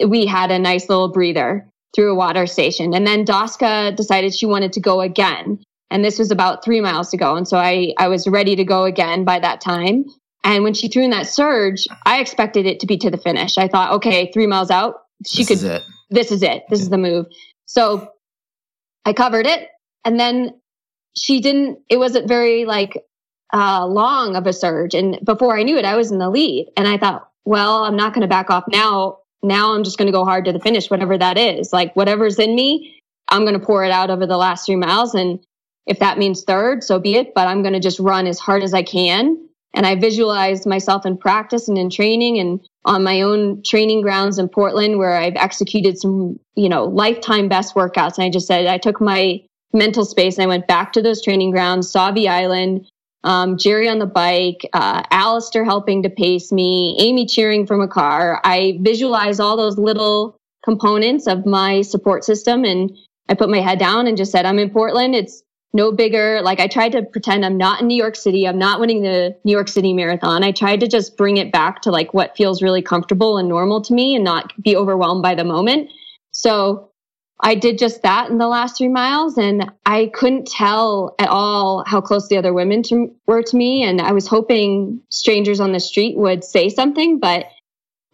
we 0.06 0.26
had 0.26 0.50
a 0.50 0.58
nice 0.58 0.88
little 0.88 1.12
breather 1.12 1.68
through 1.94 2.12
a 2.12 2.16
water 2.16 2.46
station. 2.46 2.94
And 2.94 3.06
then 3.06 3.26
Daska 3.26 3.94
decided 3.94 4.34
she 4.34 4.46
wanted 4.46 4.72
to 4.72 4.80
go 4.80 5.02
again. 5.02 5.62
And 5.90 6.02
this 6.02 6.18
was 6.18 6.30
about 6.30 6.64
three 6.64 6.80
miles 6.80 7.10
to 7.10 7.18
go. 7.18 7.36
And 7.36 7.46
so 7.46 7.58
I, 7.58 7.92
I 7.98 8.08
was 8.08 8.26
ready 8.26 8.56
to 8.56 8.64
go 8.64 8.84
again 8.84 9.24
by 9.24 9.38
that 9.40 9.60
time. 9.60 10.06
And 10.44 10.64
when 10.64 10.74
she 10.74 10.88
threw 10.88 11.04
in 11.04 11.10
that 11.10 11.26
surge, 11.26 11.86
I 12.04 12.20
expected 12.20 12.66
it 12.66 12.80
to 12.80 12.86
be 12.86 12.96
to 12.98 13.10
the 13.10 13.18
finish. 13.18 13.58
I 13.58 13.68
thought, 13.68 13.92
okay, 13.92 14.30
three 14.32 14.46
miles 14.46 14.70
out, 14.70 15.02
she 15.26 15.44
this 15.44 15.62
could. 15.62 15.72
Is 15.72 15.82
this 16.10 16.32
is 16.32 16.42
it. 16.42 16.64
This 16.68 16.80
is 16.80 16.90
the 16.90 16.98
move. 16.98 17.26
So 17.66 18.08
I 19.04 19.12
covered 19.12 19.46
it, 19.46 19.68
and 20.04 20.18
then 20.18 20.60
she 21.16 21.40
didn't. 21.40 21.78
It 21.88 21.98
wasn't 21.98 22.28
very 22.28 22.64
like 22.64 23.02
uh, 23.52 23.86
long 23.86 24.36
of 24.36 24.46
a 24.46 24.52
surge, 24.52 24.94
and 24.94 25.18
before 25.24 25.56
I 25.56 25.62
knew 25.62 25.78
it, 25.78 25.84
I 25.84 25.96
was 25.96 26.10
in 26.10 26.18
the 26.18 26.30
lead. 26.30 26.70
And 26.76 26.88
I 26.88 26.98
thought, 26.98 27.28
well, 27.44 27.84
I'm 27.84 27.96
not 27.96 28.12
going 28.12 28.22
to 28.22 28.28
back 28.28 28.50
off 28.50 28.64
now. 28.68 29.18
Now 29.42 29.74
I'm 29.74 29.84
just 29.84 29.98
going 29.98 30.06
to 30.06 30.12
go 30.12 30.24
hard 30.24 30.44
to 30.44 30.52
the 30.52 30.60
finish, 30.60 30.90
whatever 30.90 31.18
that 31.18 31.38
is. 31.38 31.72
Like 31.72 31.94
whatever's 31.96 32.38
in 32.38 32.54
me, 32.54 33.00
I'm 33.28 33.42
going 33.42 33.58
to 33.58 33.64
pour 33.64 33.84
it 33.84 33.90
out 33.90 34.10
over 34.10 34.26
the 34.26 34.36
last 34.36 34.66
three 34.66 34.76
miles, 34.76 35.14
and 35.14 35.40
if 35.86 35.98
that 36.00 36.18
means 36.18 36.44
third, 36.44 36.84
so 36.84 36.98
be 36.98 37.14
it. 37.14 37.32
But 37.34 37.46
I'm 37.46 37.62
going 37.62 37.74
to 37.74 37.80
just 37.80 38.00
run 38.00 38.26
as 38.26 38.38
hard 38.38 38.62
as 38.62 38.74
I 38.74 38.82
can. 38.82 39.48
And 39.74 39.86
I 39.86 39.94
visualized 39.94 40.66
myself 40.66 41.06
in 41.06 41.16
practice 41.16 41.68
and 41.68 41.78
in 41.78 41.90
training 41.90 42.38
and 42.38 42.60
on 42.84 43.02
my 43.02 43.22
own 43.22 43.62
training 43.62 44.02
grounds 44.02 44.38
in 44.38 44.48
Portland 44.48 44.98
where 44.98 45.14
I've 45.14 45.36
executed 45.36 45.98
some, 45.98 46.38
you 46.56 46.68
know, 46.68 46.84
lifetime 46.84 47.48
best 47.48 47.74
workouts. 47.74 48.18
And 48.18 48.24
I 48.24 48.30
just 48.30 48.46
said, 48.46 48.66
I 48.66 48.78
took 48.78 49.00
my 49.00 49.40
mental 49.72 50.04
space 50.04 50.36
and 50.36 50.44
I 50.44 50.48
went 50.48 50.66
back 50.66 50.92
to 50.92 51.02
those 51.02 51.22
training 51.22 51.52
grounds, 51.52 51.90
saw 51.90 52.10
the 52.10 52.28
island, 52.28 52.86
um, 53.24 53.56
Jerry 53.56 53.88
on 53.88 53.98
the 53.98 54.06
bike, 54.06 54.68
uh, 54.72 55.02
Alistair 55.10 55.64
helping 55.64 56.02
to 56.02 56.10
pace 56.10 56.50
me, 56.50 56.96
Amy 56.98 57.24
cheering 57.24 57.66
from 57.66 57.80
a 57.80 57.88
car. 57.88 58.40
I 58.44 58.78
visualized 58.80 59.40
all 59.40 59.56
those 59.56 59.78
little 59.78 60.36
components 60.64 61.26
of 61.26 61.46
my 61.46 61.82
support 61.82 62.24
system 62.24 62.64
and 62.64 62.90
I 63.28 63.34
put 63.34 63.48
my 63.48 63.60
head 63.60 63.78
down 63.78 64.06
and 64.06 64.16
just 64.16 64.32
said, 64.32 64.44
I'm 64.44 64.58
in 64.58 64.70
Portland. 64.70 65.14
It's 65.14 65.42
no 65.72 65.92
bigger. 65.92 66.40
Like 66.42 66.60
I 66.60 66.66
tried 66.66 66.92
to 66.92 67.02
pretend 67.02 67.44
I'm 67.44 67.56
not 67.56 67.80
in 67.80 67.86
New 67.86 67.96
York 67.96 68.16
City. 68.16 68.46
I'm 68.46 68.58
not 68.58 68.80
winning 68.80 69.02
the 69.02 69.36
New 69.44 69.52
York 69.52 69.68
City 69.68 69.92
marathon. 69.92 70.44
I 70.44 70.52
tried 70.52 70.80
to 70.80 70.88
just 70.88 71.16
bring 71.16 71.38
it 71.38 71.52
back 71.52 71.82
to 71.82 71.90
like 71.90 72.12
what 72.12 72.36
feels 72.36 72.62
really 72.62 72.82
comfortable 72.82 73.38
and 73.38 73.48
normal 73.48 73.80
to 73.82 73.94
me 73.94 74.14
and 74.14 74.24
not 74.24 74.52
be 74.62 74.76
overwhelmed 74.76 75.22
by 75.22 75.34
the 75.34 75.44
moment. 75.44 75.90
So 76.32 76.90
I 77.40 77.54
did 77.54 77.78
just 77.78 78.02
that 78.02 78.30
in 78.30 78.38
the 78.38 78.46
last 78.46 78.78
three 78.78 78.88
miles 78.88 79.36
and 79.36 79.70
I 79.84 80.10
couldn't 80.14 80.46
tell 80.46 81.14
at 81.18 81.28
all 81.28 81.84
how 81.86 82.00
close 82.00 82.28
the 82.28 82.36
other 82.36 82.52
women 82.52 82.82
to, 82.84 83.12
were 83.26 83.42
to 83.42 83.56
me. 83.56 83.82
And 83.82 84.00
I 84.00 84.12
was 84.12 84.28
hoping 84.28 85.00
strangers 85.08 85.58
on 85.58 85.72
the 85.72 85.80
street 85.80 86.16
would 86.16 86.44
say 86.44 86.68
something, 86.68 87.18
but 87.18 87.46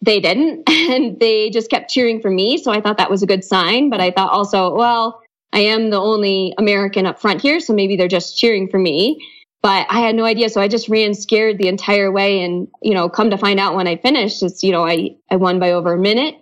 they 0.01 0.19
didn't. 0.19 0.67
And 0.89 1.19
they 1.19 1.51
just 1.51 1.69
kept 1.69 1.91
cheering 1.91 2.19
for 2.19 2.31
me. 2.31 2.57
So 2.57 2.71
I 2.71 2.81
thought 2.81 2.97
that 2.97 3.11
was 3.11 3.21
a 3.21 3.27
good 3.27 3.43
sign. 3.43 3.91
But 3.91 4.01
I 4.01 4.09
thought 4.09 4.31
also, 4.31 4.73
well, 4.73 5.21
I 5.53 5.59
am 5.59 5.89
the 5.89 5.99
only 5.99 6.53
American 6.57 7.05
up 7.05 7.19
front 7.19 7.41
here, 7.41 7.59
so 7.59 7.73
maybe 7.73 7.95
they're 7.95 8.07
just 8.07 8.37
cheering 8.37 8.67
for 8.67 8.79
me. 8.79 9.25
But 9.61 9.87
I 9.89 9.99
had 9.99 10.15
no 10.15 10.23
idea, 10.23 10.49
so 10.49 10.61
I 10.61 10.67
just 10.67 10.87
ran 10.87 11.13
scared 11.13 11.57
the 11.57 11.67
entire 11.67 12.11
way. 12.11 12.41
And 12.43 12.67
you 12.81 12.93
know, 12.93 13.09
come 13.09 13.29
to 13.31 13.37
find 13.37 13.59
out 13.59 13.75
when 13.75 13.87
I 13.87 13.97
finished, 13.97 14.41
it's 14.41 14.63
you 14.63 14.71
know, 14.71 14.85
I 14.85 15.15
I 15.29 15.35
won 15.35 15.59
by 15.59 15.71
over 15.71 15.93
a 15.93 15.97
minute, 15.97 16.35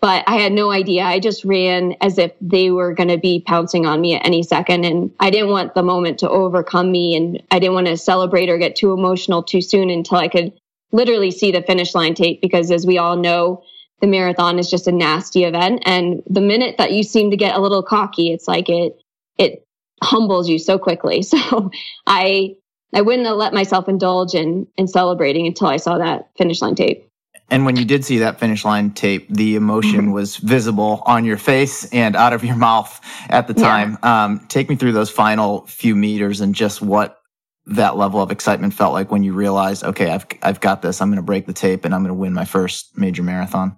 but 0.00 0.24
I 0.26 0.36
had 0.36 0.52
no 0.52 0.70
idea. 0.70 1.04
I 1.04 1.18
just 1.18 1.44
ran 1.44 1.96
as 2.00 2.18
if 2.18 2.32
they 2.40 2.70
were 2.70 2.94
going 2.94 3.08
to 3.08 3.18
be 3.18 3.40
pouncing 3.46 3.84
on 3.84 4.00
me 4.00 4.14
at 4.14 4.24
any 4.24 4.42
second, 4.42 4.84
and 4.84 5.12
I 5.20 5.30
didn't 5.30 5.50
want 5.50 5.74
the 5.74 5.82
moment 5.82 6.18
to 6.20 6.30
overcome 6.30 6.90
me, 6.90 7.14
and 7.14 7.42
I 7.50 7.58
didn't 7.58 7.74
want 7.74 7.88
to 7.88 7.96
celebrate 7.96 8.48
or 8.48 8.58
get 8.58 8.76
too 8.76 8.92
emotional 8.92 9.42
too 9.42 9.60
soon 9.60 9.90
until 9.90 10.18
I 10.18 10.28
could 10.28 10.52
literally 10.92 11.30
see 11.30 11.52
the 11.52 11.62
finish 11.62 11.94
line 11.94 12.14
tape. 12.14 12.40
Because 12.40 12.70
as 12.70 12.86
we 12.86 12.96
all 12.96 13.16
know, 13.16 13.64
the 14.02 14.08
marathon 14.08 14.58
is 14.58 14.68
just 14.68 14.88
a 14.88 14.92
nasty 14.92 15.44
event. 15.44 15.80
And 15.86 16.22
the 16.28 16.40
minute 16.40 16.76
that 16.76 16.92
you 16.92 17.04
seem 17.04 17.30
to 17.30 17.36
get 17.36 17.54
a 17.54 17.60
little 17.60 17.84
cocky, 17.84 18.32
it's 18.32 18.48
like 18.48 18.68
it, 18.68 19.00
it 19.38 19.64
humbles 20.02 20.48
you 20.48 20.58
so 20.58 20.78
quickly. 20.78 21.22
So 21.32 21.70
I, 22.06 22.56
I 22.92 23.00
wouldn't 23.00 23.26
have 23.26 23.36
let 23.36 23.54
myself 23.54 23.88
indulge 23.88 24.34
in, 24.34 24.66
in 24.76 24.88
celebrating 24.88 25.46
until 25.46 25.68
I 25.68 25.76
saw 25.78 25.96
that 25.98 26.28
finish 26.36 26.60
line 26.60 26.74
tape. 26.74 27.08
And 27.48 27.64
when 27.64 27.76
you 27.76 27.84
did 27.84 28.04
see 28.04 28.18
that 28.18 28.40
finish 28.40 28.64
line 28.64 28.90
tape, 28.90 29.28
the 29.28 29.54
emotion 29.56 30.02
mm-hmm. 30.02 30.12
was 30.12 30.36
visible 30.36 31.02
on 31.06 31.24
your 31.24 31.38
face 31.38 31.90
and 31.92 32.16
out 32.16 32.32
of 32.32 32.44
your 32.44 32.56
mouth 32.56 33.00
at 33.28 33.46
the 33.46 33.54
time. 33.54 33.98
Yeah. 34.02 34.24
Um, 34.24 34.46
take 34.48 34.68
me 34.68 34.76
through 34.76 34.92
those 34.92 35.10
final 35.10 35.66
few 35.66 35.94
meters 35.94 36.40
and 36.40 36.54
just 36.54 36.82
what 36.82 37.20
that 37.66 37.96
level 37.96 38.20
of 38.20 38.32
excitement 38.32 38.74
felt 38.74 38.92
like 38.92 39.12
when 39.12 39.22
you 39.22 39.32
realized, 39.32 39.84
okay, 39.84 40.10
I've 40.10 40.26
I've 40.42 40.60
got 40.60 40.82
this. 40.82 41.00
I'm 41.00 41.08
going 41.08 41.16
to 41.16 41.22
break 41.22 41.46
the 41.46 41.52
tape 41.52 41.84
and 41.84 41.94
I'm 41.94 42.00
going 42.02 42.08
to 42.08 42.14
win 42.14 42.32
my 42.32 42.44
first 42.44 42.98
major 42.98 43.22
marathon. 43.22 43.76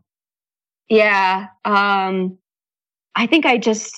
Yeah, 0.88 1.46
um, 1.64 2.38
I 3.14 3.26
think 3.26 3.46
I 3.46 3.58
just 3.58 3.94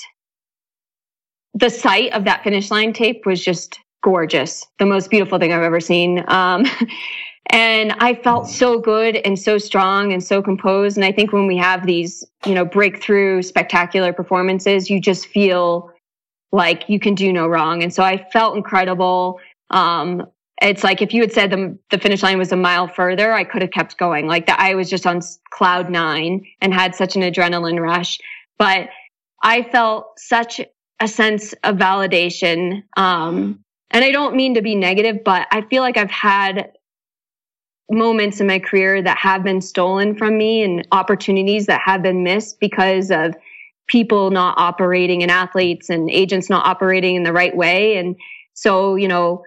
the 1.55 1.71
sight 1.71 2.13
of 2.13 2.25
that 2.25 2.45
finish 2.45 2.71
line 2.71 2.93
tape 2.93 3.25
was 3.25 3.43
just 3.43 3.81
gorgeous, 4.03 4.67
the 4.79 4.87
most 4.87 5.11
beautiful 5.11 5.39
thing 5.39 5.53
I've 5.53 5.63
ever 5.63 5.81
seen. 5.81 6.23
Um, 6.29 6.67
and 7.51 7.93
I 7.99 8.15
felt 8.15 8.47
so 8.47 8.79
good 8.79 9.17
and 9.17 9.39
so 9.39 9.57
strong 9.57 10.13
and 10.13 10.23
so 10.23 10.43
composed. 10.43 10.99
And 10.99 11.05
I 11.05 11.13
think 11.13 11.33
when 11.33 11.47
we 11.47 11.57
have 11.57 11.87
these, 11.87 12.25
you 12.45 12.55
know, 12.55 12.65
breakthrough, 12.65 13.41
spectacular 13.41 14.13
performances, 14.13 14.91
you 14.91 15.01
just 15.01 15.27
feel 15.27 15.91
like 16.53 16.89
you 16.89 17.01
can 17.01 17.15
do 17.15 17.33
no 17.33 17.47
wrong. 17.47 17.83
And 17.83 17.93
so 17.93 18.03
I 18.03 18.23
felt 18.33 18.57
incredible. 18.57 19.41
Um, 19.71 20.27
it's 20.63 20.83
like 20.83 21.03
if 21.03 21.13
you 21.13 21.21
had 21.21 21.33
said 21.33 21.51
the, 21.51 21.79
the 21.91 21.99
finish 21.99 22.23
line 22.23 22.39
was 22.39 22.53
a 22.53 22.57
mile 22.57 22.89
further, 22.89 23.33
I 23.33 23.45
could 23.45 23.63
have 23.63 23.71
kept 23.71 23.99
going. 23.99 24.27
Like 24.27 24.47
that, 24.47 24.59
I 24.59 24.75
was 24.75 24.89
just 24.89 25.07
on 25.07 25.21
cloud 25.51 25.91
nine 25.91 26.47
and 26.61 26.73
had 26.73 26.95
such 26.95 27.17
an 27.17 27.23
adrenaline 27.23 27.81
rush. 27.81 28.19
But 28.59 28.89
I 29.43 29.63
felt 29.63 30.19
such 30.19 30.61
a 31.01 31.09
sense 31.09 31.53
of 31.63 31.77
validation. 31.77 32.83
Um, 32.97 33.61
and 33.91 34.05
I 34.05 34.11
don't 34.11 34.35
mean 34.35 34.55
to 34.55 34.63
be 34.63 34.75
negative, 34.75 35.23
but 35.25 35.47
I 35.51 35.61
feel 35.63 35.83
like 35.83 35.99
I've 35.99 36.11
had 36.11 36.73
moments 37.91 38.41
in 38.41 38.47
my 38.47 38.59
career 38.59 39.03
that 39.03 39.19
have 39.19 39.45
been 39.45 39.61
stolen 39.61 40.17
from 40.17 40.39
me 40.39 40.63
and 40.63 40.87
opportunities 40.91 41.67
that 41.67 41.83
have 41.85 42.03
been 42.03 42.25
missed 42.25 42.59
because 42.59 43.11
of 43.11 43.37
people 43.87 44.31
not 44.31 44.59
operating 44.59 45.23
and 45.23 45.31
athletes 45.31 45.89
and 45.89 46.11
agents 46.11 46.51
not 46.51 46.67
operating 46.67 47.15
in 47.15 47.23
the 47.23 47.33
right 47.33 47.57
way. 47.57 47.97
And 47.97 48.17
so, 48.55 48.97
you 48.97 49.07
know, 49.07 49.45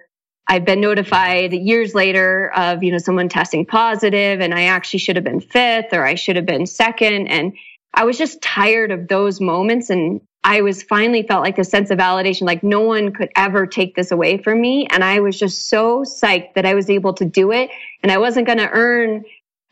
I've 0.50 0.64
been 0.64 0.80
notified 0.80 1.52
years 1.52 1.94
later 1.94 2.50
of, 2.56 2.82
you 2.82 2.90
know, 2.90 2.98
someone 2.98 3.28
testing 3.28 3.64
positive 3.64 4.40
and 4.40 4.52
I 4.52 4.64
actually 4.64 4.98
should 4.98 5.14
have 5.14 5.24
been 5.24 5.40
fifth 5.40 5.92
or 5.92 6.04
I 6.04 6.16
should 6.16 6.34
have 6.34 6.44
been 6.44 6.66
second. 6.66 7.28
And 7.28 7.52
I 7.94 8.04
was 8.04 8.18
just 8.18 8.42
tired 8.42 8.90
of 8.90 9.06
those 9.06 9.40
moments. 9.40 9.90
And 9.90 10.20
I 10.42 10.62
was 10.62 10.82
finally 10.82 11.22
felt 11.22 11.44
like 11.44 11.58
a 11.58 11.64
sense 11.64 11.92
of 11.92 12.00
validation, 12.00 12.42
like 12.42 12.64
no 12.64 12.80
one 12.80 13.12
could 13.12 13.28
ever 13.36 13.64
take 13.64 13.94
this 13.94 14.10
away 14.10 14.38
from 14.38 14.60
me. 14.60 14.88
And 14.90 15.04
I 15.04 15.20
was 15.20 15.38
just 15.38 15.68
so 15.68 16.02
psyched 16.02 16.54
that 16.54 16.66
I 16.66 16.74
was 16.74 16.90
able 16.90 17.14
to 17.14 17.24
do 17.24 17.52
it. 17.52 17.70
And 18.02 18.10
I 18.10 18.18
wasn't 18.18 18.48
going 18.48 18.58
to 18.58 18.68
earn 18.68 19.22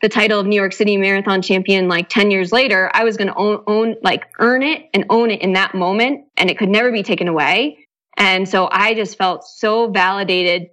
the 0.01 0.07
title 0.07 0.39
of 0.39 0.47
New 0.47 0.55
York 0.55 0.71
City 0.71 0.95
Marathon 0.95 1.41
champion 1.41 1.89
like 1.89 2.07
10 2.07 2.31
years 2.31 2.53
later. 2.53 2.89
I 2.93 3.03
was 3.03 3.17
going 3.17 3.27
to 3.27 3.35
own, 3.35 3.63
own, 3.67 3.95
like 4.01 4.27
earn 4.39 4.63
it 4.63 4.89
and 4.93 5.03
own 5.09 5.29
it 5.29 5.41
in 5.41 5.53
that 5.53 5.75
moment. 5.75 6.23
And 6.37 6.49
it 6.49 6.57
could 6.57 6.69
never 6.69 6.89
be 6.89 7.03
taken 7.03 7.27
away. 7.27 7.78
And 8.19 8.47
so 8.47 8.69
I 8.71 8.93
just 8.93 9.17
felt 9.17 9.45
so 9.45 9.89
validated 9.89 10.67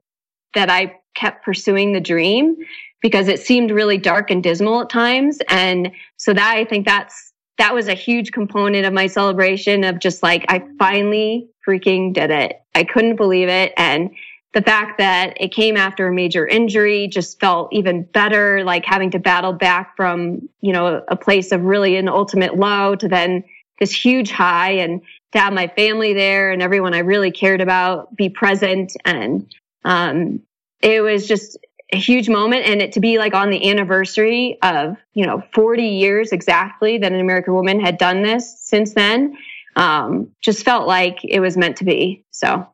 that 0.54 0.68
I 0.68 0.96
kept 1.14 1.44
pursuing 1.44 1.92
the 1.92 2.00
dream 2.00 2.56
because 3.00 3.28
it 3.28 3.40
seemed 3.40 3.70
really 3.70 3.98
dark 3.98 4.30
and 4.30 4.42
dismal 4.42 4.82
at 4.82 4.90
times. 4.90 5.38
And 5.48 5.92
so 6.16 6.34
that 6.34 6.56
I 6.56 6.64
think 6.64 6.86
that's 6.86 7.32
that 7.58 7.74
was 7.74 7.88
a 7.88 7.94
huge 7.94 8.32
component 8.32 8.84
of 8.84 8.92
my 8.92 9.06
celebration 9.06 9.82
of 9.84 9.98
just 9.98 10.22
like, 10.22 10.44
I 10.48 10.62
finally 10.78 11.48
freaking 11.66 12.12
did 12.12 12.30
it. 12.30 12.60
I 12.74 12.84
couldn't 12.84 13.16
believe 13.16 13.48
it. 13.48 13.72
And 13.78 14.10
the 14.52 14.60
fact 14.62 14.98
that 14.98 15.36
it 15.40 15.52
came 15.52 15.76
after 15.76 16.08
a 16.08 16.12
major 16.12 16.46
injury 16.46 17.08
just 17.08 17.40
felt 17.40 17.72
even 17.72 18.02
better, 18.02 18.62
like 18.64 18.84
having 18.84 19.10
to 19.12 19.18
battle 19.18 19.52
back 19.52 19.96
from, 19.96 20.48
you 20.60 20.72
know, 20.72 21.02
a 21.08 21.16
place 21.16 21.52
of 21.52 21.62
really 21.62 21.96
an 21.96 22.08
ultimate 22.08 22.56
low 22.56 22.94
to 22.96 23.08
then 23.08 23.44
this 23.78 23.92
huge 23.92 24.30
high 24.30 24.72
and 24.72 25.00
to 25.32 25.38
have 25.38 25.52
my 25.52 25.68
family 25.68 26.14
there 26.14 26.50
and 26.50 26.62
everyone 26.62 26.94
I 26.94 26.98
really 26.98 27.30
cared 27.30 27.60
about 27.60 28.14
be 28.16 28.28
present. 28.28 28.96
And, 29.04 29.46
um, 29.84 30.40
it 30.82 31.00
was 31.00 31.26
just 31.26 31.58
a 31.92 31.96
huge 31.96 32.28
moment. 32.28 32.66
And 32.66 32.82
it 32.82 32.92
to 32.92 33.00
be 33.00 33.18
like 33.18 33.34
on 33.34 33.50
the 33.50 33.70
anniversary 33.70 34.58
of 34.62 34.96
you 35.14 35.26
know 35.26 35.42
40 35.52 35.82
years 35.82 36.32
exactly 36.32 36.98
that 36.98 37.12
an 37.12 37.20
american 37.20 37.54
woman 37.54 37.80
had 37.80 37.98
done 37.98 38.22
this 38.22 38.58
since 38.60 38.94
then 38.94 39.36
um, 39.76 40.30
just 40.40 40.64
felt 40.64 40.88
like 40.88 41.18
it 41.22 41.40
was 41.40 41.54
meant 41.54 41.76
to 41.76 41.84
be. 41.84 42.24
So. 42.30 42.66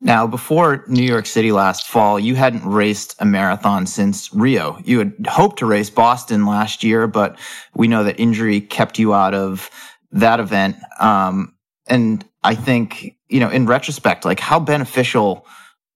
Now 0.00 0.26
before 0.26 0.84
new 0.88 1.04
york 1.04 1.26
city 1.26 1.52
last 1.52 1.86
fall 1.86 2.18
you 2.18 2.34
hadn't 2.34 2.64
raced 2.64 3.14
a 3.20 3.24
marathon 3.24 3.86
since 3.86 4.34
rio. 4.34 4.78
You 4.84 4.98
had 4.98 5.14
hoped 5.28 5.60
to 5.60 5.66
race 5.66 5.90
boston 5.90 6.44
last 6.44 6.82
year 6.82 7.06
but 7.06 7.38
we 7.74 7.86
know 7.86 8.02
that 8.02 8.18
injury 8.18 8.60
kept 8.60 8.98
you 8.98 9.14
out 9.14 9.32
of 9.32 9.70
that 10.10 10.40
event. 10.40 10.76
Um, 10.98 11.54
and 11.92 12.24
i 12.42 12.54
think 12.54 13.16
you 13.28 13.40
know 13.40 13.48
in 13.48 13.66
retrospect 13.66 14.24
like 14.24 14.40
how 14.40 14.58
beneficial 14.58 15.46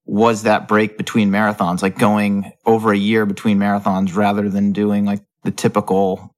was 0.06 0.44
that 0.44 0.68
break 0.68 0.96
between 0.96 1.30
marathons, 1.30 1.82
like 1.82 1.98
going 1.98 2.52
over 2.64 2.92
a 2.92 2.96
year 2.96 3.26
between 3.26 3.58
marathons 3.58 4.14
rather 4.14 4.48
than 4.48 4.72
doing 4.72 5.04
like 5.04 5.20
the 5.42 5.50
typical, 5.50 6.32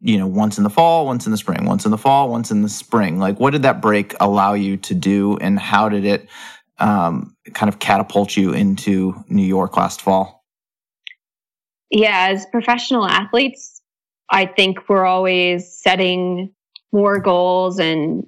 you 0.00 0.18
know, 0.18 0.26
once 0.26 0.56
in 0.56 0.64
the 0.64 0.70
fall, 0.70 1.04
once 1.04 1.26
in 1.26 1.30
the 1.30 1.38
spring, 1.38 1.66
once 1.66 1.84
in 1.84 1.90
the 1.90 1.98
fall, 1.98 2.30
once 2.30 2.50
in 2.50 2.62
the 2.62 2.68
spring? 2.68 3.18
Like, 3.18 3.38
what 3.38 3.50
did 3.50 3.62
that 3.62 3.82
break 3.82 4.14
allow 4.20 4.54
you 4.54 4.78
to 4.78 4.94
do, 4.94 5.36
and 5.36 5.58
how 5.58 5.90
did 5.90 6.06
it 6.06 6.28
um, 6.78 7.36
kind 7.52 7.68
of 7.68 7.78
catapult 7.78 8.36
you 8.36 8.54
into 8.54 9.22
New 9.28 9.46
York 9.46 9.76
last 9.76 10.00
fall? 10.00 10.42
Yeah, 11.90 12.28
as 12.30 12.46
professional 12.46 13.06
athletes, 13.06 13.82
I 14.30 14.46
think 14.46 14.88
we're 14.88 15.04
always 15.04 15.70
setting 15.70 16.54
more 16.90 17.20
goals 17.20 17.78
and 17.78 18.26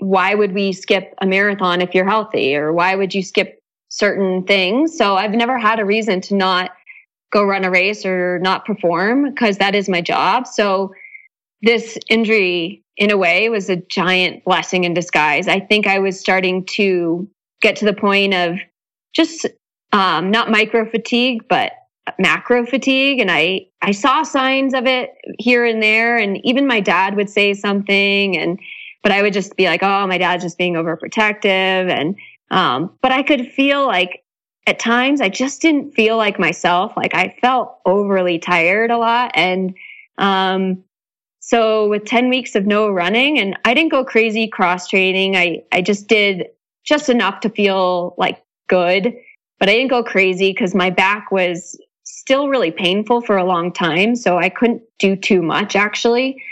why 0.00 0.34
would 0.34 0.52
we 0.52 0.72
skip 0.72 1.14
a 1.20 1.26
marathon 1.26 1.80
if 1.80 1.94
you're 1.94 2.08
healthy 2.08 2.54
or 2.54 2.72
why 2.72 2.94
would 2.94 3.14
you 3.14 3.22
skip 3.22 3.58
certain 3.88 4.44
things. 4.44 4.96
So 4.96 5.16
I've 5.16 5.32
never 5.32 5.58
had 5.58 5.80
a 5.80 5.84
reason 5.84 6.20
to 6.22 6.34
not 6.34 6.72
go 7.32 7.44
run 7.44 7.64
a 7.64 7.70
race 7.70 8.06
or 8.06 8.38
not 8.40 8.64
perform 8.64 9.30
because 9.30 9.58
that 9.58 9.74
is 9.74 9.88
my 9.88 10.00
job. 10.00 10.46
So 10.46 10.92
this 11.62 11.98
injury 12.08 12.82
in 12.96 13.10
a 13.10 13.16
way 13.16 13.48
was 13.48 13.68
a 13.68 13.76
giant 13.76 14.44
blessing 14.44 14.84
in 14.84 14.94
disguise. 14.94 15.48
I 15.48 15.60
think 15.60 15.86
I 15.86 15.98
was 15.98 16.18
starting 16.18 16.64
to 16.66 17.28
get 17.60 17.76
to 17.76 17.84
the 17.84 17.92
point 17.92 18.34
of 18.34 18.58
just 19.14 19.46
um, 19.92 20.30
not 20.30 20.50
micro 20.50 20.88
fatigue, 20.88 21.42
but 21.48 21.72
macro 22.18 22.64
fatigue. 22.64 23.20
And 23.20 23.30
I, 23.30 23.66
I 23.82 23.92
saw 23.92 24.22
signs 24.22 24.74
of 24.74 24.86
it 24.86 25.10
here 25.38 25.64
and 25.64 25.82
there. 25.82 26.16
And 26.16 26.44
even 26.44 26.66
my 26.66 26.80
dad 26.80 27.16
would 27.16 27.28
say 27.28 27.54
something 27.54 28.36
and, 28.36 28.58
but 29.08 29.14
I 29.14 29.22
would 29.22 29.32
just 29.32 29.56
be 29.56 29.64
like, 29.64 29.82
oh, 29.82 30.06
my 30.06 30.18
dad's 30.18 30.44
just 30.44 30.58
being 30.58 30.74
overprotective. 30.74 31.46
And 31.90 32.14
um, 32.50 32.90
but 33.00 33.10
I 33.10 33.22
could 33.22 33.50
feel 33.50 33.86
like 33.86 34.22
at 34.66 34.78
times 34.78 35.22
I 35.22 35.30
just 35.30 35.62
didn't 35.62 35.92
feel 35.92 36.18
like 36.18 36.38
myself. 36.38 36.92
Like 36.94 37.14
I 37.14 37.34
felt 37.40 37.78
overly 37.86 38.38
tired 38.38 38.90
a 38.90 38.98
lot. 38.98 39.30
And, 39.32 39.74
um, 40.18 40.84
so 41.40 41.88
with 41.88 42.04
10 42.04 42.28
weeks 42.28 42.54
of 42.54 42.66
no 42.66 42.90
running 42.90 43.38
and 43.38 43.58
I 43.64 43.72
didn't 43.72 43.92
go 43.92 44.04
crazy 44.04 44.46
cross 44.46 44.86
training. 44.86 45.36
I, 45.36 45.62
I 45.72 45.80
just 45.80 46.06
did 46.06 46.48
just 46.84 47.08
enough 47.08 47.40
to 47.40 47.48
feel 47.48 48.14
like 48.18 48.44
good, 48.68 49.16
but 49.58 49.70
I 49.70 49.72
didn't 49.72 49.88
go 49.88 50.04
crazy 50.04 50.52
because 50.52 50.74
my 50.74 50.90
back 50.90 51.32
was 51.32 51.80
still 52.02 52.50
really 52.50 52.72
painful 52.72 53.22
for 53.22 53.38
a 53.38 53.44
long 53.44 53.72
time. 53.72 54.16
So 54.16 54.36
I 54.36 54.50
couldn't 54.50 54.82
do 54.98 55.16
too 55.16 55.40
much 55.40 55.76
actually. 55.76 56.42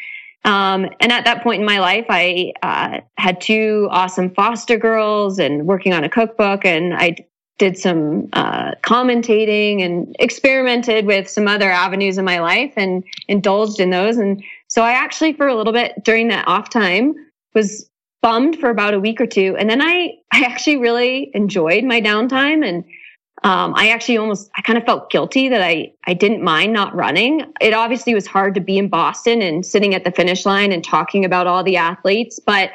Um, 0.46 0.88
and 1.00 1.10
at 1.10 1.24
that 1.24 1.42
point 1.42 1.60
in 1.60 1.66
my 1.66 1.80
life, 1.80 2.06
I 2.08 2.52
uh, 2.62 3.00
had 3.18 3.40
two 3.40 3.88
awesome 3.90 4.30
foster 4.30 4.78
girls 4.78 5.40
and 5.40 5.66
working 5.66 5.92
on 5.92 6.04
a 6.04 6.08
cookbook, 6.08 6.64
and 6.64 6.94
I 6.94 7.16
did 7.58 7.76
some 7.76 8.28
uh, 8.32 8.72
commentating 8.82 9.82
and 9.82 10.14
experimented 10.20 11.04
with 11.04 11.28
some 11.28 11.48
other 11.48 11.68
avenues 11.68 12.16
in 12.16 12.24
my 12.24 12.38
life 12.38 12.72
and 12.76 13.02
indulged 13.26 13.80
in 13.80 13.90
those. 13.90 14.18
And 14.18 14.42
so 14.68 14.82
I 14.82 14.92
actually, 14.92 15.32
for 15.32 15.48
a 15.48 15.54
little 15.56 15.72
bit 15.72 16.04
during 16.04 16.28
that 16.28 16.46
off 16.46 16.70
time, 16.70 17.14
was 17.54 17.90
bummed 18.22 18.58
for 18.60 18.70
about 18.70 18.94
a 18.94 19.00
week 19.00 19.20
or 19.20 19.26
two, 19.26 19.56
and 19.58 19.68
then 19.68 19.82
I 19.82 20.14
I 20.32 20.42
actually 20.42 20.76
really 20.76 21.30
enjoyed 21.34 21.82
my 21.82 22.00
downtime 22.00 22.64
and 22.64 22.84
um, 23.46 23.74
I 23.76 23.90
actually 23.90 24.16
almost 24.16 24.50
I 24.56 24.62
kind 24.62 24.76
of 24.76 24.84
felt 24.84 25.08
guilty 25.08 25.48
that 25.50 25.62
I 25.62 25.92
I 26.04 26.14
didn't 26.14 26.42
mind 26.42 26.72
not 26.72 26.96
running. 26.96 27.44
It 27.60 27.74
obviously 27.74 28.12
was 28.12 28.26
hard 28.26 28.56
to 28.56 28.60
be 28.60 28.76
in 28.76 28.88
Boston 28.88 29.40
and 29.40 29.64
sitting 29.64 29.94
at 29.94 30.02
the 30.02 30.10
finish 30.10 30.44
line 30.44 30.72
and 30.72 30.82
talking 30.82 31.24
about 31.24 31.46
all 31.46 31.62
the 31.62 31.76
athletes, 31.76 32.40
but 32.44 32.70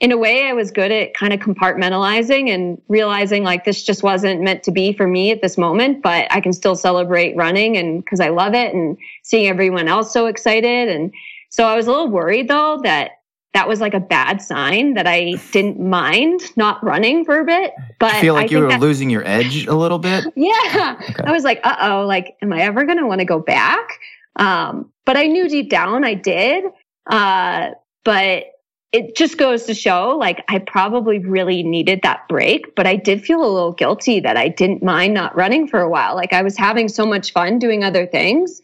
in 0.00 0.12
a 0.12 0.16
way, 0.18 0.46
I 0.46 0.52
was 0.52 0.72
good 0.72 0.90
at 0.90 1.14
kind 1.14 1.32
of 1.32 1.40
compartmentalizing 1.40 2.50
and 2.50 2.82
realizing 2.88 3.44
like 3.44 3.64
this 3.64 3.82
just 3.82 4.02
wasn't 4.02 4.42
meant 4.42 4.64
to 4.64 4.72
be 4.72 4.92
for 4.92 5.06
me 5.06 5.30
at 5.30 5.40
this 5.40 5.56
moment, 5.56 6.02
but 6.02 6.26
I 6.30 6.40
can 6.40 6.52
still 6.52 6.74
celebrate 6.74 7.36
running 7.36 7.76
and 7.76 8.04
because 8.04 8.20
I 8.20 8.28
love 8.28 8.52
it 8.52 8.74
and 8.74 8.98
seeing 9.22 9.46
everyone 9.46 9.86
else 9.86 10.12
so 10.12 10.26
excited. 10.26 10.88
And 10.88 11.14
so 11.48 11.64
I 11.64 11.76
was 11.76 11.86
a 11.86 11.90
little 11.90 12.10
worried 12.10 12.48
though 12.48 12.80
that 12.82 13.15
that 13.56 13.66
was 13.66 13.80
like 13.80 13.94
a 13.94 14.00
bad 14.00 14.42
sign 14.42 14.92
that 14.94 15.06
I 15.06 15.36
didn't 15.50 15.80
mind 15.80 16.42
not 16.56 16.84
running 16.84 17.24
for 17.24 17.40
a 17.40 17.44
bit. 17.44 17.72
But 17.98 18.12
I 18.12 18.20
feel 18.20 18.34
like 18.34 18.52
I 18.52 18.54
you 18.54 18.60
were 18.60 18.68
that, 18.68 18.80
losing 18.80 19.08
your 19.08 19.26
edge 19.26 19.66
a 19.66 19.74
little 19.74 19.98
bit. 19.98 20.26
Yeah. 20.36 21.00
Okay. 21.02 21.24
I 21.24 21.32
was 21.32 21.42
like, 21.42 21.60
uh 21.64 21.76
oh, 21.80 22.06
like, 22.06 22.36
am 22.42 22.52
I 22.52 22.60
ever 22.60 22.84
going 22.84 22.98
to 22.98 23.06
want 23.06 23.20
to 23.20 23.24
go 23.24 23.38
back? 23.38 23.88
Um, 24.36 24.92
but 25.06 25.16
I 25.16 25.26
knew 25.26 25.48
deep 25.48 25.70
down 25.70 26.04
I 26.04 26.12
did. 26.12 26.64
Uh, 27.10 27.70
but 28.04 28.44
it 28.92 29.16
just 29.16 29.38
goes 29.38 29.64
to 29.64 29.74
show 29.74 30.16
like 30.18 30.44
I 30.48 30.58
probably 30.58 31.18
really 31.18 31.62
needed 31.62 32.00
that 32.02 32.28
break, 32.28 32.74
but 32.74 32.86
I 32.86 32.96
did 32.96 33.24
feel 33.24 33.40
a 33.40 33.48
little 33.48 33.72
guilty 33.72 34.20
that 34.20 34.36
I 34.36 34.48
didn't 34.48 34.82
mind 34.82 35.14
not 35.14 35.34
running 35.34 35.66
for 35.66 35.80
a 35.80 35.88
while. 35.88 36.14
Like 36.14 36.34
I 36.34 36.42
was 36.42 36.58
having 36.58 36.88
so 36.88 37.06
much 37.06 37.32
fun 37.32 37.58
doing 37.58 37.84
other 37.84 38.06
things. 38.06 38.60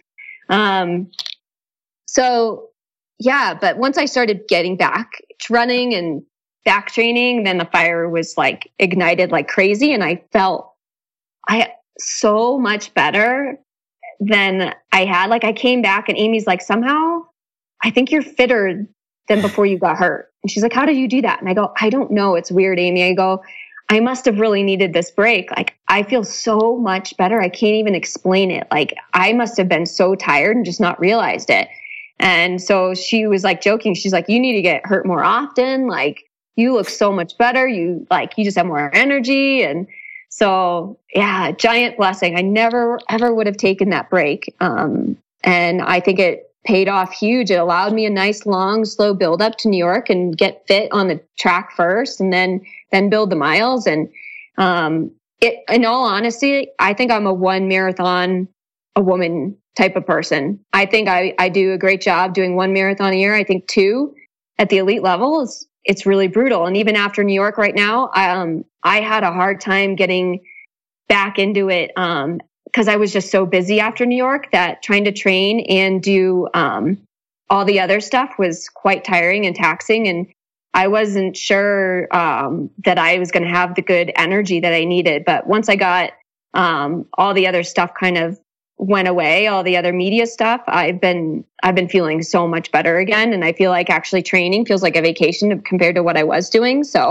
Um, 0.51 1.11
so 2.07 2.69
yeah, 3.25 3.55
but 3.55 3.79
once 3.79 3.99
I 3.99 4.07
started 4.07 4.43
getting 4.49 4.77
back 4.77 5.23
running 5.49 5.95
and 5.95 6.23
back 6.65 6.91
training, 6.91 7.45
then 7.45 7.59
the 7.59 7.65
fire 7.67 8.09
was 8.09 8.37
like 8.37 8.71
ignited 8.79 9.31
like 9.31 9.49
crazy. 9.49 9.93
And 9.93 10.03
I 10.03 10.23
felt 10.33 10.73
I 11.49 11.73
so 11.99 12.59
much 12.59 12.93
better 12.95 13.59
than 14.21 14.75
I 14.93 15.05
had. 15.05 15.31
Like 15.31 15.45
I 15.45 15.53
came 15.53 15.83
back 15.83 16.09
and 16.09 16.19
Amy's 16.19 16.47
like, 16.47 16.63
somehow 16.63 17.27
I 17.83 17.91
think 17.91 18.11
you're 18.11 18.23
fitter 18.23 18.87
than 19.29 19.41
before 19.43 19.67
you 19.67 19.79
got 19.79 19.99
hurt. 19.99 20.33
And 20.43 20.51
she's 20.51 20.63
like, 20.63 20.73
how 20.73 20.87
did 20.87 20.97
you 20.97 21.09
do 21.09 21.23
that? 21.23 21.41
And 21.41 21.49
I 21.49 21.55
go, 21.55 21.73
I 21.81 21.91
don't 21.91 22.11
know. 22.11 22.35
It's 22.35 22.51
weird, 22.51 22.79
Amy. 22.81 23.05
I 23.05 23.15
go, 23.15 23.43
I 23.89 24.01
must 24.01 24.25
have 24.25 24.41
really 24.41 24.63
needed 24.63 24.93
this 24.93 25.11
break. 25.11 25.51
Like 25.53 25.77
I 25.89 26.03
feel 26.03 26.25
so 26.25 26.77
much 26.77 27.17
better. 27.17 27.41
I 27.41 27.49
can't 27.49 27.75
even 27.75 27.95
explain 27.95 28.51
it. 28.51 28.67
Like 28.71 28.95
I 29.15 29.33
must 29.33 29.57
have 29.59 29.69
been 29.69 29.87
so 29.87 30.15
tired 30.15 30.57
and 30.57 30.65
just 30.65 30.81
not 30.81 30.99
realized 30.99 31.51
it. 31.51 31.69
And 32.23 32.63
so 32.63 32.95
she 32.95 33.27
was 33.27 33.43
like 33.43 33.61
joking. 33.61 33.95
She's 33.95 34.13
like, 34.13 34.29
you 34.29 34.39
need 34.39 34.53
to 34.53 34.63
get 34.63 34.87
hurt 34.87 35.05
more 35.05 35.25
often. 35.25 35.89
Like 35.89 36.23
you 36.55 36.73
look 36.73 36.89
so 36.89 37.13
much 37.13 37.37
better. 37.37 37.67
You 37.67 38.07
like, 38.11 38.39
you 38.39 38.45
just 38.45 38.57
have 38.57 38.67
more 38.67 38.95
energy. 38.95 39.65
And 39.65 39.89
so 40.29 40.99
yeah, 41.13 41.51
giant 41.51 41.97
blessing. 41.97 42.39
I 42.39 42.43
never 42.43 43.01
ever 43.11 43.35
would 43.35 43.49
have 43.49 43.57
taken 43.57 43.91
that 43.91 44.09
break. 44.09 44.55
Um, 44.61 45.19
and 45.43 45.83
I 45.83 45.99
think 45.99 46.21
it 46.21 46.49
paid 46.65 46.89
off 46.89 47.13
huge. 47.13 47.51
It 47.51 47.57
allowed 47.57 47.93
me 47.93 48.07
a 48.07 48.11
nice 48.11 48.47
long, 48.47 48.85
slow 48.85 49.15
build 49.15 49.43
up 49.43 49.59
to 49.59 49.69
New 49.69 49.77
York 49.77 50.09
and 50.09 50.39
get 50.39 50.65
fit 50.69 50.93
on 50.93 51.09
the 51.09 51.21
track 51.37 51.73
first 51.73 52.21
and 52.21 52.33
then, 52.33 52.65
then 52.93 53.11
build 53.11 53.31
the 53.31 53.37
miles. 53.37 53.85
And, 53.89 54.09
um, 54.59 55.11
it, 55.41 55.59
in 55.69 55.85
all 55.85 56.05
honesty, 56.05 56.69
I 56.79 56.95
think 56.95 57.11
I'm 57.11 57.27
a 57.27 57.35
one 57.35 57.67
marathon, 57.67 58.47
a 58.95 59.03
woman 59.03 59.57
type 59.77 59.97
of 59.97 60.07
person. 60.07 60.61
I 60.73 60.87
think 60.87 61.09
I, 61.09 61.35
I 61.39 61.49
do 61.49 61.73
a 61.73 61.79
great 61.79 62.01
job 62.01 62.35
doing 62.35 62.57
one 62.57 62.73
marathon 62.73 63.13
a 63.13 63.17
year. 63.17 63.35
I 63.35 63.45
think 63.45 63.69
two 63.69 64.15
at 64.59 64.69
the 64.69 64.79
elite 64.79 65.03
level 65.03 65.43
is, 65.43 65.67
it's 65.85 66.07
really 66.07 66.29
brutal. 66.29 66.67
And 66.67 66.77
even 66.77 66.95
after 66.95 67.25
New 67.25 67.35
York 67.35 67.59
right 67.59 67.75
now, 67.75 68.11
um, 68.15 68.65
I 68.85 69.01
had 69.01 69.25
a 69.25 69.33
hard 69.33 69.61
time 69.61 69.97
getting 69.97 70.45
back 71.09 71.39
into 71.39 71.71
it. 71.71 71.91
Um, 71.97 72.41
cause 72.73 72.89
I 72.89 72.97
was 72.97 73.13
just 73.13 73.31
so 73.31 73.47
busy 73.47 73.81
after 73.81 74.07
New 74.07 74.17
York 74.17 74.51
that 74.53 74.83
trying 74.83 75.05
to 75.05 75.13
train 75.13 75.61
and 75.69 76.03
do, 76.03 76.49
um, 76.55 76.99
all 77.51 77.65
the 77.65 77.81
other 77.81 78.01
stuff 78.01 78.35
was 78.39 78.69
quite 78.69 79.05
tiring 79.05 79.47
and 79.47 79.57
taxing. 79.57 80.07
And 80.07 80.27
I 80.73 80.89
wasn't 80.89 81.37
sure, 81.37 82.09
um, 82.15 82.71
that 82.85 82.99
I 82.99 83.19
was 83.19 83.31
going 83.31 83.43
to 83.43 83.49
have 83.49 83.75
the 83.75 83.83
good 83.83 84.13
energy 84.17 84.61
that 84.61 84.73
I 84.73 84.85
needed. 84.85 85.25
But 85.25 85.47
once 85.47 85.69
I 85.69 85.77
got, 85.77 86.13
um, 86.55 87.07
all 87.15 87.35
the 87.35 87.47
other 87.47 87.63
stuff 87.63 87.93
kind 87.99 88.17
of 88.19 88.39
went 88.83 89.07
away, 89.07 89.47
all 89.47 89.63
the 89.63 89.77
other 89.77 89.93
media 89.93 90.27
stuff, 90.27 90.61
I've 90.67 91.01
been 91.01 91.45
I've 91.63 91.75
been 91.75 91.89
feeling 91.89 92.23
so 92.23 92.49
much 92.49 92.73
better 92.73 92.99
again, 92.99 93.33
and 93.33 93.45
I 93.45 93.53
feel 93.53 93.71
like 93.71 93.89
actually 93.89 94.23
training 94.23 94.67
feels 94.67 94.83
like 94.83 94.97
a 94.97 95.01
vacation 95.01 95.61
compared 95.63 95.95
to 95.95 96.03
what 96.03 96.17
I 96.17 96.25
was 96.25 96.51
doing. 96.51 96.83
So, 96.83 97.11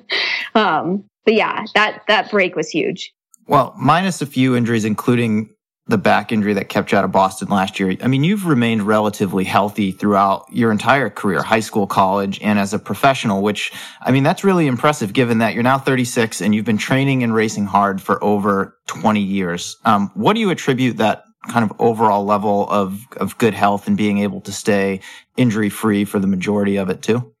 um, 0.54 1.04
but 1.24 1.34
yeah, 1.34 1.64
that 1.74 2.02
that 2.08 2.30
break 2.30 2.56
was 2.56 2.68
huge. 2.68 3.12
Well, 3.46 3.74
minus 3.78 4.20
a 4.20 4.26
few 4.26 4.56
injuries, 4.56 4.84
including 4.84 5.50
the 5.86 5.98
back 5.98 6.30
injury 6.30 6.54
that 6.54 6.68
kept 6.68 6.92
you 6.92 6.98
out 6.98 7.04
of 7.04 7.10
Boston 7.10 7.48
last 7.48 7.80
year. 7.80 7.96
I 8.00 8.06
mean, 8.06 8.22
you've 8.22 8.46
remained 8.46 8.82
relatively 8.82 9.42
healthy 9.42 9.90
throughout 9.90 10.46
your 10.50 10.70
entire 10.70 11.10
career, 11.10 11.42
high 11.42 11.60
school, 11.60 11.88
college, 11.88 12.40
and 12.40 12.58
as 12.58 12.72
a 12.72 12.78
professional, 12.78 13.42
which, 13.42 13.72
I 14.00 14.12
mean, 14.12 14.22
that's 14.22 14.44
really 14.44 14.68
impressive 14.68 15.12
given 15.12 15.38
that 15.38 15.54
you're 15.54 15.64
now 15.64 15.78
36 15.78 16.40
and 16.40 16.54
you've 16.54 16.64
been 16.64 16.78
training 16.78 17.24
and 17.24 17.34
racing 17.34 17.66
hard 17.66 18.00
for 18.00 18.22
over 18.22 18.78
20 18.86 19.20
years. 19.20 19.76
Um, 19.84 20.10
what 20.14 20.34
do 20.34 20.40
you 20.40 20.50
attribute 20.50 20.98
that 20.98 21.24
kind 21.48 21.68
of 21.68 21.76
overall 21.80 22.24
level 22.24 22.70
of, 22.70 23.04
of 23.16 23.36
good 23.38 23.54
health 23.54 23.88
and 23.88 23.96
being 23.96 24.18
able 24.18 24.40
to 24.42 24.52
stay 24.52 25.00
injury 25.36 25.68
free 25.68 26.04
for 26.04 26.20
the 26.20 26.28
majority 26.28 26.76
of 26.76 26.90
it 26.90 27.02
to? 27.02 27.32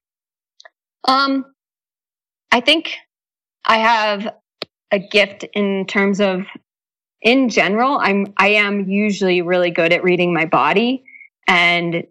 Um, 1.06 1.44
I 2.50 2.60
think 2.60 2.96
I 3.64 3.78
have 3.78 4.34
a 4.90 4.98
gift 4.98 5.44
in 5.54 5.86
terms 5.86 6.20
of 6.20 6.44
in 7.22 7.48
general, 7.48 7.98
I'm 8.00 8.34
I 8.36 8.48
am 8.48 8.88
usually 8.90 9.42
really 9.42 9.70
good 9.70 9.92
at 9.92 10.02
reading 10.02 10.34
my 10.34 10.44
body 10.44 11.04
and 11.46 12.04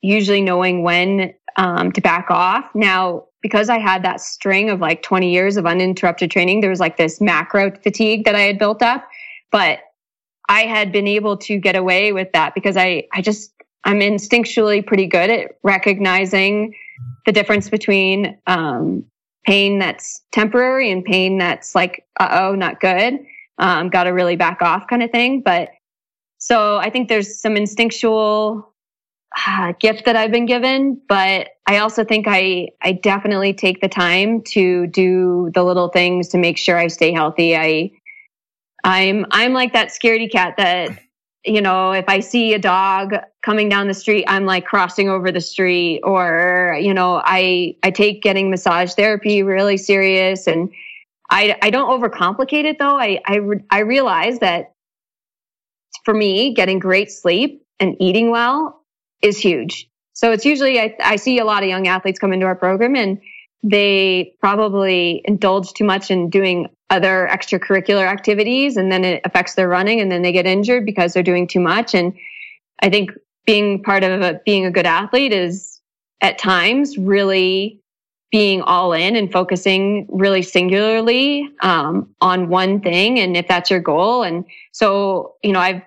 usually 0.00 0.40
knowing 0.40 0.82
when 0.82 1.34
um, 1.56 1.92
to 1.92 2.00
back 2.00 2.30
off. 2.30 2.64
Now, 2.74 3.26
because 3.42 3.68
I 3.68 3.78
had 3.78 4.04
that 4.04 4.20
string 4.20 4.70
of 4.70 4.80
like 4.80 5.02
20 5.02 5.32
years 5.32 5.56
of 5.56 5.66
uninterrupted 5.66 6.30
training, 6.30 6.60
there 6.60 6.70
was 6.70 6.80
like 6.80 6.96
this 6.96 7.20
macro 7.20 7.72
fatigue 7.82 8.24
that 8.24 8.36
I 8.36 8.42
had 8.42 8.58
built 8.58 8.82
up, 8.82 9.06
but 9.50 9.80
I 10.48 10.62
had 10.62 10.92
been 10.92 11.08
able 11.08 11.36
to 11.38 11.58
get 11.58 11.76
away 11.76 12.12
with 12.12 12.30
that 12.32 12.54
because 12.54 12.76
I 12.76 13.08
I 13.12 13.20
just 13.20 13.52
I'm 13.84 13.98
instinctually 13.98 14.86
pretty 14.86 15.06
good 15.06 15.28
at 15.28 15.56
recognizing 15.64 16.74
the 17.26 17.32
difference 17.32 17.68
between 17.68 18.38
um, 18.46 19.04
pain 19.44 19.80
that's 19.80 20.22
temporary 20.30 20.92
and 20.92 21.04
pain 21.04 21.38
that's 21.38 21.74
like, 21.74 22.06
uh 22.20 22.28
oh, 22.42 22.54
not 22.54 22.78
good 22.78 23.18
um, 23.58 23.88
got 23.88 24.04
to 24.04 24.10
really 24.10 24.36
back 24.36 24.62
off 24.62 24.86
kind 24.88 25.02
of 25.02 25.10
thing. 25.10 25.40
But 25.40 25.70
so 26.38 26.76
I 26.78 26.90
think 26.90 27.08
there's 27.08 27.40
some 27.40 27.56
instinctual 27.56 28.72
uh, 29.46 29.72
gift 29.78 30.04
that 30.04 30.16
I've 30.16 30.32
been 30.32 30.46
given, 30.46 31.00
but 31.08 31.48
I 31.66 31.78
also 31.78 32.04
think 32.04 32.26
I, 32.28 32.68
I 32.82 32.92
definitely 32.92 33.54
take 33.54 33.80
the 33.80 33.88
time 33.88 34.42
to 34.48 34.86
do 34.88 35.50
the 35.54 35.62
little 35.62 35.88
things 35.88 36.28
to 36.28 36.38
make 36.38 36.58
sure 36.58 36.76
I 36.76 36.88
stay 36.88 37.12
healthy. 37.12 37.56
I, 37.56 37.92
I'm, 38.84 39.24
I'm 39.30 39.52
like 39.52 39.72
that 39.72 39.88
scaredy 39.88 40.30
cat 40.30 40.54
that, 40.58 40.98
you 41.44 41.60
know, 41.60 41.92
if 41.92 42.04
I 42.08 42.20
see 42.20 42.54
a 42.54 42.58
dog 42.58 43.14
coming 43.42 43.68
down 43.68 43.88
the 43.88 43.94
street, 43.94 44.24
I'm 44.26 44.44
like 44.44 44.64
crossing 44.64 45.08
over 45.08 45.30
the 45.30 45.40
street 45.40 46.00
or, 46.02 46.76
you 46.80 46.92
know, 46.92 47.22
I, 47.24 47.76
I 47.82 47.90
take 47.90 48.22
getting 48.22 48.50
massage 48.50 48.94
therapy 48.94 49.42
really 49.42 49.76
serious 49.76 50.46
and, 50.46 50.70
I, 51.32 51.56
I 51.62 51.70
don't 51.70 51.88
overcomplicate 51.88 52.64
it 52.64 52.78
though. 52.78 52.96
I, 52.96 53.18
I, 53.26 53.40
I 53.70 53.78
realize 53.80 54.38
that 54.40 54.74
for 56.04 56.12
me, 56.12 56.52
getting 56.52 56.78
great 56.78 57.10
sleep 57.10 57.64
and 57.80 57.96
eating 58.00 58.30
well 58.30 58.84
is 59.22 59.38
huge. 59.38 59.88
So 60.12 60.32
it's 60.32 60.44
usually, 60.44 60.78
I, 60.78 60.94
I 61.02 61.16
see 61.16 61.38
a 61.38 61.44
lot 61.44 61.62
of 61.62 61.70
young 61.70 61.88
athletes 61.88 62.18
come 62.18 62.34
into 62.34 62.44
our 62.44 62.54
program 62.54 62.94
and 62.96 63.18
they 63.62 64.34
probably 64.40 65.22
indulge 65.24 65.72
too 65.72 65.84
much 65.84 66.10
in 66.10 66.28
doing 66.28 66.68
other 66.90 67.28
extracurricular 67.32 68.06
activities 68.06 68.76
and 68.76 68.92
then 68.92 69.02
it 69.02 69.22
affects 69.24 69.54
their 69.54 69.68
running 69.68 70.00
and 70.00 70.12
then 70.12 70.20
they 70.20 70.32
get 70.32 70.44
injured 70.44 70.84
because 70.84 71.14
they're 71.14 71.22
doing 71.22 71.46
too 71.46 71.60
much. 71.60 71.94
And 71.94 72.12
I 72.80 72.90
think 72.90 73.12
being 73.46 73.82
part 73.82 74.04
of 74.04 74.20
a, 74.20 74.40
being 74.44 74.66
a 74.66 74.70
good 74.70 74.86
athlete 74.86 75.32
is 75.32 75.80
at 76.20 76.36
times 76.36 76.98
really 76.98 77.81
being 78.32 78.62
all 78.62 78.94
in 78.94 79.14
and 79.14 79.30
focusing 79.30 80.06
really 80.08 80.40
singularly 80.40 81.48
um, 81.60 82.08
on 82.22 82.48
one 82.48 82.80
thing 82.80 83.20
and 83.20 83.36
if 83.36 83.46
that's 83.46 83.70
your 83.70 83.78
goal. 83.78 84.22
And 84.22 84.44
so 84.72 85.34
you 85.44 85.52
know 85.52 85.60
i've 85.60 85.82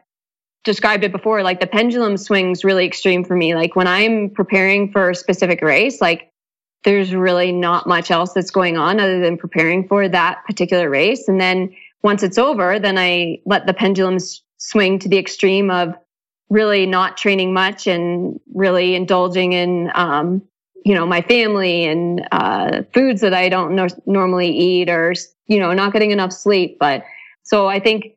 described 0.64 1.04
it 1.04 1.12
before 1.12 1.44
like 1.44 1.60
the 1.60 1.68
pendulum 1.68 2.18
swings 2.18 2.64
really 2.64 2.86
extreme 2.86 3.24
for 3.24 3.36
me. 3.36 3.56
Like 3.56 3.76
when 3.76 3.88
i'm 3.88 4.30
preparing 4.30 4.92
for 4.92 5.10
a 5.10 5.16
specific 5.16 5.62
race 5.62 6.00
like 6.00 6.32
there's 6.84 7.16
really 7.16 7.52
not 7.52 7.88
much 7.88 8.12
else 8.12 8.34
that's 8.34 8.52
going 8.52 8.78
on 8.78 9.00
other 9.00 9.20
than 9.20 9.38
preparing 9.38 9.88
for 9.88 10.08
that 10.08 10.46
particular 10.46 10.88
race. 10.88 11.28
And 11.28 11.42
then 11.42 11.76
once 12.04 12.22
it's 12.22 12.38
over 12.38 12.80
then 12.80 12.98
i 13.00 13.40
let 13.46 13.66
the 13.66 13.74
pendulum 13.74 14.18
swing 14.58 15.00
to 15.00 15.10
the 15.10 15.18
extreme 15.18 15.72
of 15.72 15.96
really 16.50 16.86
not 16.86 17.18
training 17.18 17.54
much 17.54 17.88
and 17.88 18.40
really 18.54 18.94
indulging 18.94 19.54
in 19.54 19.92
um, 19.96 20.44
you 20.86 20.94
know 20.94 21.06
my 21.06 21.22
family 21.22 21.84
and 21.84 22.26
uh, 22.32 22.84
foods 22.94 23.20
that 23.22 23.34
I 23.34 23.50
don't 23.50 23.76
no- 23.76 23.88
normally 24.06 24.50
eat, 24.50 24.90
or 24.90 25.14
you 25.48 25.60
know 25.60 25.74
not 25.74 25.92
getting 25.92 26.12
enough 26.12 26.32
sleep. 26.32 26.78
But 26.80 27.04
so 27.44 27.68
I 27.68 27.80
think 27.80 28.16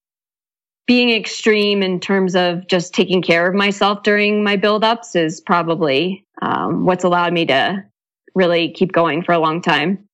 being 0.86 1.10
extreme 1.10 1.82
in 1.82 1.98
terms 1.98 2.36
of 2.36 2.66
just 2.68 2.94
taking 2.94 3.22
care 3.22 3.48
of 3.48 3.54
myself 3.54 4.02
during 4.02 4.44
my 4.44 4.56
buildups 4.56 5.16
is 5.16 5.40
probably 5.40 6.26
um, 6.40 6.84
what's 6.84 7.04
allowed 7.04 7.32
me 7.32 7.46
to 7.46 7.84
really 8.34 8.70
keep 8.70 8.92
going 8.92 9.22
for 9.22 9.32
a 9.32 9.38
long 9.38 9.60
time. 9.60 10.08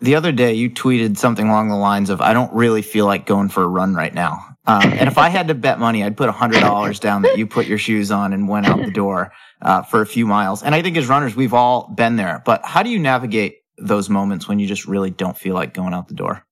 The 0.00 0.14
other 0.14 0.32
day, 0.32 0.54
you 0.54 0.70
tweeted 0.70 1.18
something 1.18 1.46
along 1.46 1.68
the 1.68 1.76
lines 1.76 2.08
of, 2.08 2.22
I 2.22 2.32
don't 2.32 2.52
really 2.54 2.80
feel 2.80 3.04
like 3.04 3.26
going 3.26 3.50
for 3.50 3.62
a 3.62 3.68
run 3.68 3.94
right 3.94 4.12
now. 4.12 4.56
Um, 4.66 4.82
and 4.82 5.08
if 5.08 5.18
I 5.18 5.28
had 5.28 5.48
to 5.48 5.54
bet 5.54 5.78
money, 5.78 6.02
I'd 6.02 6.16
put 6.16 6.30
$100 6.30 7.00
down 7.00 7.22
that 7.22 7.36
you 7.36 7.46
put 7.46 7.66
your 7.66 7.78
shoes 7.78 8.10
on 8.10 8.32
and 8.32 8.48
went 8.48 8.66
out 8.66 8.78
the 8.78 8.90
door 8.90 9.32
uh, 9.62 9.82
for 9.82 10.00
a 10.00 10.06
few 10.06 10.26
miles. 10.26 10.62
And 10.62 10.74
I 10.74 10.82
think 10.82 10.96
as 10.96 11.08
runners, 11.08 11.36
we've 11.36 11.54
all 11.54 11.88
been 11.88 12.16
there. 12.16 12.42
But 12.44 12.64
how 12.64 12.82
do 12.82 12.90
you 12.90 12.98
navigate 12.98 13.58
those 13.78 14.08
moments 14.08 14.48
when 14.48 14.58
you 14.58 14.66
just 14.66 14.86
really 14.86 15.10
don't 15.10 15.36
feel 15.36 15.54
like 15.54 15.74
going 15.74 15.94
out 15.94 16.08
the 16.08 16.14
door? 16.14 16.44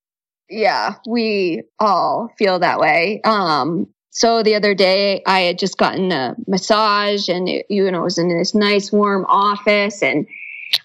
Yeah, 0.50 0.94
we 1.06 1.62
all 1.78 2.32
feel 2.38 2.58
that 2.58 2.80
way. 2.80 3.20
Um, 3.24 3.86
so 4.10 4.42
the 4.42 4.54
other 4.54 4.74
day, 4.74 5.22
I 5.26 5.40
had 5.40 5.58
just 5.58 5.76
gotten 5.76 6.10
a 6.10 6.34
massage, 6.46 7.28
and 7.28 7.48
it, 7.48 7.66
you 7.68 7.90
know, 7.90 8.00
it 8.00 8.04
was 8.04 8.18
in 8.18 8.28
this 8.28 8.54
nice 8.54 8.90
warm 8.90 9.26
office, 9.28 10.02
and 10.02 10.26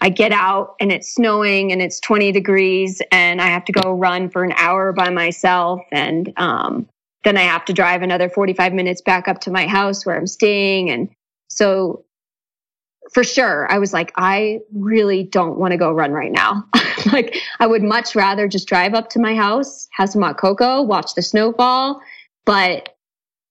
I 0.01 0.09
get 0.09 0.31
out 0.31 0.75
and 0.79 0.91
it's 0.91 1.13
snowing 1.13 1.71
and 1.71 1.81
it's 1.81 1.99
20 1.99 2.31
degrees 2.31 3.01
and 3.11 3.41
I 3.41 3.47
have 3.47 3.65
to 3.65 3.71
go 3.71 3.93
run 3.93 4.29
for 4.29 4.43
an 4.43 4.53
hour 4.53 4.93
by 4.93 5.09
myself. 5.09 5.81
And 5.91 6.31
um, 6.37 6.87
then 7.23 7.37
I 7.37 7.41
have 7.41 7.65
to 7.65 7.73
drive 7.73 8.01
another 8.01 8.29
45 8.29 8.73
minutes 8.73 9.01
back 9.01 9.27
up 9.27 9.41
to 9.41 9.51
my 9.51 9.67
house 9.67 10.05
where 10.05 10.15
I'm 10.15 10.27
staying. 10.27 10.89
And 10.89 11.09
so 11.49 12.05
for 13.13 13.23
sure, 13.23 13.71
I 13.71 13.77
was 13.77 13.93
like, 13.93 14.11
I 14.15 14.59
really 14.73 15.23
don't 15.23 15.57
want 15.57 15.71
to 15.71 15.77
go 15.77 15.91
run 15.91 16.11
right 16.11 16.31
now. 16.31 16.65
like, 17.11 17.37
I 17.59 17.67
would 17.67 17.83
much 17.83 18.15
rather 18.15 18.47
just 18.47 18.67
drive 18.67 18.93
up 18.93 19.09
to 19.11 19.19
my 19.19 19.35
house, 19.35 19.87
have 19.91 20.09
some 20.09 20.21
hot 20.21 20.37
cocoa, 20.37 20.81
watch 20.81 21.13
the 21.15 21.21
snowfall. 21.21 22.01
But 22.45 22.95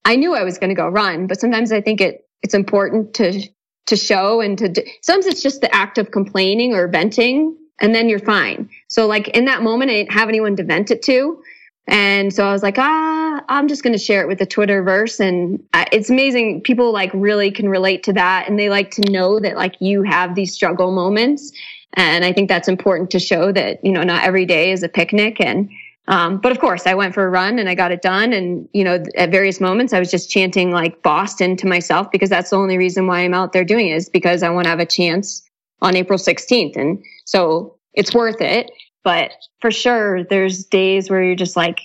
I 0.04 0.16
knew 0.16 0.34
I 0.34 0.42
was 0.42 0.58
going 0.58 0.70
to 0.70 0.74
go 0.74 0.88
run. 0.88 1.26
But 1.26 1.40
sometimes 1.40 1.72
I 1.72 1.80
think 1.80 2.00
it 2.00 2.26
it's 2.42 2.54
important 2.54 3.14
to 3.14 3.48
to 3.86 3.96
show 3.96 4.40
and 4.40 4.58
to 4.58 4.68
Do, 4.68 4.82
sometimes 5.02 5.26
it's 5.26 5.42
just 5.42 5.60
the 5.60 5.74
act 5.74 5.98
of 5.98 6.10
complaining 6.10 6.74
or 6.74 6.88
venting 6.88 7.56
and 7.80 7.94
then 7.94 8.08
you're 8.08 8.18
fine 8.18 8.68
so 8.88 9.06
like 9.06 9.28
in 9.28 9.44
that 9.46 9.62
moment 9.62 9.90
i 9.90 9.94
didn't 9.94 10.12
have 10.12 10.28
anyone 10.28 10.56
to 10.56 10.64
vent 10.64 10.90
it 10.90 11.02
to 11.02 11.42
and 11.88 12.32
so 12.32 12.46
i 12.46 12.52
was 12.52 12.62
like 12.62 12.78
ah 12.78 13.21
i'm 13.48 13.68
just 13.68 13.82
going 13.82 13.92
to 13.92 13.98
share 13.98 14.22
it 14.22 14.28
with 14.28 14.38
the 14.38 14.46
twitterverse 14.46 15.20
and 15.20 15.62
it's 15.92 16.10
amazing 16.10 16.60
people 16.60 16.92
like 16.92 17.10
really 17.14 17.50
can 17.50 17.68
relate 17.68 18.02
to 18.02 18.12
that 18.12 18.48
and 18.48 18.58
they 18.58 18.68
like 18.68 18.90
to 18.90 19.10
know 19.10 19.38
that 19.38 19.56
like 19.56 19.76
you 19.80 20.02
have 20.02 20.34
these 20.34 20.52
struggle 20.52 20.92
moments 20.92 21.52
and 21.94 22.24
i 22.24 22.32
think 22.32 22.48
that's 22.48 22.68
important 22.68 23.10
to 23.10 23.18
show 23.18 23.52
that 23.52 23.84
you 23.84 23.92
know 23.92 24.02
not 24.02 24.24
every 24.24 24.46
day 24.46 24.72
is 24.72 24.82
a 24.82 24.88
picnic 24.88 25.40
and 25.40 25.68
um, 26.08 26.38
but 26.38 26.50
of 26.50 26.58
course, 26.58 26.86
I 26.86 26.94
went 26.94 27.14
for 27.14 27.24
a 27.24 27.30
run 27.30 27.58
and 27.58 27.68
I 27.68 27.74
got 27.74 27.92
it 27.92 28.02
done. 28.02 28.32
And, 28.32 28.68
you 28.72 28.82
know, 28.82 29.02
at 29.16 29.30
various 29.30 29.60
moments, 29.60 29.92
I 29.92 30.00
was 30.00 30.10
just 30.10 30.30
chanting 30.30 30.72
like 30.72 31.00
Boston 31.02 31.56
to 31.58 31.66
myself 31.66 32.10
because 32.10 32.28
that's 32.28 32.50
the 32.50 32.56
only 32.56 32.76
reason 32.76 33.06
why 33.06 33.20
I'm 33.20 33.34
out 33.34 33.52
there 33.52 33.64
doing 33.64 33.88
it 33.88 33.94
is 33.94 34.08
because 34.08 34.42
I 34.42 34.50
want 34.50 34.64
to 34.64 34.70
have 34.70 34.80
a 34.80 34.86
chance 34.86 35.42
on 35.80 35.94
April 35.94 36.18
16th. 36.18 36.76
And 36.76 37.02
so 37.24 37.76
it's 37.94 38.14
worth 38.14 38.40
it. 38.40 38.70
But 39.04 39.32
for 39.60 39.70
sure, 39.70 40.24
there's 40.24 40.64
days 40.64 41.08
where 41.08 41.22
you're 41.22 41.36
just 41.36 41.56
like, 41.56 41.80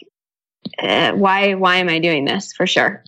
eh, 0.80 1.12
why, 1.12 1.53
why 1.53 1.78
am 1.78 1.89
I 1.89 1.99
doing 1.99 2.26
this? 2.26 2.53
For 2.53 2.68
sure. 2.68 3.03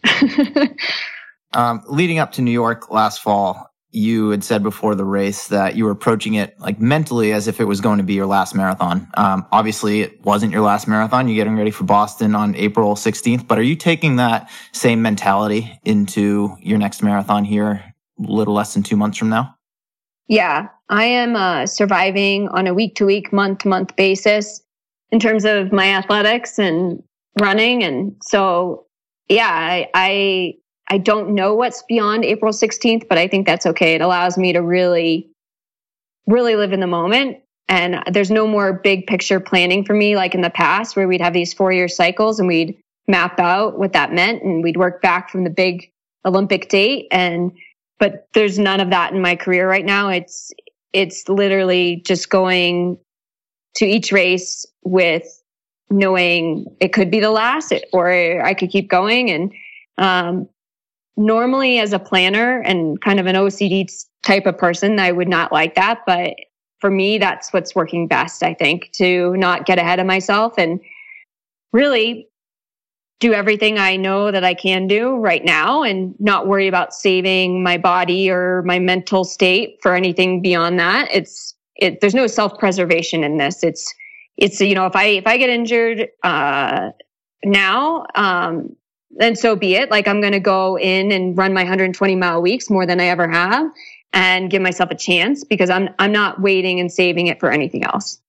um, 1.54 1.82
leading 1.88 2.20
up 2.20 2.32
to 2.34 2.42
New 2.42 2.52
York 2.52 2.92
last 2.92 3.22
fall, 3.22 3.70
you 3.92 4.30
had 4.30 4.44
said 4.44 4.62
before 4.62 4.94
the 4.94 5.06
race 5.06 5.48
that 5.48 5.76
you 5.76 5.84
were 5.84 5.92
approaching 5.92 6.36
it 6.36 6.60
like 6.60 6.80
mentally 6.80 7.32
as 7.32 7.48
if 7.48 7.60
it 7.60 7.66
was 7.66 7.82
going 7.82 7.98
to 7.98 8.04
be 8.04 8.14
your 8.14 8.28
last 8.28 8.54
marathon. 8.54 9.08
Um, 9.16 9.46
obviously, 9.52 10.02
it 10.02 10.24
wasn't 10.24 10.52
your 10.52 10.62
last 10.62 10.88
marathon. 10.88 11.28
You're 11.28 11.38
getting 11.38 11.58
ready 11.58 11.72
for 11.72 11.86
Boston 11.86 12.36
on 12.36 12.56
April 12.56 12.94
16th, 12.96 13.48
but 13.48 13.58
are 13.58 13.64
you 13.64 13.76
taking 13.76 14.18
that 14.18 14.50
same 14.74 15.02
mentality 15.02 15.80
into 15.84 16.56
your 16.60 16.78
next 16.78 17.02
marathon 17.02 17.44
here, 17.44 17.84
a 18.20 18.32
little 18.32 18.54
less 18.54 18.76
than 18.76 18.84
two 18.84 18.96
months 18.96 19.18
from 19.18 19.30
now? 19.30 19.56
Yeah, 20.28 20.68
I 20.90 21.06
am 21.06 21.36
uh, 21.36 21.66
surviving 21.66 22.48
on 22.50 22.68
a 22.68 22.74
week 22.76 22.96
to 22.96 23.06
week, 23.06 23.34
month 23.34 23.60
to 23.60 23.68
month 23.68 23.96
basis 23.96 24.62
in 25.12 25.20
terms 25.20 25.46
of 25.46 25.72
my 25.72 25.88
athletics 25.88 26.60
and 26.60 27.02
running. 27.40 27.84
And 27.84 28.16
so, 28.22 28.86
yeah, 29.28 29.50
I, 29.50 29.90
I 29.94 30.54
I 30.90 30.98
don't 30.98 31.36
know 31.36 31.54
what's 31.54 31.84
beyond 31.84 32.26
April 32.26 32.52
16th, 32.52 33.08
but 33.08 33.18
I 33.18 33.28
think 33.28 33.46
that's 33.46 33.68
okay. 33.68 33.94
It 33.94 34.02
allows 34.02 34.38
me 34.38 34.54
to 34.54 34.60
really, 34.60 35.30
really 36.26 36.56
live 36.56 36.74
in 36.74 36.80
the 36.80 36.88
moment. 36.88 37.38
And 37.68 38.02
there's 38.12 38.32
no 38.32 38.48
more 38.48 38.74
big 38.74 39.06
picture 39.06 39.40
planning 39.40 39.86
for 39.86 39.94
me 39.94 40.16
like 40.16 40.34
in 40.34 40.42
the 40.42 40.50
past 40.50 40.96
where 40.96 41.08
we'd 41.08 41.22
have 41.22 41.34
these 41.34 41.54
four 41.54 41.72
year 41.72 41.88
cycles 41.88 42.40
and 42.40 42.48
we'd 42.48 42.80
map 43.08 43.40
out 43.40 43.78
what 43.78 43.94
that 43.94 44.12
meant 44.12 44.42
and 44.42 44.64
we'd 44.64 44.78
work 44.78 45.02
back 45.02 45.30
from 45.30 45.44
the 45.44 45.52
big 45.52 45.92
Olympic 46.26 46.70
date. 46.70 47.08
And, 47.12 47.52
but 48.00 48.28
there's 48.34 48.58
none 48.58 48.80
of 48.80 48.90
that 48.90 49.14
in 49.14 49.22
my 49.22 49.36
career 49.36 49.70
right 49.70 49.86
now. 49.86 50.10
It's, 50.10 50.52
it's 50.92 51.30
literally 51.30 52.02
just 52.04 52.32
going 52.32 52.98
to 53.76 53.86
each 53.86 54.12
race 54.12 54.66
with 54.84 55.39
knowing 55.90 56.66
it 56.80 56.94
could 56.94 57.10
be 57.10 57.20
the 57.20 57.32
last 57.32 57.74
or 57.94 58.12
I 58.44 58.54
could 58.54 58.70
keep 58.70 58.90
going. 58.90 59.30
And, 59.32 59.54
um, 59.98 60.50
normally 61.20 61.80
as 61.80 61.92
a 61.92 62.00
planner 62.00 62.62
and 62.62 63.00
kind 63.02 63.20
of 63.20 63.28
an 63.28 63.36
OCD 63.36 63.92
type 64.26 64.46
of 64.46 64.58
person, 64.58 65.00
I 65.00 65.12
would 65.12 65.28
not 65.28 65.52
like 65.52 65.76
that. 65.76 66.02
But 66.08 66.36
for 66.80 66.90
me, 66.90 67.18
that's 67.18 67.52
what's 67.52 67.76
working 67.76 68.08
best, 68.08 68.42
I 68.42 68.54
think, 68.54 68.90
to 68.94 69.36
not 69.36 69.66
get 69.66 69.78
ahead 69.78 70.00
of 70.00 70.08
myself 70.08 70.54
and 70.58 70.80
really 71.74 72.28
do 73.20 73.34
everything 73.34 73.78
I 73.78 73.98
know 73.98 74.32
that 74.32 74.46
I 74.46 74.54
can 74.54 74.88
do 74.88 75.18
right 75.18 75.44
now 75.44 75.84
and 75.84 76.16
not 76.20 76.48
worry 76.48 76.70
about 76.70 76.94
saving 76.94 77.62
my 77.62 77.78
body 77.78 78.32
or 78.32 78.64
my 78.64 78.80
mental 78.80 79.26
state 79.26 79.78
for 79.82 79.94
anything 79.94 80.42
beyond 80.42 80.80
that. 80.80 81.10
It's, 81.12 81.54
it, 81.76 82.00
there's 82.00 82.16
no 82.16 82.28
self 82.28 82.58
preservation 82.58 83.26
in 83.26 83.38
this. 83.38 83.62
It's, 83.62 83.94
it's, 84.40 84.60
you 84.62 84.76
know, 84.76 84.86
if 84.86 84.96
I, 84.96 85.06
if 85.06 85.28
I 85.28 85.38
get 85.38 85.50
injured, 85.50 86.08
uh, 86.24 86.90
now, 87.44 88.06
um, 88.16 88.76
then 89.12 89.36
so 89.36 89.56
be 89.56 89.76
it. 89.76 89.92
Like 89.92 90.08
I'm 90.08 90.22
going 90.22 90.34
to 90.34 90.40
go 90.40 90.78
in 90.78 91.12
and 91.12 91.38
run 91.38 91.54
my 91.54 91.62
120 91.62 92.16
mile 92.16 92.42
weeks 92.42 92.70
more 92.70 92.86
than 92.86 93.00
I 93.00 93.06
ever 93.06 93.28
have 93.28 93.72
and 94.14 94.50
give 94.50 94.62
myself 94.62 94.92
a 94.92 94.96
chance 94.96 95.44
because 95.44 95.70
I'm 95.70 95.90
I'm 96.00 96.12
not 96.12 96.42
waiting 96.42 96.80
and 96.80 96.92
saving 96.92 97.28
it 97.28 97.40
for 97.40 97.52
anything 97.52 97.84
else. 97.84 98.20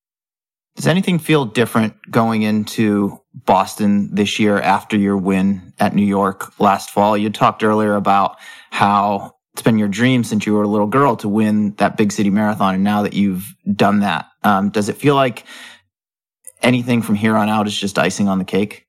Does 0.75 0.87
anything 0.87 1.19
feel 1.19 1.45
different 1.45 1.95
going 2.09 2.43
into 2.43 3.19
Boston 3.33 4.13
this 4.15 4.39
year 4.39 4.59
after 4.59 4.97
your 4.97 5.17
win 5.17 5.73
at 5.79 5.93
New 5.93 6.05
York 6.05 6.59
last 6.59 6.91
fall? 6.91 7.17
You 7.17 7.29
talked 7.29 7.63
earlier 7.63 7.95
about 7.95 8.37
how 8.69 9.35
it's 9.53 9.61
been 9.61 9.77
your 9.77 9.89
dream 9.89 10.23
since 10.23 10.45
you 10.45 10.53
were 10.53 10.63
a 10.63 10.67
little 10.67 10.87
girl 10.87 11.17
to 11.17 11.27
win 11.27 11.75
that 11.75 11.97
big 11.97 12.11
city 12.11 12.29
marathon. 12.29 12.75
And 12.75 12.83
now 12.85 13.01
that 13.01 13.13
you've 13.13 13.53
done 13.75 13.99
that, 13.99 14.27
um, 14.43 14.69
does 14.69 14.87
it 14.87 14.95
feel 14.95 15.15
like 15.15 15.43
anything 16.61 17.01
from 17.01 17.15
here 17.15 17.35
on 17.35 17.49
out 17.49 17.67
is 17.67 17.77
just 17.77 17.97
icing 17.97 18.27
on 18.27 18.37
the 18.37 18.45
cake? 18.45 18.85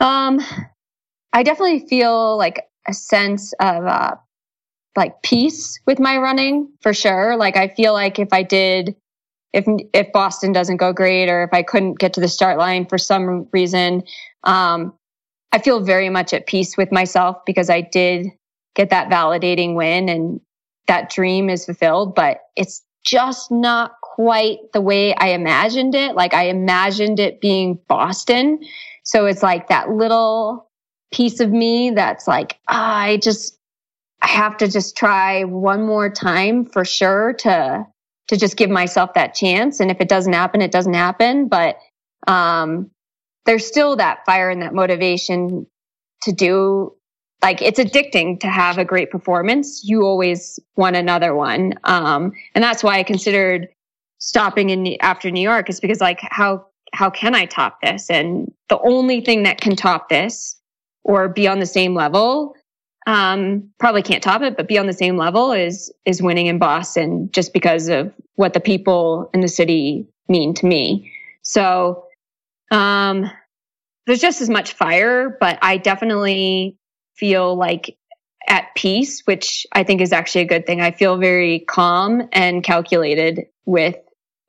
Um, 0.00 0.40
I 1.32 1.42
definitely 1.42 1.86
feel 1.86 2.36
like 2.36 2.64
a 2.88 2.94
sense 2.94 3.52
of 3.60 3.84
uh, 3.84 4.16
like 4.96 5.22
peace 5.22 5.78
with 5.86 5.98
my 5.98 6.16
running 6.16 6.72
for 6.80 6.94
sure. 6.94 7.36
Like 7.36 7.56
I 7.56 7.68
feel 7.68 7.92
like 7.92 8.18
if 8.18 8.32
I 8.32 8.42
did, 8.42 8.96
if 9.52 9.64
if 9.92 10.12
Boston 10.12 10.52
doesn't 10.52 10.76
go 10.78 10.92
great, 10.92 11.28
or 11.28 11.44
if 11.44 11.50
I 11.52 11.62
couldn't 11.62 11.98
get 11.98 12.12
to 12.14 12.20
the 12.20 12.28
start 12.28 12.58
line 12.58 12.86
for 12.86 12.98
some 12.98 13.48
reason, 13.52 14.02
um, 14.44 14.92
I 15.52 15.58
feel 15.58 15.80
very 15.80 16.08
much 16.10 16.32
at 16.32 16.46
peace 16.46 16.76
with 16.76 16.92
myself 16.92 17.38
because 17.46 17.70
I 17.70 17.80
did 17.80 18.26
get 18.74 18.90
that 18.90 19.08
validating 19.08 19.74
win 19.74 20.08
and 20.08 20.40
that 20.86 21.10
dream 21.10 21.48
is 21.48 21.64
fulfilled. 21.64 22.14
But 22.14 22.40
it's 22.56 22.82
just 23.04 23.50
not 23.50 23.92
quite 24.16 24.72
the 24.72 24.80
way 24.80 25.14
I 25.14 25.28
imagined 25.28 25.94
it. 25.94 26.14
Like 26.14 26.32
I 26.32 26.44
imagined 26.44 27.20
it 27.20 27.38
being 27.38 27.78
Boston. 27.86 28.60
So 29.02 29.26
it's 29.26 29.42
like 29.42 29.68
that 29.68 29.90
little 29.90 30.70
piece 31.12 31.38
of 31.40 31.50
me 31.50 31.90
that's 31.90 32.26
like, 32.26 32.58
oh, 32.66 32.74
I 32.74 33.18
just, 33.18 33.58
I 34.22 34.28
have 34.28 34.56
to 34.56 34.68
just 34.68 34.96
try 34.96 35.44
one 35.44 35.84
more 35.84 36.08
time 36.08 36.64
for 36.64 36.82
sure 36.82 37.34
to, 37.40 37.86
to 38.28 38.36
just 38.38 38.56
give 38.56 38.70
myself 38.70 39.12
that 39.12 39.34
chance. 39.34 39.80
And 39.80 39.90
if 39.90 40.00
it 40.00 40.08
doesn't 40.08 40.32
happen, 40.32 40.62
it 40.62 40.72
doesn't 40.72 40.94
happen. 40.94 41.48
But, 41.48 41.76
um, 42.26 42.90
there's 43.44 43.66
still 43.66 43.96
that 43.96 44.24
fire 44.24 44.48
and 44.48 44.62
that 44.62 44.72
motivation 44.72 45.66
to 46.22 46.32
do 46.32 46.94
like 47.42 47.60
it's 47.60 47.78
addicting 47.78 48.40
to 48.40 48.48
have 48.48 48.78
a 48.78 48.84
great 48.84 49.10
performance. 49.10 49.82
You 49.84 50.04
always 50.04 50.58
want 50.74 50.96
another 50.96 51.34
one. 51.34 51.74
Um, 51.84 52.32
and 52.54 52.64
that's 52.64 52.82
why 52.82 52.98
I 52.98 53.02
considered 53.02 53.68
stopping 54.18 54.70
in 54.70 54.96
after 55.00 55.30
New 55.30 55.40
York 55.40 55.68
is 55.68 55.80
because 55.80 56.00
like 56.00 56.20
how 56.22 56.66
how 56.92 57.10
can 57.10 57.34
I 57.34 57.44
top 57.44 57.80
this? 57.82 58.10
And 58.10 58.52
the 58.68 58.78
only 58.78 59.20
thing 59.20 59.42
that 59.42 59.60
can 59.60 59.76
top 59.76 60.08
this 60.08 60.56
or 61.04 61.28
be 61.28 61.46
on 61.46 61.60
the 61.60 61.66
same 61.66 61.94
level, 61.94 62.54
um, 63.06 63.70
probably 63.78 64.02
can't 64.02 64.22
top 64.22 64.42
it, 64.42 64.56
but 64.56 64.66
be 64.66 64.78
on 64.78 64.86
the 64.86 64.92
same 64.92 65.16
level 65.16 65.52
is, 65.52 65.92
is 66.04 66.22
winning 66.22 66.46
in 66.46 66.58
Boston 66.58 67.28
just 67.32 67.52
because 67.52 67.88
of 67.88 68.12
what 68.34 68.52
the 68.52 68.60
people 68.60 69.30
in 69.32 69.40
the 69.40 69.48
city 69.48 70.06
mean 70.28 70.54
to 70.54 70.66
me. 70.66 71.12
So, 71.42 72.04
um, 72.70 73.30
there's 74.06 74.20
just 74.20 74.40
as 74.40 74.48
much 74.48 74.72
fire, 74.72 75.36
but 75.40 75.58
I 75.62 75.78
definitely 75.78 76.76
feel 77.14 77.56
like 77.56 77.96
at 78.48 78.68
peace, 78.76 79.22
which 79.24 79.66
I 79.72 79.82
think 79.82 80.00
is 80.00 80.12
actually 80.12 80.42
a 80.42 80.46
good 80.46 80.66
thing. 80.66 80.80
I 80.80 80.92
feel 80.92 81.16
very 81.16 81.60
calm 81.60 82.28
and 82.32 82.62
calculated 82.62 83.46
with 83.64 83.96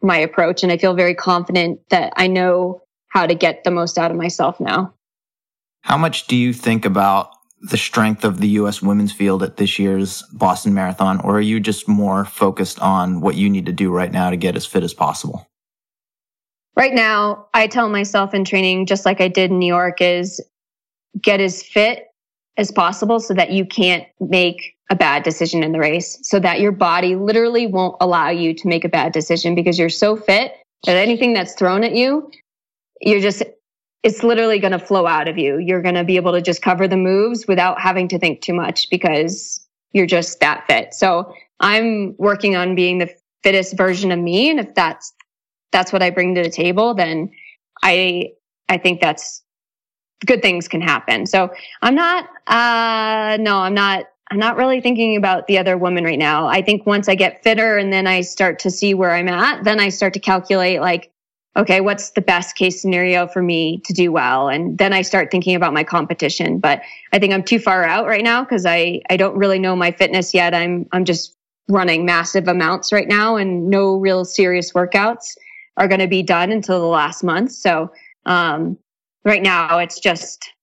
my 0.01 0.17
approach. 0.17 0.63
And 0.63 0.71
I 0.71 0.77
feel 0.77 0.93
very 0.93 1.15
confident 1.15 1.79
that 1.89 2.13
I 2.15 2.27
know 2.27 2.81
how 3.09 3.25
to 3.25 3.35
get 3.35 3.63
the 3.63 3.71
most 3.71 3.97
out 3.97 4.11
of 4.11 4.17
myself 4.17 4.59
now. 4.59 4.93
How 5.81 5.97
much 5.97 6.27
do 6.27 6.35
you 6.35 6.53
think 6.53 6.85
about 6.85 7.31
the 7.61 7.77
strength 7.77 8.23
of 8.23 8.39
the 8.39 8.49
U.S. 8.49 8.81
women's 8.81 9.11
field 9.11 9.41
at 9.41 9.57
this 9.57 9.79
year's 9.79 10.21
Boston 10.33 10.73
Marathon, 10.73 11.19
or 11.21 11.37
are 11.37 11.41
you 11.41 11.59
just 11.59 11.87
more 11.87 12.25
focused 12.25 12.79
on 12.79 13.21
what 13.21 13.35
you 13.35 13.49
need 13.49 13.65
to 13.65 13.71
do 13.71 13.89
right 13.89 14.11
now 14.11 14.29
to 14.29 14.37
get 14.37 14.55
as 14.55 14.65
fit 14.65 14.83
as 14.83 14.93
possible? 14.93 15.47
Right 16.75 16.93
now, 16.93 17.47
I 17.55 17.65
tell 17.65 17.89
myself 17.89 18.35
in 18.35 18.45
training, 18.45 18.85
just 18.85 19.05
like 19.05 19.19
I 19.19 19.27
did 19.27 19.49
in 19.49 19.57
New 19.57 19.67
York, 19.67 19.99
is 20.01 20.39
get 21.19 21.41
as 21.41 21.63
fit 21.63 22.05
as 22.57 22.71
possible 22.71 23.19
so 23.19 23.33
that 23.33 23.51
you 23.51 23.65
can't 23.65 24.05
make 24.19 24.76
a 24.89 24.95
bad 24.95 25.23
decision 25.23 25.63
in 25.63 25.71
the 25.71 25.79
race, 25.79 26.17
so 26.21 26.39
that 26.39 26.59
your 26.59 26.71
body 26.71 27.15
literally 27.15 27.67
won't 27.67 27.97
allow 27.99 28.29
you 28.29 28.53
to 28.53 28.67
make 28.67 28.85
a 28.85 28.89
bad 28.89 29.11
decision 29.11 29.55
because 29.55 29.77
you're 29.77 29.89
so 29.89 30.15
fit 30.15 30.53
that 30.85 30.95
anything 30.95 31.33
that's 31.33 31.53
thrown 31.55 31.83
at 31.83 31.93
you, 31.93 32.31
you're 33.01 33.19
just 33.19 33.43
it's 34.03 34.23
literally 34.23 34.59
going 34.59 34.71
to 34.71 34.79
flow 34.79 35.05
out 35.05 35.27
of 35.27 35.37
you. 35.37 35.57
You're 35.57 35.81
going 35.81 35.95
to 35.95 36.03
be 36.03 36.15
able 36.15 36.31
to 36.31 36.41
just 36.41 36.61
cover 36.61 36.87
the 36.87 36.95
moves 36.95 37.47
without 37.47 37.81
having 37.81 38.07
to 38.09 38.19
think 38.19 38.41
too 38.41 38.53
much 38.53 38.89
because 38.89 39.67
you're 39.91 40.05
just 40.05 40.39
that 40.39 40.65
fit. 40.67 40.93
So 40.93 41.33
I'm 41.59 42.15
working 42.17 42.55
on 42.55 42.75
being 42.75 42.99
the 42.99 43.09
fittest 43.43 43.75
version 43.75 44.11
of 44.11 44.19
me. 44.19 44.49
And 44.49 44.59
if 44.59 44.73
that's, 44.75 45.13
that's 45.71 45.91
what 45.91 46.03
I 46.03 46.11
bring 46.11 46.35
to 46.35 46.43
the 46.43 46.49
table, 46.49 46.93
then 46.93 47.31
I, 47.83 48.33
I 48.69 48.77
think 48.77 49.01
that's 49.01 49.43
good 50.25 50.41
things 50.41 50.67
can 50.67 50.81
happen. 50.81 51.25
So 51.25 51.51
I'm 51.81 51.95
not, 51.95 52.29
uh, 52.45 53.37
no, 53.41 53.57
I'm 53.57 53.73
not, 53.73 54.05
I'm 54.29 54.39
not 54.39 54.57
really 54.57 54.81
thinking 54.81 55.15
about 55.15 55.47
the 55.47 55.57
other 55.57 55.77
woman 55.77 56.03
right 56.03 56.19
now. 56.19 56.47
I 56.47 56.61
think 56.61 56.85
once 56.85 57.07
I 57.07 57.15
get 57.15 57.43
fitter 57.43 57.77
and 57.77 57.93
then 57.93 58.07
I 58.07 58.21
start 58.21 58.59
to 58.59 58.71
see 58.71 58.93
where 58.93 59.11
I'm 59.11 59.29
at, 59.29 59.63
then 59.63 59.79
I 59.79 59.89
start 59.89 60.13
to 60.15 60.19
calculate 60.19 60.81
like, 60.81 61.11
okay, 61.55 61.81
what's 61.81 62.11
the 62.11 62.21
best 62.21 62.55
case 62.55 62.81
scenario 62.81 63.25
for 63.25 63.41
me 63.41 63.81
to 63.85 63.93
do 63.93 64.11
well? 64.11 64.49
And 64.49 64.77
then 64.77 64.93
I 64.93 65.01
start 65.01 65.31
thinking 65.31 65.55
about 65.55 65.73
my 65.73 65.83
competition. 65.83 66.59
But 66.59 66.81
I 67.13 67.19
think 67.19 67.33
I'm 67.33 67.43
too 67.43 67.57
far 67.57 67.83
out 67.83 68.05
right 68.05 68.23
now 68.23 68.43
because 68.43 68.65
I, 68.65 69.01
I 69.09 69.17
don't 69.17 69.37
really 69.37 69.59
know 69.59 69.75
my 69.75 69.91
fitness 69.91 70.33
yet. 70.33 70.53
I'm, 70.53 70.87
I'm 70.91 71.05
just 71.05 71.35
running 71.69 72.05
massive 72.05 72.47
amounts 72.47 72.91
right 72.91 73.07
now 73.07 73.37
and 73.37 73.69
no 73.69 73.95
real 73.95 74.23
serious 74.23 74.73
workouts 74.73 75.35
are 75.77 75.87
going 75.87 75.99
to 75.99 76.07
be 76.07 76.21
done 76.21 76.51
until 76.51 76.79
the 76.79 76.87
last 76.87 77.23
month. 77.23 77.51
So, 77.51 77.91
um, 78.25 78.77
right 79.23 79.41
now 79.41 79.79
it's 79.79 79.99
just, 79.99 80.53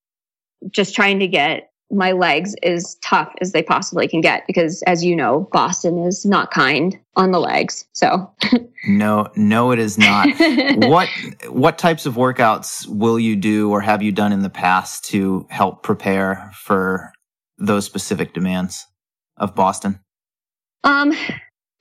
just 0.71 0.95
trying 0.95 1.19
to 1.21 1.27
get 1.27 1.71
my 1.95 2.13
legs 2.13 2.55
as 2.63 2.97
tough 3.03 3.33
as 3.41 3.53
they 3.53 3.63
possibly 3.63 4.09
can 4.09 4.21
get 4.21 4.47
because 4.47 4.83
as 4.83 5.05
you 5.05 5.15
know 5.15 5.49
boston 5.53 5.99
is 5.99 6.25
not 6.25 6.51
kind 6.51 6.99
on 7.17 7.31
the 7.31 7.41
legs. 7.41 7.87
So 7.93 8.33
no 8.87 9.29
no 9.37 9.71
it 9.71 9.79
is 9.79 9.99
not. 9.99 10.29
What 10.77 11.09
what 11.49 11.79
types 11.79 12.07
of 12.07 12.15
workouts 12.15 12.87
will 12.87 13.19
you 13.19 13.37
do 13.37 13.71
or 13.71 13.81
have 13.81 14.03
you 14.03 14.13
done 14.13 14.33
in 14.33 14.43
the 14.43 14.51
past 14.51 15.05
to 15.07 15.47
help 15.51 15.83
prepare 15.83 16.51
for 16.55 17.13
those 17.59 17.85
specific 17.85 18.35
demands 18.35 18.87
of 19.37 19.55
boston? 19.55 20.01
Um 20.83 21.13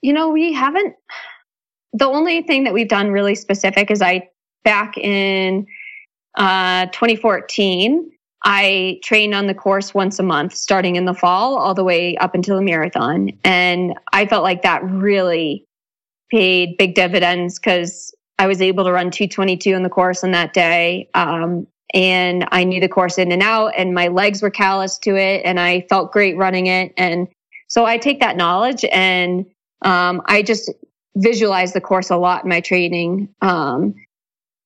you 0.02 0.12
know 0.12 0.28
we 0.30 0.52
haven't 0.52 0.94
the 1.92 2.06
only 2.06 2.42
thing 2.42 2.64
that 2.64 2.72
we've 2.72 2.88
done 2.88 3.10
really 3.10 3.34
specific 3.34 3.90
is 3.90 4.02
i 4.02 4.28
back 4.64 4.96
in 4.98 5.66
uh 6.36 6.86
2014 6.86 8.10
I 8.44 9.00
train 9.02 9.32
on 9.32 9.46
the 9.46 9.54
course 9.54 9.94
once 9.94 10.18
a 10.18 10.22
month, 10.22 10.54
starting 10.54 10.96
in 10.96 11.06
the 11.06 11.14
fall 11.14 11.56
all 11.56 11.74
the 11.74 11.84
way 11.84 12.16
up 12.18 12.34
until 12.34 12.56
the 12.56 12.62
marathon. 12.62 13.30
And 13.42 13.94
I 14.12 14.26
felt 14.26 14.42
like 14.42 14.62
that 14.62 14.84
really 14.84 15.64
paid 16.30 16.76
big 16.76 16.94
dividends 16.94 17.58
because 17.58 18.14
I 18.38 18.46
was 18.46 18.60
able 18.60 18.84
to 18.84 18.92
run 18.92 19.10
222 19.10 19.74
on 19.74 19.82
the 19.82 19.88
course 19.88 20.22
on 20.22 20.32
that 20.32 20.52
day. 20.52 21.08
Um, 21.14 21.66
and 21.94 22.46
I 22.50 22.64
knew 22.64 22.80
the 22.80 22.88
course 22.88 23.18
in 23.18 23.32
and 23.32 23.42
out, 23.42 23.72
and 23.76 23.94
my 23.94 24.08
legs 24.08 24.42
were 24.42 24.50
callous 24.50 24.98
to 24.98 25.16
it, 25.16 25.42
and 25.44 25.60
I 25.60 25.86
felt 25.88 26.12
great 26.12 26.36
running 26.36 26.66
it. 26.66 26.92
And 26.96 27.28
so 27.68 27.86
I 27.86 27.98
take 27.98 28.20
that 28.20 28.36
knowledge 28.36 28.84
and 28.92 29.46
um, 29.82 30.20
I 30.26 30.42
just 30.42 30.70
visualize 31.16 31.72
the 31.72 31.80
course 31.80 32.10
a 32.10 32.16
lot 32.16 32.44
in 32.44 32.48
my 32.48 32.60
training. 32.60 33.28
Um, 33.40 33.94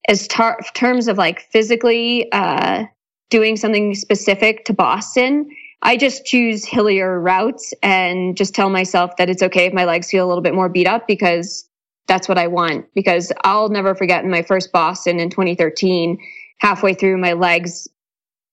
as 0.08 0.26
tar- 0.26 0.60
terms 0.74 1.06
of 1.06 1.18
like 1.18 1.42
physically, 1.52 2.32
uh, 2.32 2.84
doing 3.30 3.56
something 3.56 3.94
specific 3.94 4.64
to 4.66 4.72
Boston, 4.72 5.50
I 5.82 5.96
just 5.96 6.24
choose 6.24 6.64
hillier 6.64 7.20
routes 7.20 7.72
and 7.82 8.36
just 8.36 8.54
tell 8.54 8.70
myself 8.70 9.16
that 9.16 9.30
it's 9.30 9.42
okay 9.42 9.66
if 9.66 9.72
my 9.72 9.84
legs 9.84 10.10
feel 10.10 10.26
a 10.26 10.28
little 10.28 10.42
bit 10.42 10.54
more 10.54 10.68
beat 10.68 10.88
up 10.88 11.06
because 11.06 11.68
that's 12.08 12.28
what 12.28 12.38
I 12.38 12.46
want. 12.46 12.86
Because 12.94 13.32
I'll 13.44 13.68
never 13.68 13.94
forget 13.94 14.24
in 14.24 14.30
my 14.30 14.42
first 14.42 14.72
Boston 14.72 15.20
in 15.20 15.30
2013, 15.30 16.18
halfway 16.58 16.94
through 16.94 17.18
my 17.18 17.34
legs 17.34 17.86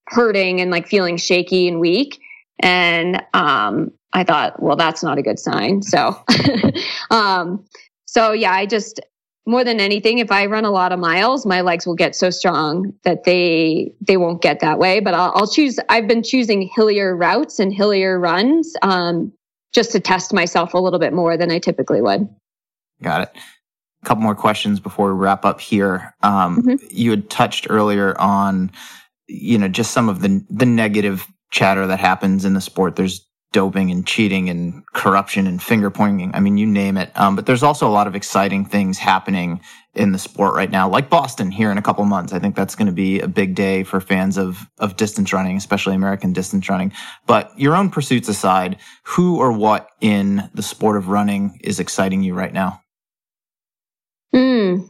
hurting 0.08 0.62
and 0.62 0.70
like 0.70 0.88
feeling 0.88 1.18
shaky 1.18 1.68
and 1.68 1.80
weak. 1.80 2.20
And 2.60 3.24
um, 3.34 3.92
I 4.14 4.24
thought, 4.24 4.62
well, 4.62 4.76
that's 4.76 5.04
not 5.04 5.18
a 5.18 5.24
good 5.24 5.40
sign. 5.40 5.82
So, 5.82 6.16
um, 7.12 7.66
so 8.06 8.32
yeah, 8.32 8.52
I 8.52 8.66
just 8.66 9.00
more 9.46 9.64
than 9.64 9.80
anything, 9.80 10.18
if 10.18 10.32
I 10.32 10.48
run 10.48 10.66
a 10.66 10.72
lot 10.72 10.92
of 10.92 11.00
miles, 11.00 11.46
my 11.46 11.62
legs 11.62 11.86
will 11.86 11.96
get 11.96 12.16
so 12.16 12.30
strong 12.30 12.94
that 13.04 13.24
they 13.26 13.94
they 14.02 14.18
won't 14.18 14.42
get 14.42 14.60
that 14.62 14.80
way. 14.80 15.00
But 15.00 15.14
I'll, 15.14 15.32
I'll 15.36 15.48
choose. 15.48 15.80
I've 15.90 16.08
been 16.08 16.24
choosing 16.24 16.64
hillier 16.74 17.16
routes 17.16 17.60
and 17.60 17.74
hillier 17.74 18.20
runs 18.20 18.76
um, 18.82 19.32
just 19.74 19.92
to 19.92 20.00
test 20.00 20.34
myself 20.34 20.74
a 20.74 20.80
little 20.80 21.00
bit 21.00 21.14
more 21.14 21.38
than 21.38 21.52
I 21.52 21.60
typically 21.60 22.02
would. 22.02 22.28
Got 23.04 23.22
it. 23.22 23.30
A 24.04 24.06
couple 24.06 24.24
more 24.24 24.36
questions 24.36 24.80
before 24.80 25.14
we 25.14 25.20
wrap 25.20 25.46
up 25.46 25.62
here. 25.62 26.16
Um, 26.24 26.64
mm-hmm. 26.64 26.86
You 26.90 27.12
had 27.12 27.30
touched 27.30 27.68
earlier 27.70 28.20
on, 28.20 28.72
you 29.28 29.58
know, 29.58 29.68
just 29.68 29.92
some 29.92 30.10
of 30.10 30.22
the 30.22 30.44
the 30.50 30.66
negative 30.66 31.28
chatter 31.52 31.86
that 31.88 32.00
happens 32.00 32.46
in 32.46 32.54
the 32.54 32.62
sport. 32.62 32.96
There's 32.96 33.25
doping 33.56 33.90
and 33.90 34.06
cheating 34.06 34.50
and 34.50 34.86
corruption 34.88 35.48
and 35.48 35.64
finger 35.64 35.90
pointing. 35.90 36.30
I 36.36 36.42
mean, 36.42 36.58
you 36.58 36.68
name 36.68 36.98
it. 36.98 37.10
Um, 37.16 37.38
but 37.38 37.46
there's 37.46 37.64
also 37.64 37.88
a 37.88 37.90
lot 37.90 38.06
of 38.06 38.14
exciting 38.14 38.66
things 38.66 38.98
happening 38.98 39.62
in 39.94 40.12
the 40.12 40.20
sport 40.20 40.56
right 40.56 40.70
now, 40.70 40.90
like 40.90 41.10
Boston 41.10 41.52
here 41.52 41.72
in 41.72 41.78
a 41.78 41.82
couple 41.82 42.04
months. 42.04 42.34
I 42.34 42.40
think 42.40 42.54
that's 42.54 42.76
going 42.76 42.88
to 42.88 42.92
be 42.92 43.22
a 43.22 43.30
big 43.30 43.56
day 43.56 43.84
for 43.86 44.02
fans 44.02 44.38
of, 44.38 44.68
of 44.78 44.98
distance 44.98 45.32
running, 45.32 45.56
especially 45.56 45.96
American 45.96 46.34
distance 46.34 46.68
running. 46.68 46.92
But 47.28 47.58
your 47.58 47.78
own 47.78 47.90
pursuits 47.90 48.28
aside, 48.28 48.76
who 49.04 49.38
or 49.38 49.54
what 49.54 49.88
in 50.02 50.50
the 50.54 50.62
sport 50.62 50.98
of 50.98 51.08
running 51.08 51.58
is 51.64 51.80
exciting 51.80 52.24
you 52.24 52.34
right 52.34 52.52
now? 52.52 52.82
Hmm. 54.34 54.82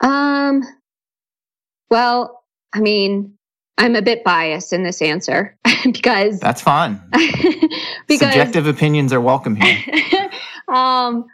Um, 0.00 0.62
well, 1.90 2.44
I 2.72 2.80
mean, 2.80 3.36
I'm 3.80 3.96
a 3.96 4.02
bit 4.02 4.22
biased 4.24 4.74
in 4.74 4.82
this 4.82 5.00
answer 5.00 5.56
because 5.84 6.38
that's 6.38 6.60
fine. 6.60 7.00
because 8.06 8.20
subjective 8.20 8.66
opinions 8.66 9.10
are 9.10 9.22
welcome 9.22 9.56
here. 9.56 9.78
um, 10.68 11.24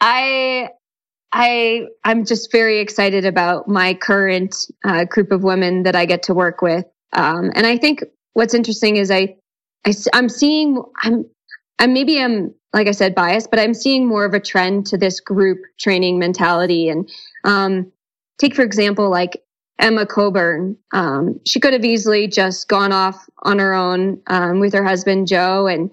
I, 0.00 0.70
I, 1.30 1.82
I'm 2.02 2.24
just 2.24 2.50
very 2.50 2.80
excited 2.80 3.26
about 3.26 3.68
my 3.68 3.92
current 3.92 4.56
uh, 4.82 5.04
group 5.04 5.30
of 5.30 5.44
women 5.44 5.82
that 5.82 5.94
I 5.94 6.06
get 6.06 6.22
to 6.24 6.34
work 6.34 6.62
with, 6.62 6.86
um, 7.12 7.52
and 7.54 7.66
I 7.66 7.76
think 7.76 8.02
what's 8.32 8.54
interesting 8.54 8.96
is 8.96 9.10
I, 9.10 9.36
I, 9.86 9.92
I'm 10.14 10.30
seeing 10.30 10.82
I'm, 11.02 11.26
I'm 11.78 11.92
maybe 11.92 12.18
I'm 12.18 12.54
like 12.72 12.88
I 12.88 12.92
said 12.92 13.14
biased, 13.14 13.50
but 13.50 13.60
I'm 13.60 13.74
seeing 13.74 14.06
more 14.06 14.24
of 14.24 14.32
a 14.32 14.40
trend 14.40 14.86
to 14.86 14.96
this 14.96 15.20
group 15.20 15.58
training 15.78 16.18
mentality 16.18 16.88
and. 16.88 17.10
Um, 17.44 17.92
take 18.36 18.56
for 18.56 18.62
example 18.62 19.08
like 19.08 19.43
Emma 19.78 20.06
Coburn. 20.06 20.76
Um, 20.92 21.40
she 21.46 21.60
could 21.60 21.72
have 21.72 21.84
easily 21.84 22.26
just 22.26 22.68
gone 22.68 22.92
off 22.92 23.28
on 23.42 23.58
her 23.58 23.74
own 23.74 24.20
um, 24.28 24.60
with 24.60 24.72
her 24.72 24.84
husband 24.84 25.26
Joe 25.26 25.66
and 25.66 25.90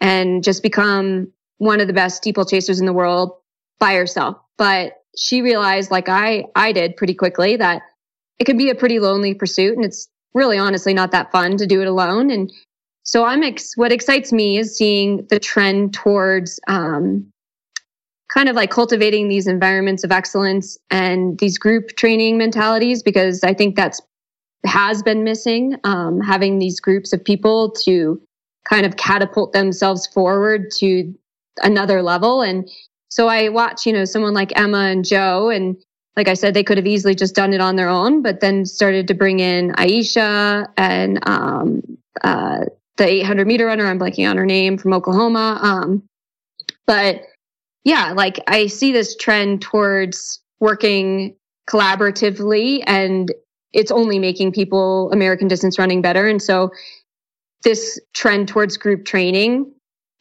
and 0.00 0.42
just 0.42 0.62
become 0.62 1.32
one 1.58 1.80
of 1.80 1.86
the 1.86 1.92
best 1.92 2.22
steeplechasers 2.22 2.80
in 2.80 2.86
the 2.86 2.92
world 2.92 3.32
by 3.78 3.94
herself. 3.94 4.36
But 4.56 4.94
she 5.16 5.42
realized, 5.42 5.90
like 5.90 6.08
I 6.08 6.44
I 6.54 6.72
did 6.72 6.96
pretty 6.96 7.14
quickly, 7.14 7.56
that 7.56 7.82
it 8.38 8.44
can 8.44 8.56
be 8.56 8.70
a 8.70 8.74
pretty 8.74 8.98
lonely 8.98 9.34
pursuit, 9.34 9.76
and 9.76 9.84
it's 9.84 10.08
really 10.34 10.58
honestly 10.58 10.94
not 10.94 11.12
that 11.12 11.32
fun 11.32 11.56
to 11.58 11.66
do 11.66 11.80
it 11.80 11.88
alone. 11.88 12.30
And 12.30 12.52
so 13.02 13.24
I'm 13.24 13.42
ex- 13.42 13.76
what 13.76 13.92
excites 13.92 14.32
me 14.32 14.58
is 14.58 14.76
seeing 14.76 15.26
the 15.28 15.40
trend 15.40 15.94
towards 15.94 16.60
um, 16.68 17.30
kind 18.32 18.48
of 18.48 18.56
like 18.56 18.70
cultivating 18.70 19.28
these 19.28 19.46
environments 19.46 20.04
of 20.04 20.12
excellence 20.12 20.78
and 20.90 21.38
these 21.38 21.58
group 21.58 21.96
training 21.96 22.38
mentalities 22.38 23.02
because 23.02 23.42
I 23.42 23.54
think 23.54 23.76
that's 23.76 24.00
has 24.64 25.02
been 25.02 25.24
missing. 25.24 25.76
Um, 25.84 26.20
having 26.20 26.58
these 26.58 26.80
groups 26.80 27.12
of 27.12 27.24
people 27.24 27.70
to 27.84 28.20
kind 28.68 28.86
of 28.86 28.96
catapult 28.96 29.52
themselves 29.52 30.06
forward 30.06 30.70
to 30.78 31.14
another 31.62 32.02
level. 32.02 32.42
And 32.42 32.70
so 33.08 33.26
I 33.26 33.48
watch, 33.48 33.86
you 33.86 33.92
know, 33.92 34.04
someone 34.04 34.34
like 34.34 34.58
Emma 34.58 34.78
and 34.78 35.04
Joe, 35.04 35.48
and 35.48 35.76
like 36.16 36.28
I 36.28 36.34
said, 36.34 36.54
they 36.54 36.62
could 36.62 36.76
have 36.76 36.86
easily 36.86 37.14
just 37.14 37.34
done 37.34 37.52
it 37.52 37.60
on 37.60 37.76
their 37.76 37.88
own, 37.88 38.22
but 38.22 38.40
then 38.40 38.66
started 38.66 39.08
to 39.08 39.14
bring 39.14 39.40
in 39.40 39.72
Aisha 39.72 40.66
and 40.76 41.18
um, 41.26 41.82
uh, 42.22 42.66
the 42.98 43.06
800 43.06 43.46
meter 43.46 43.66
runner. 43.66 43.86
I'm 43.86 43.98
blanking 43.98 44.28
on 44.28 44.36
her 44.36 44.46
name 44.46 44.76
from 44.76 44.92
Oklahoma. 44.92 45.58
Um, 45.62 46.02
but 46.86 47.22
yeah, 47.84 48.12
like 48.12 48.40
I 48.46 48.66
see 48.66 48.92
this 48.92 49.16
trend 49.16 49.62
towards 49.62 50.40
working 50.60 51.36
collaboratively 51.68 52.82
and 52.86 53.32
it's 53.72 53.90
only 53.90 54.18
making 54.18 54.52
people 54.52 55.10
American 55.12 55.48
distance 55.48 55.78
running 55.78 56.02
better. 56.02 56.26
And 56.28 56.42
so 56.42 56.70
this 57.62 58.00
trend 58.14 58.48
towards 58.48 58.76
group 58.76 59.04
training 59.04 59.72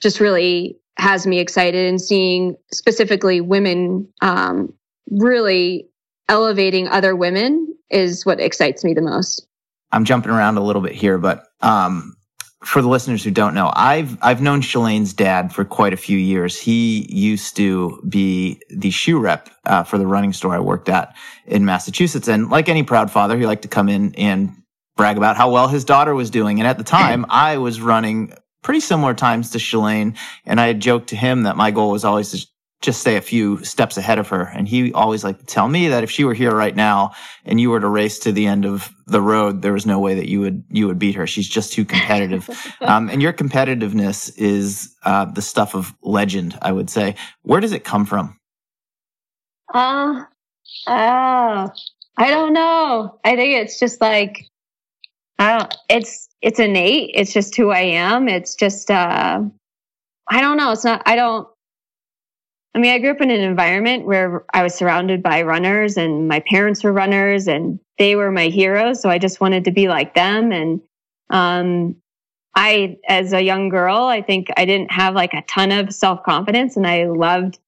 just 0.01 0.19
really 0.19 0.77
has 0.97 1.25
me 1.25 1.39
excited 1.39 1.87
and 1.87 1.99
seeing 1.99 2.55
specifically 2.71 3.41
women 3.41 4.07
um, 4.21 4.73
really 5.09 5.87
elevating 6.27 6.87
other 6.87 7.15
women 7.15 7.75
is 7.89 8.25
what 8.25 8.39
excites 8.39 8.83
me 8.83 8.93
the 8.93 9.01
most. 9.01 9.47
I'm 9.91 10.05
jumping 10.05 10.31
around 10.31 10.57
a 10.57 10.63
little 10.63 10.81
bit 10.81 10.91
here, 10.91 11.17
but 11.17 11.47
um, 11.61 12.15
for 12.63 12.81
the 12.81 12.89
listeners 12.89 13.23
who 13.23 13.31
don't 13.31 13.53
know, 13.53 13.71
I've 13.73 14.17
I've 14.21 14.41
known 14.41 14.61
Shalane's 14.61 15.13
dad 15.13 15.53
for 15.53 15.63
quite 15.63 15.93
a 15.93 15.97
few 15.97 16.17
years. 16.17 16.59
He 16.59 17.07
used 17.09 17.55
to 17.55 18.01
be 18.07 18.61
the 18.69 18.91
shoe 18.91 19.19
rep 19.19 19.49
uh, 19.65 19.83
for 19.83 19.97
the 19.97 20.05
running 20.05 20.33
store 20.33 20.53
I 20.53 20.59
worked 20.59 20.89
at 20.89 21.15
in 21.45 21.63
Massachusetts, 21.63 22.27
and 22.27 22.49
like 22.49 22.67
any 22.67 22.83
proud 22.83 23.11
father, 23.11 23.37
he 23.37 23.45
liked 23.45 23.61
to 23.61 23.69
come 23.69 23.87
in 23.87 24.13
and 24.15 24.51
brag 24.97 25.15
about 25.15 25.37
how 25.37 25.49
well 25.49 25.69
his 25.69 25.85
daughter 25.85 26.13
was 26.13 26.29
doing. 26.29 26.59
And 26.59 26.67
at 26.67 26.77
the 26.77 26.83
time, 26.83 27.25
I 27.29 27.57
was 27.57 27.79
running 27.79 28.33
pretty 28.61 28.81
similar 28.81 29.13
times 29.13 29.51
to 29.51 29.57
Shalane, 29.57 30.17
and 30.45 30.59
I 30.59 30.67
had 30.67 30.81
joked 30.81 31.09
to 31.09 31.15
him 31.15 31.43
that 31.43 31.55
my 31.55 31.71
goal 31.71 31.91
was 31.91 32.03
always 32.03 32.31
to 32.31 32.45
just 32.81 33.01
stay 33.01 33.17
a 33.17 33.21
few 33.21 33.61
steps 33.63 33.97
ahead 33.97 34.19
of 34.19 34.29
her. 34.29 34.43
And 34.43 34.67
he 34.67 34.93
always 34.93 35.23
like 35.23 35.39
to 35.39 35.45
tell 35.45 35.67
me 35.67 35.89
that 35.89 36.03
if 36.03 36.09
she 36.09 36.23
were 36.23 36.33
here 36.33 36.55
right 36.55 36.75
now 36.75 37.11
and 37.43 37.59
you 37.59 37.69
were 37.69 37.79
to 37.79 37.87
race 37.87 38.19
to 38.19 38.31
the 38.31 38.45
end 38.47 38.65
of 38.65 38.93
the 39.05 39.21
road, 39.21 39.61
there 39.61 39.73
was 39.73 39.85
no 39.85 39.99
way 39.99 40.15
that 40.15 40.29
you 40.29 40.39
would, 40.39 40.63
you 40.69 40.87
would 40.87 40.97
beat 40.97 41.15
her. 41.15 41.27
She's 41.27 41.47
just 41.47 41.73
too 41.73 41.83
competitive. 41.83 42.49
um, 42.81 43.09
and 43.09 43.21
your 43.21 43.33
competitiveness 43.33 44.31
is, 44.37 44.95
uh, 45.03 45.25
the 45.25 45.41
stuff 45.41 45.75
of 45.75 45.93
legend, 46.01 46.57
I 46.61 46.71
would 46.71 46.89
say. 46.89 47.15
Where 47.41 47.59
does 47.59 47.73
it 47.73 47.83
come 47.83 48.05
from? 48.05 48.37
Uh, 49.73 50.23
uh, 50.87 51.69
I 52.17 52.29
don't 52.29 52.53
know. 52.53 53.19
I 53.25 53.35
think 53.35 53.57
it's 53.57 53.77
just 53.77 53.99
like, 53.99 54.45
I 55.37 55.57
don't, 55.57 55.75
it's, 55.89 56.29
it's 56.41 56.59
innate. 56.59 57.11
It's 57.13 57.33
just 57.33 57.55
who 57.57 57.71
I 57.71 57.81
am. 57.81 58.29
It's 58.29 58.55
just, 58.55 58.89
uh, 58.89 59.41
I 60.29 60.41
don't 60.41 60.57
know. 60.57 60.71
It's 60.71 60.85
not, 60.85 61.01
I 61.05 61.17
don't, 61.17 61.47
I 62.75 62.79
mean, 62.79 62.91
I 62.93 62.99
grew 62.99 63.11
up 63.11 63.21
in 63.21 63.31
an 63.31 63.41
environment 63.41 64.05
where 64.05 64.45
I 64.53 64.61
was 64.63 64.75
surrounded 64.75 65.23
by 65.23 65.41
runners 65.41 65.97
and 65.97 66.27
my 66.27 66.39
parents 66.39 66.83
were 66.83 66.93
runners 66.93 67.47
and 67.47 67.79
they 67.97 68.15
were 68.15 68.31
my 68.31 68.47
heroes. 68.47 69.01
So 69.01 69.09
I 69.09 69.17
just 69.17 69.41
wanted 69.41 69.65
to 69.65 69.71
be 69.71 69.87
like 69.87 70.13
them. 70.13 70.51
And, 70.51 70.81
um, 71.29 71.95
I, 72.55 72.97
as 73.07 73.33
a 73.33 73.41
young 73.41 73.69
girl, 73.69 74.03
I 74.03 74.21
think 74.21 74.47
I 74.57 74.65
didn't 74.65 74.91
have 74.91 75.15
like 75.15 75.33
a 75.33 75.43
ton 75.43 75.71
of 75.71 75.93
self 75.93 76.23
confidence 76.23 76.75
and 76.75 76.85
I 76.85 77.05
loved 77.05 77.59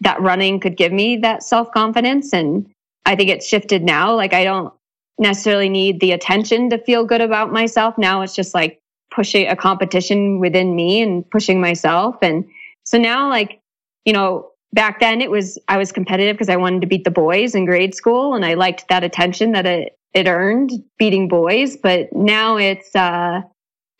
that 0.00 0.20
running 0.20 0.60
could 0.60 0.76
give 0.76 0.92
me 0.92 1.16
that 1.18 1.42
self 1.42 1.70
confidence. 1.72 2.32
And 2.32 2.70
I 3.04 3.16
think 3.16 3.30
it's 3.30 3.46
shifted 3.46 3.82
now. 3.82 4.14
Like 4.14 4.32
I 4.32 4.44
don't 4.44 4.72
necessarily 5.18 5.68
need 5.68 6.00
the 6.00 6.12
attention 6.12 6.70
to 6.70 6.78
feel 6.78 7.04
good 7.04 7.20
about 7.20 7.52
myself. 7.52 7.96
Now 7.96 8.22
it's 8.22 8.34
just 8.34 8.54
like 8.54 8.78
pushing 9.10 9.48
a 9.48 9.56
competition 9.56 10.40
within 10.40 10.76
me 10.76 11.00
and 11.00 11.28
pushing 11.30 11.60
myself. 11.60 12.16
And 12.22 12.44
so 12.84 12.98
now 12.98 13.28
like, 13.28 13.60
you 14.06 14.12
know, 14.14 14.48
back 14.72 15.00
then 15.00 15.20
it 15.20 15.30
was 15.30 15.58
I 15.68 15.76
was 15.76 15.92
competitive 15.92 16.36
because 16.36 16.48
I 16.48 16.56
wanted 16.56 16.80
to 16.80 16.86
beat 16.86 17.04
the 17.04 17.10
boys 17.10 17.54
in 17.54 17.66
grade 17.66 17.94
school 17.94 18.34
and 18.34 18.46
I 18.46 18.54
liked 18.54 18.88
that 18.88 19.04
attention 19.04 19.52
that 19.52 19.66
it 19.66 19.98
it 20.14 20.26
earned 20.26 20.70
beating 20.98 21.28
boys, 21.28 21.76
but 21.76 22.10
now 22.14 22.56
it's 22.56 22.94
uh 22.96 23.42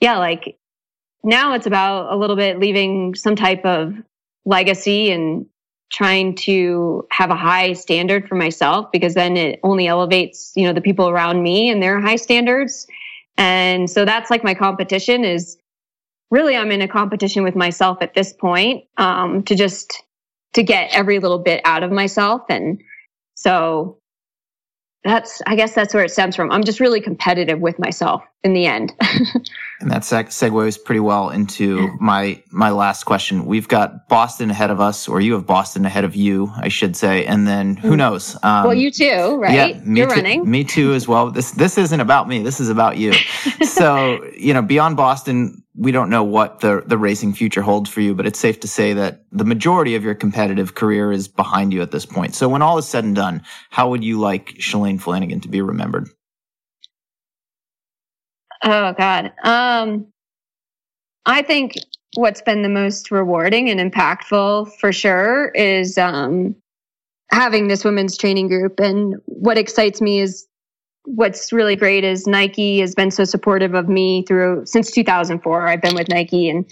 yeah, 0.01 0.17
like 0.17 0.57
now 1.23 1.55
it's 1.55 1.67
about 1.67 2.13
a 2.13 2.17
little 2.17 2.37
bit 2.37 2.59
leaving 2.59 3.15
some 3.15 3.37
type 3.37 3.65
of 3.67 3.95
legacy 4.47 5.11
and 5.11 5.47
trying 5.93 6.35
to 6.35 7.07
have 7.11 7.31
a 7.31 7.37
high 7.37 7.73
standard 7.73 8.29
for 8.29 8.35
myself 8.35 8.91
because 8.93 9.15
then 9.15 9.37
it 9.37 9.61
only 9.63 9.87
elevates, 9.87 10.53
you 10.57 10.65
know, 10.67 10.73
the 10.73 10.81
people 10.81 11.09
around 11.09 11.43
me 11.43 11.71
and 11.71 11.83
their 11.83 12.01
high 12.01 12.17
standards. 12.17 12.87
And 13.39 13.89
so 13.89 14.05
that's 14.05 14.31
like 14.31 14.43
my 14.43 14.55
competition 14.55 15.25
is 15.25 15.59
really 16.31 16.57
I'm 16.57 16.71
in 16.71 16.83
a 16.83 16.89
competition 16.89 17.43
with 17.43 17.57
myself 17.57 17.99
at 18.01 18.15
this 18.15 18.33
point 18.33 18.85
um, 18.97 19.43
to 19.45 19.55
just 19.55 20.03
to 20.55 20.63
get 20.63 20.95
every 20.95 21.19
little 21.19 21.39
bit 21.39 21.61
out 21.65 21.83
of 21.83 21.91
myself, 21.93 22.43
and 22.49 22.81
so 23.35 23.99
that's 25.05 25.41
I 25.47 25.57
guess 25.57 25.75
that's 25.75 25.95
where 25.95 26.05
it 26.05 26.11
stems 26.11 26.37
from. 26.37 26.51
I'm 26.51 26.65
just 26.65 26.81
really 26.81 27.01
competitive 27.01 27.61
with 27.61 27.79
myself 27.79 28.23
in 28.47 28.55
the 28.55 28.67
end. 28.67 28.95
and 29.81 29.91
that 29.91 30.03
seg- 30.03 30.29
segues 30.29 30.83
pretty 30.83 31.01
well 31.01 31.29
into 31.29 31.95
my 32.01 32.43
my 32.51 32.71
last 32.71 33.05
question. 33.05 33.45
We've 33.45 33.69
got 33.69 34.09
Boston 34.09 34.51
ahead 34.51 34.71
of 34.71 34.81
us, 34.81 35.09
or 35.09 35.21
you 35.21 35.35
have 35.35 35.47
Boston 35.47 35.85
ahead 35.85 36.05
of 36.05 36.17
you, 36.17 36.51
I 36.57 36.69
should 36.69 36.97
say, 36.97 37.27
and 37.27 37.47
then 37.47 37.77
who 37.77 37.91
mm. 37.91 37.99
knows? 37.99 38.37
Um, 38.43 38.65
well, 38.65 38.75
you 38.75 38.91
too, 38.91 39.37
right? 39.37 39.75
Yeah, 39.75 39.81
me 39.83 40.01
You're 40.01 40.09
too, 40.09 40.15
running. 40.15 40.51
Me 40.51 40.65
too, 40.65 40.95
as 40.95 41.07
well. 41.07 41.31
This 41.31 41.51
this 41.51 41.77
isn't 41.77 42.01
about 42.01 42.29
me. 42.29 42.43
This 42.43 42.61
is 42.61 42.71
about 42.71 42.97
you. 42.97 43.13
so 43.65 44.25
you 44.37 44.55
know, 44.55 44.63
beyond 44.63 44.97
Boston, 44.97 45.63
we 45.77 45.93
don't 45.93 46.09
know 46.09 46.25
what 46.25 46.61
the, 46.61 46.83
the 46.87 46.97
racing 46.97 47.35
future 47.35 47.63
holds 47.63 47.91
for 47.91 48.01
you, 48.01 48.15
but 48.15 48.27
it's 48.27 48.39
safe 48.39 48.61
to 48.61 48.69
say 48.69 48.95
that 48.95 49.25
the 49.31 49.45
majority 49.45 49.95
of 49.95 50.03
your 50.03 50.15
competitive 50.15 50.75
career 50.75 51.13
is 51.13 51.29
behind 51.29 51.73
you 51.73 51.83
at 51.83 51.91
this 51.91 52.07
point. 52.07 52.35
So 52.35 52.49
when 52.49 52.63
all 52.63 52.79
is 52.79 52.89
said 52.89 53.05
and 53.05 53.15
done, 53.15 53.43
how 53.71 53.91
would 53.91 54.03
you 54.03 54.19
like 54.19 54.55
Shalane 54.59 55.01
Flanagan 55.01 55.41
to 55.41 55.49
be 55.49 55.61
remembered? 55.61 56.09
Oh 58.63 58.93
God. 58.93 59.33
Um, 59.43 60.07
I 61.27 61.43
think 61.43 61.75
what's 62.15 62.43
been 62.43 62.63
the 62.63 62.69
most 62.69 63.11
rewarding 63.11 63.69
and 63.69 63.81
impactful 63.81 64.73
for 64.79 64.93
sure 64.93 65.49
is, 65.49 65.99
um, 65.99 66.55
having 67.31 67.69
this 67.69 67.85
women's 67.85 68.17
training 68.17 68.49
group. 68.49 68.79
And 68.81 69.17
what 69.27 69.59
excites 69.59 70.01
me 70.01 70.21
is 70.21 70.47
what's 71.05 71.53
really 71.53 71.77
great 71.77 72.05
is 72.05 72.27
Nike 72.27 72.81
has 72.81 72.95
been 72.95 73.11
so 73.11 73.25
supportive 73.25 73.75
of 73.75 73.89
me 73.89 74.25
through 74.27 74.65
since 74.67 74.91
2004. 74.91 75.69
I've 75.69 75.81
been 75.81 75.95
with 75.95 76.09
Nike 76.09 76.49
and 76.49 76.65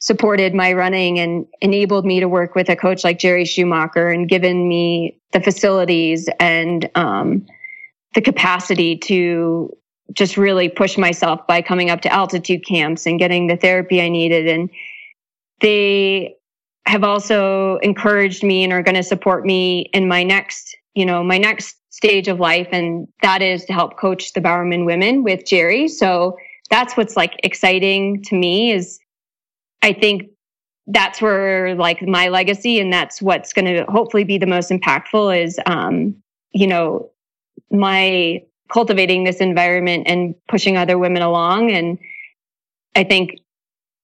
supported 0.00 0.54
my 0.54 0.72
running 0.72 1.18
and 1.18 1.46
enabled 1.60 2.04
me 2.04 2.20
to 2.20 2.28
work 2.28 2.54
with 2.54 2.68
a 2.68 2.76
coach 2.76 3.04
like 3.04 3.18
Jerry 3.18 3.44
Schumacher 3.44 4.08
and 4.08 4.28
given 4.28 4.68
me 4.68 5.18
the 5.32 5.40
facilities 5.40 6.28
and 6.40 6.90
um, 6.94 7.46
the 8.14 8.20
capacity 8.20 8.96
to 8.96 9.74
just 10.12 10.36
really 10.36 10.68
push 10.68 10.98
myself 10.98 11.46
by 11.46 11.62
coming 11.62 11.90
up 11.90 12.00
to 12.02 12.12
altitude 12.12 12.64
camps 12.66 13.06
and 13.06 13.18
getting 13.18 13.46
the 13.46 13.56
therapy 13.56 14.00
I 14.00 14.08
needed. 14.08 14.46
And 14.46 14.70
they 15.60 16.36
have 16.86 17.04
also 17.04 17.78
encouraged 17.78 18.42
me 18.42 18.62
and 18.62 18.72
are 18.72 18.82
going 18.82 18.96
to 18.96 19.02
support 19.02 19.46
me 19.46 19.90
in 19.94 20.06
my 20.06 20.22
next, 20.22 20.76
you 20.94 21.06
know, 21.06 21.24
my 21.24 21.38
next 21.38 21.76
stage 21.90 22.28
of 22.28 22.38
life. 22.38 22.68
And 22.70 23.08
that 23.22 23.40
is 23.40 23.64
to 23.66 23.72
help 23.72 23.96
coach 23.98 24.32
the 24.32 24.40
Bowerman 24.40 24.84
women 24.84 25.22
with 25.22 25.46
Jerry. 25.46 25.88
So 25.88 26.36
that's 26.70 26.96
what's 26.96 27.16
like 27.16 27.40
exciting 27.42 28.22
to 28.24 28.36
me 28.36 28.72
is 28.72 28.98
I 29.82 29.92
think 29.92 30.24
that's 30.86 31.22
where 31.22 31.74
like 31.74 32.02
my 32.02 32.28
legacy 32.28 32.78
and 32.78 32.92
that's 32.92 33.22
what's 33.22 33.52
going 33.52 33.64
to 33.64 33.84
hopefully 33.84 34.24
be 34.24 34.38
the 34.38 34.46
most 34.46 34.70
impactful 34.70 35.42
is, 35.42 35.58
um, 35.66 36.14
you 36.52 36.66
know, 36.66 37.10
my 37.70 38.42
cultivating 38.72 39.24
this 39.24 39.36
environment 39.36 40.04
and 40.06 40.34
pushing 40.48 40.76
other 40.76 40.98
women 40.98 41.22
along. 41.22 41.70
And 41.70 41.98
I 42.94 43.04
think 43.04 43.38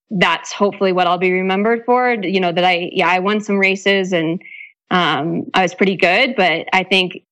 that's 0.09 0.51
hopefully 0.51 0.91
what 0.91 1.07
I'll 1.07 1.17
be 1.17 1.31
remembered 1.31 1.83
for. 1.85 2.13
You 2.13 2.39
know, 2.39 2.51
that 2.51 2.63
I, 2.63 2.89
yeah, 2.91 3.07
I 3.07 3.19
won 3.19 3.41
some 3.41 3.57
races 3.57 4.13
and 4.13 4.41
um, 4.91 5.49
I 5.53 5.61
was 5.61 5.73
pretty 5.73 5.95
good, 5.95 6.35
but 6.35 6.67
I 6.73 6.83
think 6.83 7.23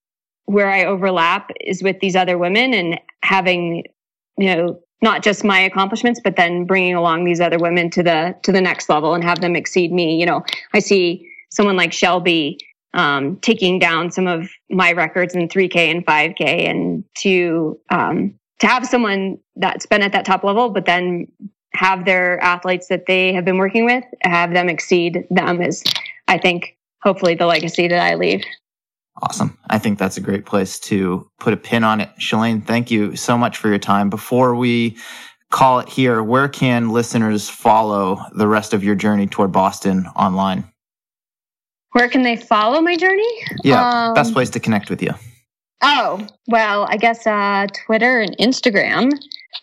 where 0.46 0.70
I 0.70 0.84
overlap 0.84 1.50
is 1.60 1.82
with 1.82 2.00
these 2.00 2.16
other 2.16 2.38
women 2.38 2.74
and 2.74 2.98
having, 3.22 3.84
you 4.36 4.46
know, 4.56 4.80
not 5.02 5.22
just 5.22 5.44
my 5.44 5.60
accomplishments, 5.60 6.20
but 6.22 6.36
then 6.36 6.64
bringing 6.64 6.94
along 6.94 7.24
these 7.24 7.40
other 7.40 7.58
women 7.58 7.90
to 7.90 8.02
the 8.02 8.36
to 8.42 8.52
the 8.52 8.60
next 8.60 8.88
level 8.88 9.14
and 9.14 9.24
have 9.24 9.40
them 9.40 9.56
exceed 9.56 9.92
me. 9.92 10.18
You 10.18 10.26
know, 10.26 10.44
I 10.74 10.80
see 10.80 11.26
someone 11.50 11.76
like 11.76 11.92
Shelby 11.92 12.58
um, 12.94 13.36
taking 13.36 13.78
down 13.78 14.10
some 14.10 14.26
of 14.26 14.50
my 14.68 14.92
records 14.92 15.34
in 15.34 15.48
3K 15.48 15.76
and 15.76 16.04
5K, 16.04 16.68
and 16.68 17.04
to 17.18 17.78
um, 17.90 18.34
to 18.60 18.66
have 18.66 18.86
someone 18.86 19.38
that's 19.56 19.86
been 19.86 20.02
at 20.02 20.12
that 20.12 20.24
top 20.24 20.44
level, 20.44 20.70
but 20.70 20.86
then 20.86 21.26
have 21.74 22.04
their 22.04 22.42
athletes 22.42 22.88
that 22.88 23.06
they 23.06 23.32
have 23.32 23.44
been 23.44 23.58
working 23.58 23.84
with 23.84 24.04
have 24.22 24.52
them 24.52 24.68
exceed 24.68 25.26
them 25.30 25.62
is, 25.62 25.82
I 26.28 26.36
think, 26.38 26.76
hopefully 27.02 27.34
the 27.34 27.46
legacy 27.46 27.88
that 27.88 28.00
I 28.00 28.14
leave. 28.16 28.42
Awesome. 29.22 29.58
I 29.68 29.78
think 29.78 29.98
that's 29.98 30.16
a 30.16 30.20
great 30.20 30.46
place 30.46 30.78
to 30.80 31.28
put 31.38 31.52
a 31.52 31.56
pin 31.56 31.84
on 31.84 32.00
it. 32.00 32.10
Shalane, 32.18 32.66
thank 32.66 32.90
you 32.90 33.16
so 33.16 33.36
much 33.36 33.56
for 33.56 33.68
your 33.68 33.78
time. 33.78 34.08
Before 34.08 34.54
we 34.54 34.96
call 35.50 35.80
it 35.80 35.88
here, 35.88 36.22
where 36.22 36.48
can 36.48 36.90
listeners 36.90 37.48
follow 37.48 38.24
the 38.34 38.48
rest 38.48 38.72
of 38.72 38.82
your 38.82 38.94
journey 38.94 39.26
toward 39.26 39.52
Boston 39.52 40.06
online? 40.16 40.64
Where 41.92 42.08
can 42.08 42.22
they 42.22 42.36
follow 42.36 42.80
my 42.80 42.96
journey? 42.96 43.28
Yeah, 43.64 43.88
um, 43.88 44.14
best 44.14 44.32
place 44.32 44.50
to 44.50 44.60
connect 44.60 44.90
with 44.90 45.02
you. 45.02 45.10
Oh, 45.82 46.26
well, 46.46 46.86
I 46.88 46.96
guess 46.96 47.26
uh, 47.26 47.66
Twitter 47.86 48.20
and 48.20 48.36
Instagram. 48.38 49.12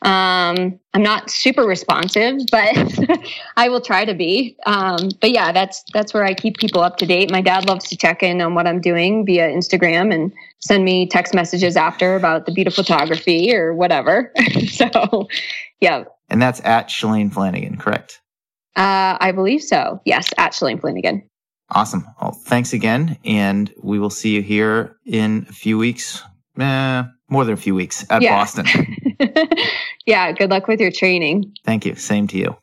Um, 0.01 0.79
I'm 0.93 1.01
not 1.01 1.29
super 1.29 1.63
responsive, 1.63 2.39
but 2.51 2.75
I 3.57 3.69
will 3.69 3.81
try 3.81 4.03
to 4.03 4.13
be. 4.13 4.57
Um, 4.65 5.09
but 5.21 5.31
yeah, 5.31 5.51
that's 5.51 5.83
that's 5.93 6.13
where 6.13 6.23
I 6.23 6.33
keep 6.33 6.57
people 6.57 6.81
up 6.81 6.97
to 6.97 7.05
date. 7.05 7.31
My 7.31 7.41
dad 7.41 7.67
loves 7.67 7.87
to 7.89 7.97
check 7.97 8.21
in 8.21 8.41
on 8.41 8.55
what 8.55 8.67
I'm 8.67 8.81
doing 8.81 9.25
via 9.25 9.49
Instagram 9.49 10.13
and 10.13 10.33
send 10.59 10.83
me 10.83 11.07
text 11.07 11.33
messages 11.33 11.77
after 11.77 12.15
about 12.15 12.45
the 12.45 12.51
beautiful 12.51 12.83
photography 12.83 13.55
or 13.55 13.73
whatever. 13.73 14.33
so, 14.69 15.27
yeah. 15.79 16.03
And 16.29 16.41
that's 16.41 16.61
at 16.65 16.89
Shalane 16.89 17.31
Flanagan, 17.31 17.77
correct? 17.77 18.21
Uh, 18.75 19.17
I 19.19 19.31
believe 19.31 19.61
so. 19.61 20.01
Yes, 20.05 20.29
at 20.37 20.51
Shalane 20.51 20.81
Flanagan. 20.81 21.27
Awesome. 21.69 22.05
Well, 22.21 22.31
thanks 22.31 22.73
again, 22.73 23.17
and 23.25 23.73
we 23.83 23.99
will 23.99 24.09
see 24.09 24.35
you 24.35 24.41
here 24.41 24.95
in 25.05 25.45
a 25.49 25.53
few 25.53 25.77
weeks. 25.77 26.23
Eh, 26.59 27.03
more 27.29 27.43
than 27.43 27.53
a 27.53 27.57
few 27.57 27.75
weeks 27.75 28.05
at 28.09 28.21
yeah. 28.21 28.35
Boston. 28.35 28.65
yeah, 30.05 30.31
good 30.31 30.49
luck 30.49 30.67
with 30.67 30.79
your 30.79 30.91
training. 30.91 31.53
Thank 31.65 31.85
you. 31.85 31.95
Same 31.95 32.27
to 32.27 32.37
you. 32.37 32.55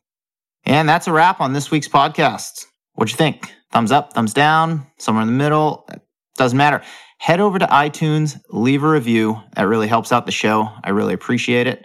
And 0.64 0.88
that's 0.88 1.06
a 1.06 1.12
wrap 1.12 1.40
on 1.40 1.52
this 1.52 1.70
week's 1.70 1.88
podcast. 1.88 2.66
What'd 2.94 3.12
you 3.12 3.18
think? 3.18 3.52
Thumbs 3.72 3.92
up, 3.92 4.14
thumbs 4.14 4.32
down, 4.32 4.86
somewhere 4.98 5.22
in 5.22 5.28
the 5.28 5.34
middle? 5.34 5.88
Doesn't 6.36 6.56
matter. 6.56 6.82
Head 7.18 7.40
over 7.40 7.58
to 7.58 7.66
iTunes, 7.66 8.40
leave 8.50 8.82
a 8.82 8.88
review. 8.88 9.40
That 9.54 9.64
really 9.64 9.86
helps 9.86 10.12
out 10.12 10.26
the 10.26 10.32
show. 10.32 10.68
I 10.82 10.90
really 10.90 11.14
appreciate 11.14 11.66
it. 11.66 11.84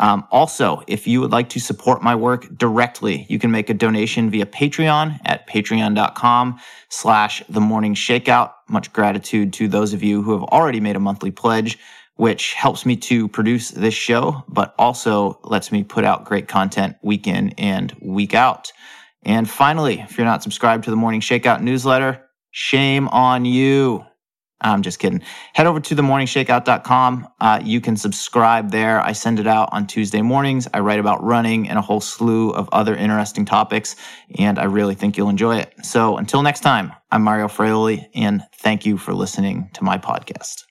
Um, 0.00 0.26
also, 0.30 0.82
if 0.88 1.06
you 1.06 1.20
would 1.20 1.30
like 1.30 1.50
to 1.50 1.60
support 1.60 2.02
my 2.02 2.16
work 2.16 2.48
directly, 2.56 3.26
you 3.28 3.38
can 3.38 3.50
make 3.50 3.70
a 3.70 3.74
donation 3.74 4.30
via 4.30 4.46
Patreon 4.46 5.20
at 5.26 5.48
patreon.com 5.48 6.58
slash 6.88 7.42
the 7.48 7.60
morning 7.60 7.94
shakeout. 7.94 8.52
Much 8.68 8.92
gratitude 8.92 9.52
to 9.52 9.68
those 9.68 9.92
of 9.92 10.02
you 10.02 10.22
who 10.22 10.32
have 10.32 10.42
already 10.44 10.80
made 10.80 10.96
a 10.96 11.00
monthly 11.00 11.30
pledge 11.30 11.78
which 12.20 12.52
helps 12.52 12.84
me 12.84 12.96
to 12.96 13.28
produce 13.28 13.70
this 13.70 13.94
show, 13.94 14.44
but 14.46 14.74
also 14.78 15.40
lets 15.42 15.72
me 15.72 15.82
put 15.82 16.04
out 16.04 16.26
great 16.26 16.48
content 16.48 16.94
week 17.02 17.26
in 17.26 17.48
and 17.56 17.96
week 18.02 18.34
out. 18.34 18.70
And 19.22 19.48
finally, 19.48 20.00
if 20.00 20.18
you're 20.18 20.26
not 20.26 20.42
subscribed 20.42 20.84
to 20.84 20.90
the 20.90 20.96
Morning 20.96 21.22
Shakeout 21.22 21.62
newsletter, 21.62 22.22
shame 22.50 23.08
on 23.08 23.46
you. 23.46 24.04
I'm 24.60 24.82
just 24.82 24.98
kidding. 24.98 25.22
Head 25.54 25.66
over 25.66 25.80
to 25.80 25.94
themorningshakeout.com. 25.94 27.28
Uh, 27.40 27.60
you 27.62 27.80
can 27.80 27.96
subscribe 27.96 28.70
there. 28.70 29.00
I 29.00 29.12
send 29.12 29.38
it 29.40 29.46
out 29.46 29.68
on 29.72 29.86
Tuesday 29.86 30.22
mornings. 30.22 30.68
I 30.74 30.80
write 30.80 31.00
about 31.00 31.22
running 31.22 31.68
and 31.68 31.78
a 31.78 31.82
whole 31.82 32.00
slew 32.00 32.50
of 32.50 32.68
other 32.72 32.94
interesting 32.94 33.44
topics, 33.44 33.96
and 34.38 34.58
I 34.58 34.64
really 34.64 34.94
think 34.94 35.16
you'll 35.16 35.28
enjoy 35.28 35.56
it. 35.58 35.72
So 35.82 36.16
until 36.16 36.42
next 36.42 36.60
time, 36.60 36.92
I'm 37.10 37.22
Mario 37.22 37.48
Fraioli, 37.48 38.06
and 38.14 38.42
thank 38.54 38.86
you 38.86 38.98
for 38.98 39.14
listening 39.14 39.70
to 39.74 39.84
my 39.84 39.98
podcast. 39.98 40.69